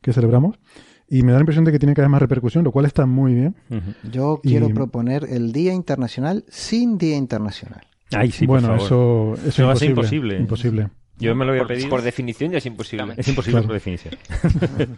[0.00, 0.56] que celebramos
[1.06, 3.04] y me da la impresión de que tiene cada vez más repercusión, lo cual está
[3.04, 3.56] muy bien.
[3.68, 3.92] Ujú.
[4.10, 7.82] Yo Y- quiero proponer el Día Internacional sin Día Internacional.
[8.12, 8.82] Ay, sí, por bueno, favor.
[8.86, 10.38] eso, eso Eso va a es ser imposible.
[10.38, 10.82] imposible.
[10.84, 10.88] Imposible.
[11.18, 11.88] Yo me lo voy a Por, pedir.
[11.90, 13.04] por definición ya es imposible.
[13.18, 13.66] Es imposible Claro.
[13.66, 14.14] por definición.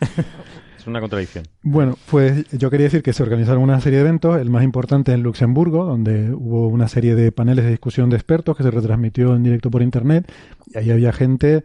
[0.84, 1.44] es una contradicción.
[1.62, 5.12] Bueno, pues yo quería decir que se organizaron una serie de eventos, el más importante
[5.12, 9.34] en Luxemburgo, donde hubo una serie de paneles de discusión de expertos que se retransmitió
[9.34, 10.30] en directo por internet.
[10.66, 11.64] Y ahí había gente,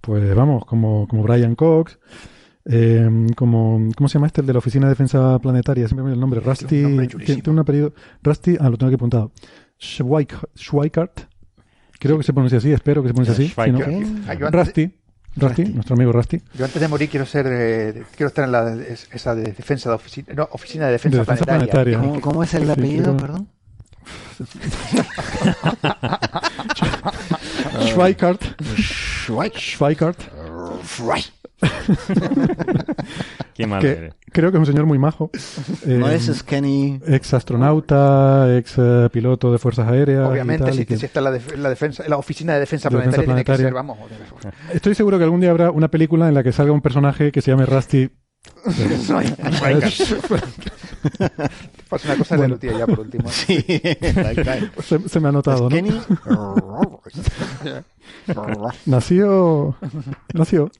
[0.00, 1.98] pues vamos, como, como Brian Cox,
[2.66, 4.40] eh, como, ¿cómo se llama este?
[4.40, 7.58] El de la Oficina de Defensa Planetaria, siempre me el nombre, Rusty, nombre tiene, un
[7.58, 7.92] apellido,
[8.22, 9.32] Rusty, ah, lo tengo aquí apuntado,
[9.78, 11.20] Schweik- Schweikart,
[12.00, 13.78] creo que se pronuncia así, espero que se pronuncie así, si no-
[14.22, 14.52] Schweikart.
[15.36, 16.40] Rusty, Rusty, nuestro amigo Rusty.
[16.56, 19.88] yo antes de morir quiero ser eh, quiero estar en la es- esa de defensa
[19.88, 21.98] de oficina no, oficina de defensa, De defensa planetaria.
[21.98, 22.00] planetaria.
[22.08, 23.48] ¿Cómo, cómo es el Sí, apellido, creo- perdón?
[27.86, 28.42] Schweikart,
[29.56, 30.18] Schweikart,
[33.54, 34.14] Qué mal que eres.
[34.32, 35.30] creo que es un señor muy majo.
[35.86, 37.00] No Eh, es Skenny.
[37.06, 40.26] ex astronauta, ex eh, piloto de fuerzas aéreas.
[40.26, 42.54] y Obviamente, tal, si, y que- si está la, def- la defensa, en la oficina
[42.54, 43.66] de defensa De defensa planetaria, tiene que planetaria.
[43.68, 43.98] ser, vamos.
[44.74, 47.40] Estoy seguro que algún día habrá una película en la que salga un personaje que
[47.42, 48.10] se llame Rusty.
[51.88, 52.54] Pasa una cosa de Bueno.
[52.54, 53.28] Lutía ya por último.
[53.30, 53.64] Sí,
[54.82, 57.00] se, se me ha notado, ¿no?
[58.86, 59.76] Nació.
[60.32, 60.70] Nació.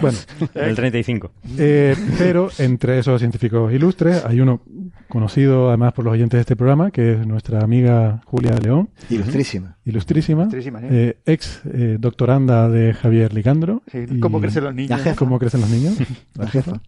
[0.00, 0.18] Bueno,
[0.54, 1.30] En el 35.
[1.58, 4.60] eh, pero entre esos científicos ilustres hay uno
[5.08, 9.76] conocido además por los oyentes de este programa, que es nuestra amiga Julia León, Ilustrísima.
[9.84, 10.86] ilustrísima, Ilustrísima, sí.
[10.90, 13.82] eh, ex eh, doctoranda de Javier Licandro.
[13.90, 14.90] Sí, y- ¿Cómo crecen los niños?
[14.90, 15.16] La jefa.
[15.16, 15.94] cómo crecen los niños,
[16.34, 16.80] la jefa.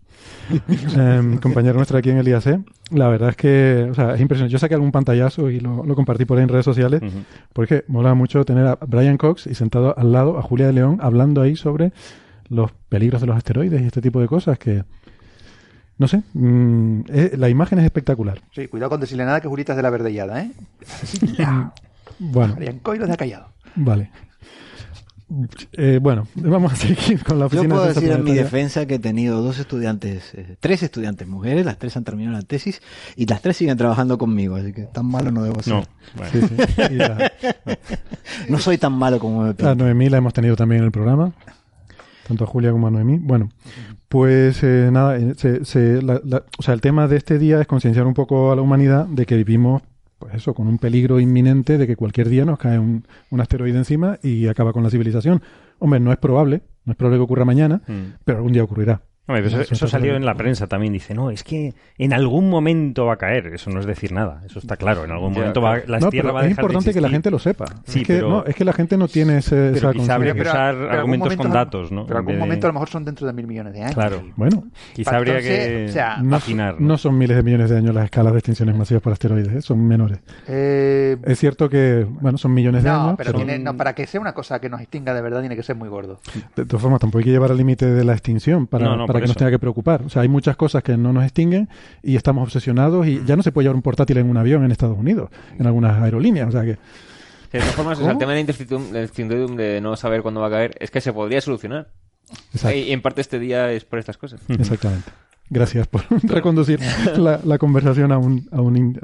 [0.96, 2.60] Em, compañera nuestra aquí en el IAC.
[2.90, 4.52] La verdad es que, o sea, es impresionante.
[4.52, 7.18] Yo saqué algún pantallazo y lo, lo compartí por ahí en redes sociales, Ujú.
[7.52, 10.98] porque mola mucho tener a Brian Cox y sentado al lado a Julia de León
[11.02, 11.92] hablando ahí sobre
[12.48, 14.84] los peligros de los asteroides y este tipo de cosas que,
[15.98, 18.40] no sé, mm, eh, la imagen es espectacular.
[18.52, 20.50] Sí, cuidado con decirle nada que Julita es de la verdellada, ¿eh?
[22.18, 23.48] Bueno, Marian Coy ha callado.
[23.74, 24.10] vale.
[25.72, 28.86] Eh, bueno, vamos a seguir con la Yo oficina puedo de decir en mi defensa
[28.86, 32.80] que he tenido dos estudiantes, eh, tres estudiantes mujeres, las tres han terminado la tesis
[33.16, 35.74] y las tres siguen trabajando conmigo, así que tan malo no debo ser.
[35.74, 35.80] No.
[35.80, 36.30] No, Bueno.
[36.48, 36.82] Sí, sí.
[36.92, 37.32] Y la-
[38.60, 39.74] soy tan malo como me A.
[39.74, 41.32] Noemí la hemos tenido también en el programa,
[42.28, 43.18] tanto a Julia como a Noemí.
[43.18, 43.48] Bueno,
[44.08, 47.66] pues eh, nada, se- se- la- la- o sea, el tema de este día es
[47.66, 49.82] concienciar un poco a la humanidad de que vivimos,
[50.18, 53.76] pues eso, con un peligro inminente de que cualquier día nos cae un, un asteroide
[53.78, 55.42] encima y acaba con la civilización.
[55.78, 58.14] Hombre, no es probable, no es probable que ocurra mañana, Mm.
[58.24, 59.02] pero algún día ocurrirá.
[59.28, 60.92] Hombre, pero Eso eso, salió en la prensa también.
[60.92, 63.48] Dice, no, es que en algún momento va a caer.
[63.48, 64.42] Eso no es decir nada.
[64.46, 65.04] Eso está claro.
[65.04, 67.08] En algún momento va, la no, Tierra va a es dejar de importante que la
[67.08, 67.66] gente lo sepa.
[67.86, 70.14] Sí, es, que, pero- no, es que la gente no tiene ese, Pero esa quizá
[70.14, 72.06] habría que usar pero argumentos momento con datos, ¿no?
[72.06, 73.94] Pero En algún de- momento a lo mejor son dentro de mil millones de años.
[73.94, 74.22] Claro.
[74.36, 76.80] Bueno, Quizá habría Entonces, que o sea, no, afinar.
[76.80, 79.60] no son miles de millones de años las escalas de extinciones masivas por asteroides, ¿eh?
[79.62, 80.20] son menores.
[80.46, 84.06] Eh, Es cierto que, bueno, son millones de años, pero pero tiene- no, para que
[84.06, 86.20] sea una cosa que nos extinga de verdad tiene que ser muy gordo.
[86.54, 89.06] de todas formas tampoco hay que llevar al límite de la extinción para, No, no,
[89.16, 89.38] para que nos eso.
[89.38, 90.02] tenga que preocupar.
[90.02, 91.68] O sea, hay muchas cosas que no nos extinguen
[92.02, 94.70] y estamos obsesionados y ya no se puede llevar un portátil en un avión en
[94.72, 96.48] Estados Unidos, en algunas aerolíneas.
[96.48, 96.76] O sea que,
[97.52, 100.48] De todas formas, o sea, el tema de la incertidumbre de no saber cuándo va
[100.48, 101.88] a caer es que se podría solucionar.
[102.52, 104.40] exacto, Y en parte este día es por estas cosas.
[104.48, 105.10] exactamente.
[105.48, 106.80] Gracias por reconducir
[107.16, 109.00] la, la conversación a un, a un in-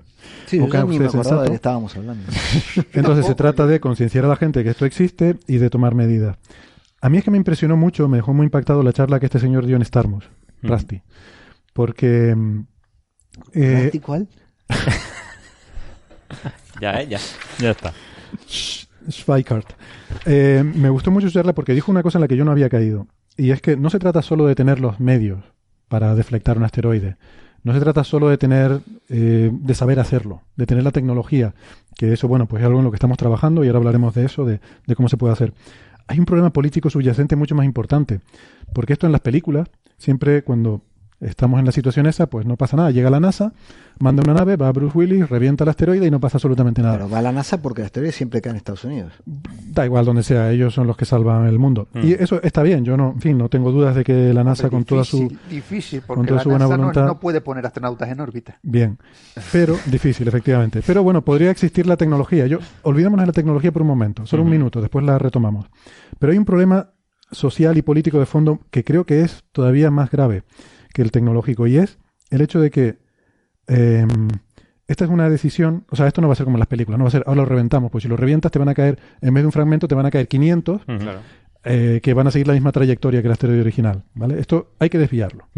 [0.46, 2.24] Sí, yo ni me acordaba de que estábamos hablando.
[2.94, 6.36] Entonces se trata de concienciar a la gente que esto existe y de tomar medidas.
[7.02, 9.38] A mí es que me impresionó mucho, me dejó muy impactado la charla que este
[9.40, 10.24] señor dio en Starmus,
[10.62, 10.72] Ujú.
[10.72, 11.02] Rusty.
[11.74, 12.34] Porque...
[12.34, 12.60] mm,
[13.54, 14.28] eh, ¿Rusty cuál?
[16.80, 17.06] Ya, ¿eh?
[17.08, 17.18] Ya.
[17.58, 17.92] Ya está.
[19.10, 19.68] Schweikart.
[20.26, 22.50] Eh, me gustó mucho su charla porque dijo una cosa en la que yo no
[22.50, 23.06] había caído.
[23.36, 25.44] Y es que no se trata solo de tener los medios
[25.88, 27.16] para deflectar un asteroide.
[27.62, 31.54] no se trata solo de tener, eh, de saber hacerlo, de tener la tecnología,
[31.96, 34.24] que eso, bueno, pues es algo en lo que estamos trabajando y ahora hablaremos de
[34.24, 35.52] eso, de, de cómo se puede hacer.
[36.06, 38.20] Hay un problema político subyacente mucho más importante,
[38.74, 39.68] porque esto en las películas,
[39.98, 40.82] siempre cuando
[41.22, 42.90] estamos en la situación esa, pues no pasa nada.
[42.90, 43.52] Llega la NASA,
[43.98, 46.94] manda una nave, va a Bruce Willis, revienta el asteroide y no pasa absolutamente nada.
[46.96, 49.12] Pero va a la NASA porque el asteroide siempre cae en Estados Unidos.
[49.24, 51.88] Da igual donde sea, ellos son los que salvan el mundo.
[51.94, 52.06] Mm.
[52.06, 54.64] Y eso está bien, yo no, en fin, no tengo dudas de que la NASA
[54.64, 55.18] Hombre, con toda su...
[55.20, 58.08] difícil, Difícil, porque con toda la su buena NASA no- voluntad- no, puede poner astronautas
[58.08, 58.58] en órbita.
[58.62, 58.98] Bien,
[59.52, 60.82] pero difícil, efectivamente.
[60.86, 62.46] Pero bueno, podría existir la tecnología.
[62.46, 65.66] Yo olvidémonos de la tecnología por un momento, solo un minuto, después la retomamos.
[66.18, 66.90] Pero hay un problema
[67.30, 70.42] social y político de fondo que creo que es todavía más grave
[70.92, 71.98] que el tecnológico y es
[72.30, 72.98] el hecho de que
[73.68, 74.06] eh,
[74.86, 76.98] esta es una decisión, o sea, esto no va a ser como en las películas,
[76.98, 78.98] no va a ser, ahora lo reventamos, pues si lo revientas te van a caer,
[79.20, 80.98] en vez de un fragmento te van a caer 500 Ujú.
[80.98, 81.20] Claro.
[81.64, 84.38] eh, que van a seguir la misma trayectoria que el asteroide original, ¿vale?
[84.40, 85.48] Esto hay que desviarlo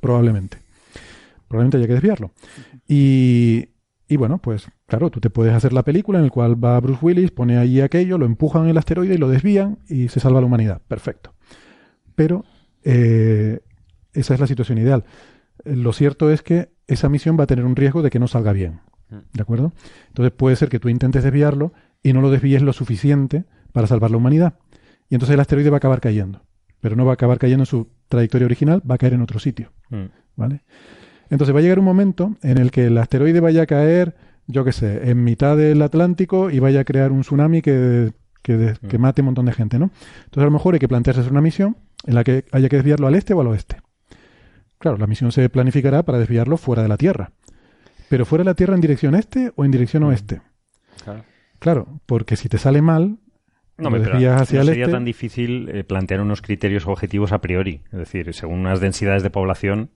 [0.00, 0.58] probablemente.
[1.48, 2.30] Probablemente haya que desviarlo.
[2.86, 3.70] Y,
[4.08, 7.00] y bueno, pues claro, tú te puedes hacer la película en la cual va Bruce
[7.04, 10.40] Willis, pone allí aquello, lo empujan en el asteroide y lo desvían y se salva
[10.40, 10.80] la humanidad.
[10.86, 11.34] Perfecto.
[12.14, 12.44] Pero
[12.84, 13.60] eh,
[14.12, 15.04] esa es la situación ideal.
[15.64, 18.26] Eh, Lo cierto es que esa misión va a tener un riesgo de que no
[18.28, 18.80] salga bien.
[19.32, 19.72] ¿De acuerdo?
[20.08, 21.72] Entonces puede ser que tú intentes desviarlo
[22.02, 24.54] y no lo desvíes lo suficiente para salvar la humanidad.
[25.08, 26.42] Y entonces el asteroide va a acabar cayendo.
[26.80, 29.38] Pero no va a acabar cayendo en su trayectoria original, va a caer en otro
[29.40, 29.72] sitio.
[29.90, 30.04] Mm.
[30.36, 30.60] ¿Vale?
[31.28, 34.14] Entonces va a llegar un momento en el que el asteroide vaya a caer,
[34.46, 38.12] yo qué sé, en mitad del Atlántico y vaya a crear un tsunami que,
[38.42, 39.90] que, de- que mate un montón de gente, ¿no?
[40.24, 41.76] Entonces a lo mejor hay que plantearse hacer una misión
[42.06, 43.76] en la que haya que desviarlo al este o al oeste.
[44.80, 47.30] Claro, la misión se planificará para desviarlo fuera de la Tierra.
[48.08, 50.40] Pero fuera de la Tierra en dirección este o en dirección oeste.
[51.04, 51.22] Claro.
[51.60, 53.18] Claro, porque si te sale mal,
[53.76, 54.92] No, pero desvías hacia no el sería este.
[54.94, 57.82] tan difícil eh, plantear unos criterios objetivos a priori.
[57.92, 59.90] Es decir, según unas densidades de población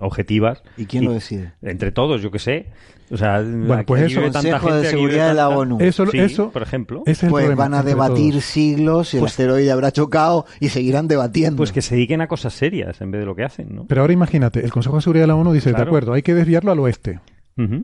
[0.00, 0.62] objetivas.
[0.76, 1.52] ¿Y quién lo decide?
[1.62, 2.66] Entre todos, yo que sé.
[3.10, 5.78] O sea, Bueno, pues eso- vive tanta Consejo de gente, Seguridad de la ONU.
[5.80, 7.02] Eso, Sí, eso, por ejemplo.
[7.06, 8.44] es el Pues problema van a debatir todos.
[8.44, 11.56] siglos, el Pues- asteroide habrá chocado y seguirán debatiendo.
[11.56, 13.86] Pues que se dediquen a cosas serias en vez de lo que hacen, ¿no?
[13.86, 16.34] Pero ahora imagínate, el Consejo de Seguridad de la ONU dice, de acuerdo, hay que
[16.34, 17.20] desviarlo al oeste.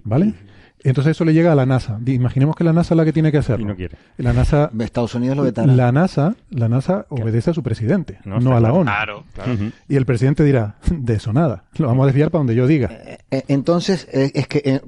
[0.04, 0.34] ¿vale?
[0.84, 1.98] Entonces eso le llega a la NASA.
[2.06, 3.66] Imaginemos que la NASA es la que tiene que Y hacerlo.
[3.66, 3.96] no quiere.
[4.18, 5.72] La NASA, Estados Unidos lo vetará.
[5.72, 8.74] la NASA, la NASA obedece a su presidente, No, no, a la claro.
[8.76, 8.84] ONU.
[9.34, 9.54] Claro.
[9.54, 9.72] Ujú.
[9.88, 12.90] Y el presidente dirá, de eso nada, lo vamos a desviar para donde yo diga.
[13.30, 14.80] Eh, Entonces, eh, es que, eh,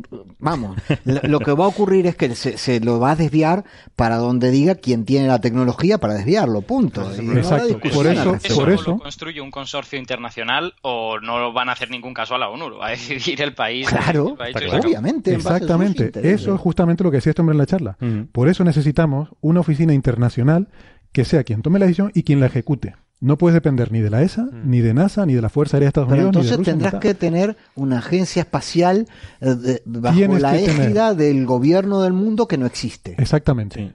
[0.47, 3.64] vamos, lo, que va a ocurrir es que se, se lo va a desviar
[3.97, 7.02] para donde diga quien tiene la tecnología para desviarlo, punto.
[7.23, 11.73] No Exacto, por eso- por eso- lo construye un consorcio internacional o no van a
[11.73, 13.89] hacer ningún caso a la ONU, lo va a decidir el país.
[13.89, 14.81] Claro, el país claro.
[14.89, 15.35] obviamente.
[15.35, 17.97] Exactamente, eso es justamente lo que decía este hombre en la charla.
[18.32, 20.68] Por eso necesitamos una oficina internacional
[21.12, 22.94] que sea quien tome la decisión y quien la ejecute.
[23.18, 25.86] No puedes depender ni de la ESA, ni de NASA, ni de la Fuerza Aérea
[25.86, 26.72] de Estados Pero Unidos, ni de entonces Rusia.
[26.90, 29.06] tendrás que tener una agencia espacial
[29.40, 33.14] eh, de- bajo Tienes la égida del gobierno del mundo que no existe.
[33.18, 33.76] Exactamente.
[33.80, 33.93] Sí.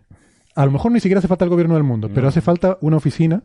[0.56, 2.98] A lo mejor ni siquiera hace falta el gobierno del mundo, pero hace falta una
[2.98, 3.44] oficina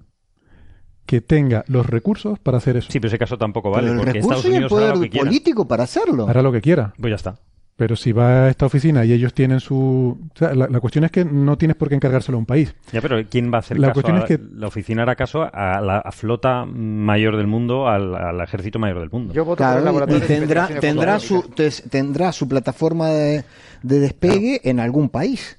[1.04, 2.90] que tenga los recursos para hacer eso.
[2.90, 4.88] Sí, pero ese caso tampoco vale, Pero el porque Estados recurso y el Unidos hará
[4.88, 5.26] lo poder quiera.
[5.26, 6.28] político para hacerlo.
[6.28, 6.94] Hará lo que quiera.
[6.98, 7.38] Pues ya está.
[7.76, 10.18] Pero si va a esta oficina y ellos tienen su...
[10.34, 12.74] o sea, la, la cuestión es que no tienes por qué encargárselo a un país.
[12.90, 13.94] Ya, pero ¿quién va a hacer La caso?
[14.00, 17.86] cuestión a- es que- La oficina hará caso a la a flota mayor del mundo,
[17.86, 19.34] al, al ejército mayor del mundo.
[19.34, 21.42] Yo voto por el Claro, y- laboratorio y de tendrá, tendrá, su,
[21.90, 23.44] tendrá su plataforma de,
[23.82, 25.58] de despegue en algún país.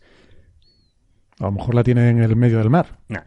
[1.39, 2.97] A lo mejor la tiene en el medio del mar.
[3.09, 3.21] Nah,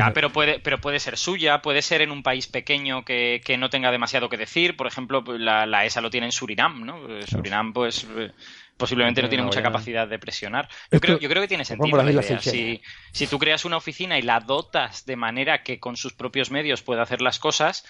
[0.00, 3.56] Ah, pero puede, pero puede ser suya, puede ser en un país pequeño que, que
[3.56, 4.76] no tenga demasiado que decir.
[4.76, 7.08] Por ejemplo, pues, la, la ESA lo tiene en Surinam, ¿no?
[7.08, 8.32] Eh, Surinam, pues eh,
[8.76, 10.68] posiblemente no tiene mucha capacidad de presionar.
[10.68, 12.38] Yo, Esto- creo, yo creo que tiene sentido la idea.
[12.40, 12.82] Si,
[13.12, 16.82] si tú creas una oficina y la dotas de manera que con sus propios medios
[16.82, 17.86] pueda hacer las cosas,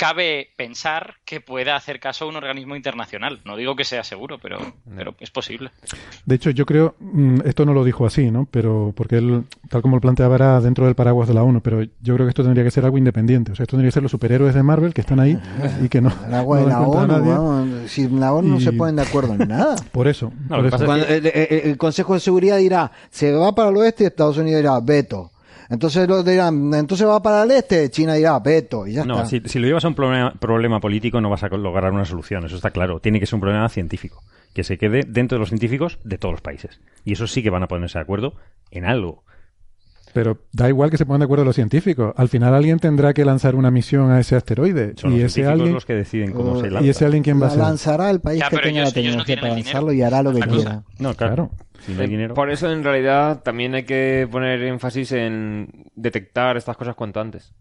[0.00, 3.40] cabe pensar que pueda hacer caso a un organismo internacional.
[3.44, 4.56] No digo que sea seguro, pero,
[4.96, 5.72] pero es posible.
[6.24, 8.48] De hecho, yo creo, mm, esto no lo dijo así, ¿no?
[8.50, 11.82] Pero porque él, tal como lo planteaba, era dentro del paraguas de la ONU, pero
[11.82, 13.52] yo creo que esto tendría que ser algo independiente.
[13.52, 15.38] O sea, esto tendría que ser los superhéroes de Marvel que están ahí
[15.84, 17.30] y que no, El agua no de dan la ONU, nadie.
[17.32, 19.76] vamos, si la ONU no Y- se ponen de acuerdo en nada.
[19.92, 20.32] Por eso.
[20.48, 24.06] No, por Cuando el, el- el Consejo de Seguridad dirá, se va para el oeste,
[24.06, 25.30] Estados Unidos dirá, veto.
[25.70, 28.86] Entonces lo dirán, entonces va para el este, China dirá, veto.
[28.86, 29.26] Y ya No, está.
[29.26, 32.44] si, si lo llevas a un problema, problema político no vas a lograr una solución,
[32.44, 32.98] eso está claro.
[33.00, 34.20] Tiene que ser un problema científico,
[34.52, 36.80] que se quede dentro de los científicos de todos los países.
[37.04, 38.34] Y eso sí que van a ponerse de acuerdo
[38.72, 39.22] en algo.
[40.12, 42.12] Pero da igual que se pongan de acuerdo los científicos.
[42.16, 44.94] Al final alguien tendrá que lanzar una misión a ese asteroide.
[44.96, 46.84] Son y los ese científicos alguien, los que deciden cómo se y lanza.
[46.86, 47.62] y ese alguien quién va a la ser.
[47.62, 49.64] lanzará el país Ya, que tenga ellos- la ellos no tecnología para dinero.
[49.66, 50.82] lanzarlo y hará lo que quiera.
[50.98, 51.34] No, claro.
[51.36, 51.50] Claro.
[51.80, 52.34] Si no hay Eh, dinero.
[52.34, 57.54] Por eso, en realidad, también hay que poner énfasis en detectar estas cosas cuanto antes.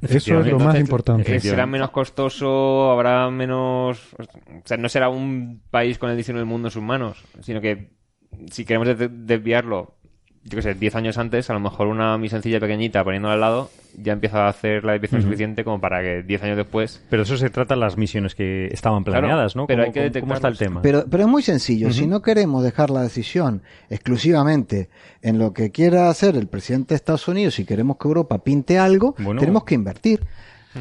[0.00, 1.36] Eso es lo más importante.
[1.36, 4.14] Eh, será menos costoso, habrá menos...
[4.14, 7.60] O sea, no será un país con el diseño del mundo en sus manos, sino
[7.60, 7.90] que
[8.50, 9.95] si queremos desviarlo
[10.48, 13.40] yo qué sé, 10 años antes, a lo mejor una mi sencilla pequeñita poniéndola al
[13.40, 13.70] lado
[14.02, 17.02] ya empieza a hacer la desviación suficiente como para que 10 años después.
[17.08, 19.66] Pero eso se trata de las misiones que estaban planeadas, ¿no?
[19.66, 20.82] Pero hay que ¿Cómo, está el tema?
[20.82, 21.92] Pero, pero es muy sencillo.
[21.92, 24.88] Si no queremos dejar la decisión exclusivamente
[25.22, 28.78] en lo que quiera hacer el presidente de Estados Unidos, si queremos que Europa pinte
[28.78, 30.20] algo, tenemos que invertir.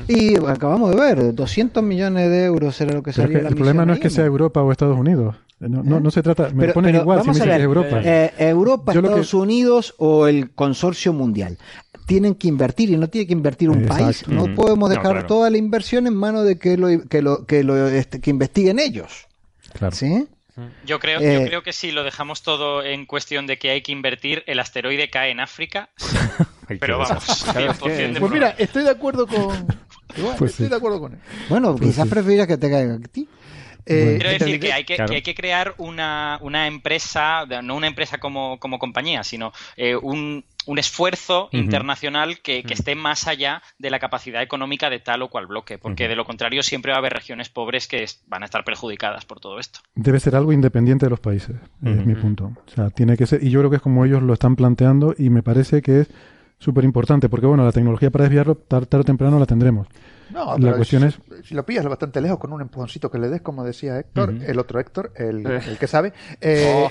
[0.10, 3.86] Y acabamos de ver, 200 millones de euros era lo que salía la El problema
[3.86, 5.38] no es que sea Europa o Estados Unidos.
[5.60, 8.02] No, no, no, se trata, me ponen igual si me dicen que es Europa.
[8.04, 11.58] Eh, Europa, Estados Unidos o el consorcio mundial.
[12.06, 14.28] Tienen que invertir y no tiene que invertir un país.
[14.28, 17.88] No podemos dejar toda la inversión en manos de que lo, que lo, que lo
[17.88, 19.28] este, que investiguen ellos.
[19.74, 19.96] Claro.
[19.96, 20.28] ¿Sí?
[20.86, 23.82] Yo creo, yo eh, creo que si lo dejamos todo en cuestión de que hay
[23.82, 25.90] que invertir, el asteroide cae en África.
[26.80, 27.46] pero vamos,
[27.80, 29.68] Pues mira, estoy de acuerdo con.
[30.38, 31.20] pues estoy de acuerdo con él.
[31.50, 33.28] Bueno, pues quizás preferiría que te caiga a ti.
[33.86, 38.18] Eh, Quiero decir que hay que, hay que crear una, una, empresa, no una empresa
[38.18, 43.92] como, como compañía, sino eh, un, un, esfuerzo internacional que, que, esté más allá de
[43.92, 47.00] la capacidad económica de tal o cual bloque, porque de lo contrario siempre va a
[47.00, 49.82] haber regiones pobres que van a estar perjudicadas por todo esto.
[49.94, 52.54] Debe ser algo independiente de los países, es mi punto.
[52.66, 55.14] O sea, tiene que ser, y yo creo que es como ellos lo están planteando
[55.18, 56.10] y me parece que es
[56.60, 59.88] súper importante, porque bueno, la tecnología para desviarlo tarde o temprano la tendremos.
[60.32, 63.42] No, la cuestión es, si lo pillas bastante lejos con un empujoncito que le des,
[63.42, 65.62] como decía Héctor, el otro Héctor, el, eh.
[65.68, 66.14] el que sabe.
[66.42, 66.90] Eh, oh.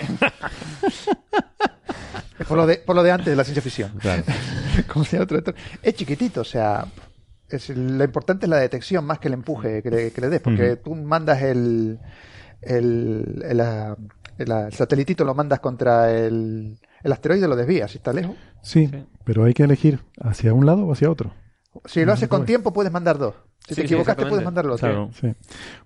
[2.48, 3.92] por, lo de, por lo de antes de la ciencia ficción.
[3.98, 4.22] Claro.
[4.92, 5.54] como decía otro Héctor.
[5.82, 6.86] Es chiquitito, o sea,
[7.48, 10.40] es, lo importante es la detección más que el empuje que le, que le des,
[10.40, 11.98] porque tú mandas el,
[12.62, 13.62] el, el,
[14.38, 18.36] el, satelitito, lo mandas contra el, el asteroide, lo desvías, si está lejos.
[18.62, 21.32] Sí, sí, pero hay que elegir hacia un lado o hacia otro.
[21.86, 23.34] Si lo haces con tiempo, puedes mandar dos.
[23.66, 25.34] Si te equivocaste, puedes mandar los claro, sí.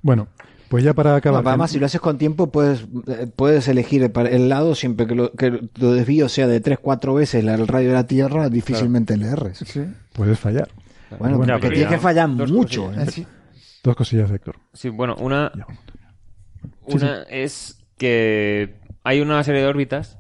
[0.03, 0.29] Bueno,
[0.69, 1.47] pues ya para acabar.
[1.47, 5.33] además, si lo haces con tiempo, puedes, eh, puedes elegir el lado siempre que, lo,
[5.33, 9.59] que tu desvío sea de 3-4 veces el radio de la Tierra, difícilmente le erres.
[9.67, 9.85] Sí.
[10.13, 10.69] Puedes fallar.
[11.19, 12.93] Bueno, bueno porque tienes que fallar mucho.
[12.93, 13.27] ¿eh?
[13.83, 14.57] Dos cosillas, Héctor.
[14.75, 15.51] Sí, bueno, una,
[16.85, 20.19] una es que hay una serie de órbitas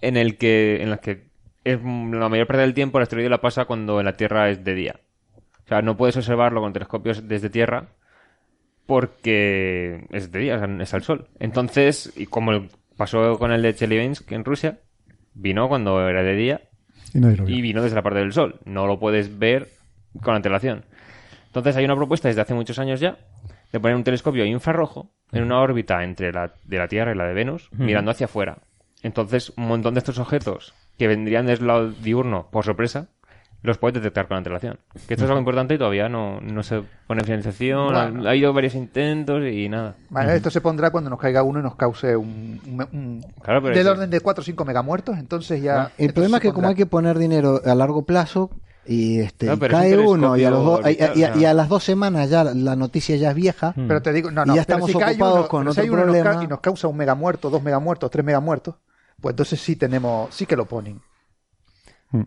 [0.00, 1.25] en, el que, en las que
[1.66, 4.62] es la mayor parte del tiempo el asteroide la pasa cuando en la Tierra es
[4.62, 5.00] de día.
[5.64, 7.88] O sea, no puedes observarlo con telescopios desde Tierra
[8.86, 11.26] porque es de día, es al sol.
[11.40, 14.78] Entonces, y como pasó con el de Chelyabinsk en Rusia,
[15.34, 16.60] vino cuando era de día
[17.12, 18.60] y, vino desde la parte del sol.
[18.64, 19.66] No lo puedes ver
[20.22, 20.84] con antelación.
[21.48, 23.18] Entonces hay una propuesta desde hace muchos años ya
[23.72, 27.26] de poner un telescopio infrarrojo en una órbita entre la de la Tierra y la
[27.26, 28.58] de Venus, mirando hacia afuera.
[29.02, 33.08] Entonces, un montón de estos objetos que vendrían del lado diurno por sorpresa,
[33.62, 34.78] los puedes detectar con antelación.
[35.06, 37.94] Que esto es algo importante y todavía no, no se pone en financiación.
[37.94, 39.96] Ha, habido varios intentos y nada.
[40.08, 43.20] Vale, esto se pondrá cuando nos caiga uno y nos cause un,
[43.74, 45.18] del orden de 4 o 5 megamuertos.
[45.18, 45.90] Entonces ya.
[45.98, 48.50] el problema es que, como hay que poner dinero a largo plazo,
[48.88, 53.16] y este cae uno y a, los y, a, las dos semanas ya la noticia
[53.16, 56.44] ya es vieja pero te digo no no y ya estamos ocupados con otro problema
[56.44, 58.76] y nos causa un megamuerto dos megamuertos tres megamuertos
[59.20, 61.00] pues entonces sí tenemos, sí que lo ponen.
[62.10, 62.22] Mm.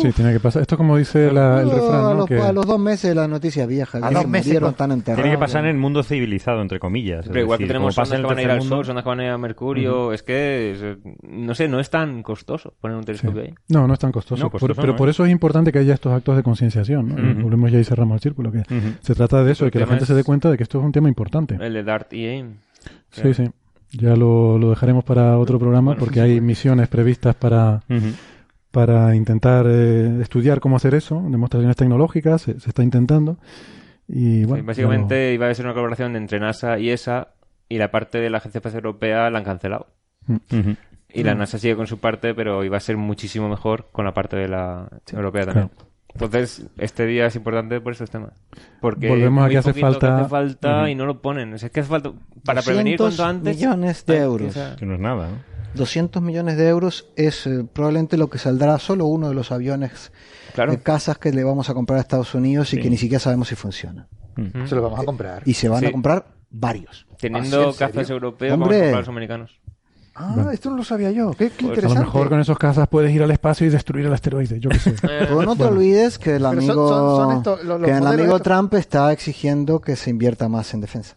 [0.00, 0.62] Sí, tiene que pasar.
[0.62, 2.08] Esto como dice la, el refrán, ¿no?
[2.08, 3.98] A los, a los, dos meses la noticia vieja.
[4.02, 7.26] A dos meses tan Tiene que pasar en el mundo civilizado, entre comillas.
[7.28, 9.24] Pero igual que tenemos sondas que van a ir al Sol, sondas que van a
[9.24, 10.12] ir a Mercurio.
[10.12, 13.54] Es que, no sé, no es tan costoso poner un telescopio ahí.
[13.68, 14.50] No, no es tan costoso.
[14.50, 17.08] pero por eso es importante que haya estos actos de concienciación.
[17.08, 17.42] ¿no?
[17.44, 18.50] Volvemos ya y cerramos el círculo.
[18.50, 18.62] que
[19.02, 20.84] Se trata de eso, de que la gente se dé cuenta de que esto es
[20.84, 21.56] un tema importante.
[21.60, 22.56] El de DART y AIM.
[23.10, 23.44] Sí, sí.
[23.98, 27.82] Ya lo, lo dejaremos para otro programa porque hay misiones previstas para,
[28.70, 33.38] para intentar eh, estudiar cómo hacer eso, demostraciones tecnológicas, se, está intentando.
[34.08, 37.28] Y bueno, básicamente iba a ser una colaboración entre NASA y ESA
[37.68, 39.86] y la parte de la Agencia Espacial Europea la han cancelado.
[40.26, 40.72] Mm.
[41.12, 41.38] Y la mm.
[41.38, 44.48] NASA sigue con su parte, pero iba a ser muchísimo mejor con la parte de
[44.48, 45.70] la europea también.
[46.24, 48.32] Entonces, este día es importante por esos temas.
[48.80, 51.52] Porque Volvemos a que hace falta, hace falta y no lo ponen.
[51.54, 52.12] es que hace falta
[52.44, 53.56] para prevenir cuanto antes.
[53.56, 54.58] millones de euros.
[54.78, 55.56] Que, no es nada, ¿no?
[55.74, 60.10] 200 millones de euros es eh, probablemente lo que saldrá solo uno de los aviones
[60.56, 63.48] de casas que le vamos a comprar a Estados Unidos y que ni siquiera sabemos
[63.48, 64.08] si funciona.
[64.66, 65.42] Se lo vamos a comprar.
[65.44, 67.06] Y se van a comprar varios.
[67.18, 69.60] Teniendo cazas europeos, vamos a comprar los americanos.
[70.18, 71.32] Ah, esto no lo sabía yo.
[71.32, 71.80] Qué, interesante.
[71.82, 74.58] Pues a lo mejor con esos casas puedes ir al espacio y destruir el asteroide.
[74.58, 74.94] Yo qué sé.
[75.02, 77.42] Pero no te olvides que el amigo,
[77.84, 81.16] que el amigo Trump está exigiendo que se invierta más en defensa.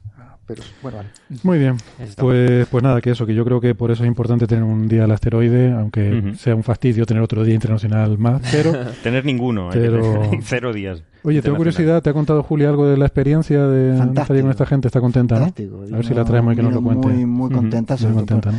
[0.49, 1.09] Pero bueno, vale.
[1.43, 1.77] Muy bien.
[2.17, 4.87] Pues, pues nada, que eso, que yo creo que por eso es importante tener un
[4.87, 8.73] día al asteroide, aunque sea un fastidio tener otro día internacional más, pero...
[9.03, 10.31] tener ninguno, pero...
[10.41, 11.03] cero días.
[11.21, 13.95] Oye, tengo curiosidad, ¿te ha contado Julia algo de la experiencia de,
[14.25, 14.87] salir con esta gente?
[14.87, 15.45] ¿Está contenta, no?
[15.45, 17.09] A ver si la traemos y que nos lo cuente.
[17.09, 18.51] Muy, muy contenta, sobre contenta,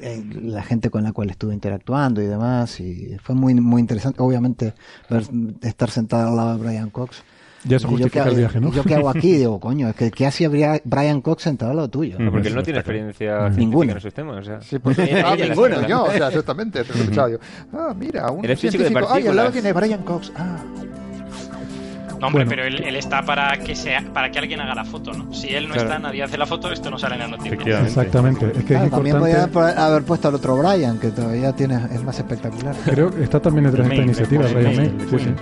[0.00, 4.20] eh, la gente con la cual estuve interactuando y demás, y fue muy, muy interesante.
[4.22, 4.74] Obviamente,
[5.62, 7.22] estar sentada al lado de Brian Cox
[7.64, 8.72] ya eso justifica el viaje, ¿no?
[8.72, 10.48] Yo qué hago aquí, digo, coño, es que ¿qué hacía
[10.84, 12.18] Brian Cox sentado al lado tuyo?
[12.18, 14.60] No, porque él no tiene experiencia ninguna en el sistema, o sea.
[14.60, 16.82] Sí, porque ah, ninguna, yo, o sea, exactamente,
[17.12, 17.38] yo.
[17.72, 20.32] Ah, mira, un científico, ay, al lado tiene Brian Cox.
[20.36, 20.58] Ah.
[22.20, 25.12] No, hombre, pero él, él, está para que sea, para que alguien haga la foto,
[25.12, 25.34] ¿no?
[25.34, 27.80] Si él no está, nadie hace la foto, esto no sale en la noticia.
[27.80, 28.46] Exactamente.
[28.46, 32.00] Es que claro, es también podía haber puesto al otro Brian, que todavía tiene, es
[32.04, 32.76] más espectacular.
[32.84, 34.94] Creo que está también detrás de esta iniciativa, Brian May.
[35.10, 35.34] Sí, sí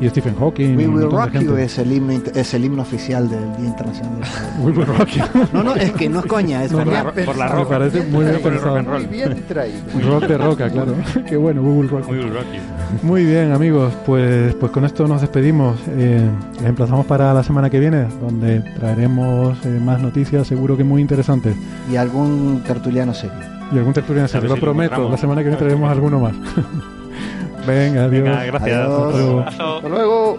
[0.00, 0.76] y Stephen Hawking.
[0.76, 4.20] We Will Rock You es el, himno, es el himno oficial del Día Internacional
[4.60, 5.22] We Will Rock You.
[5.52, 7.78] No, no, es que no es coña, es no, no, por la roca.
[7.78, 8.82] Me parece muy bien pensado.
[8.82, 9.78] Muy bien traído.
[10.08, 10.94] Rock de roca, claro.
[11.28, 12.12] Qué bueno, We Will Rock You.
[12.12, 13.06] We Will Rock You.
[13.06, 15.78] Muy bien, amigos, pues, pues con esto nos despedimos.
[15.88, 20.84] Eh, les emplazamos para la semana que viene, donde traeremos eh, más noticias, seguro que
[20.84, 21.56] muy interesantes.
[21.90, 23.36] Y algún tertuliano serio.
[23.72, 25.08] Y algún tertuliano serio, lo prometo.
[25.08, 26.34] La semana que viene traeremos alguno más.
[27.66, 28.24] Venga, adiós.
[28.24, 28.78] Venga, gracias.
[28.78, 29.46] Adiós.
[29.46, 30.38] Hasta luego.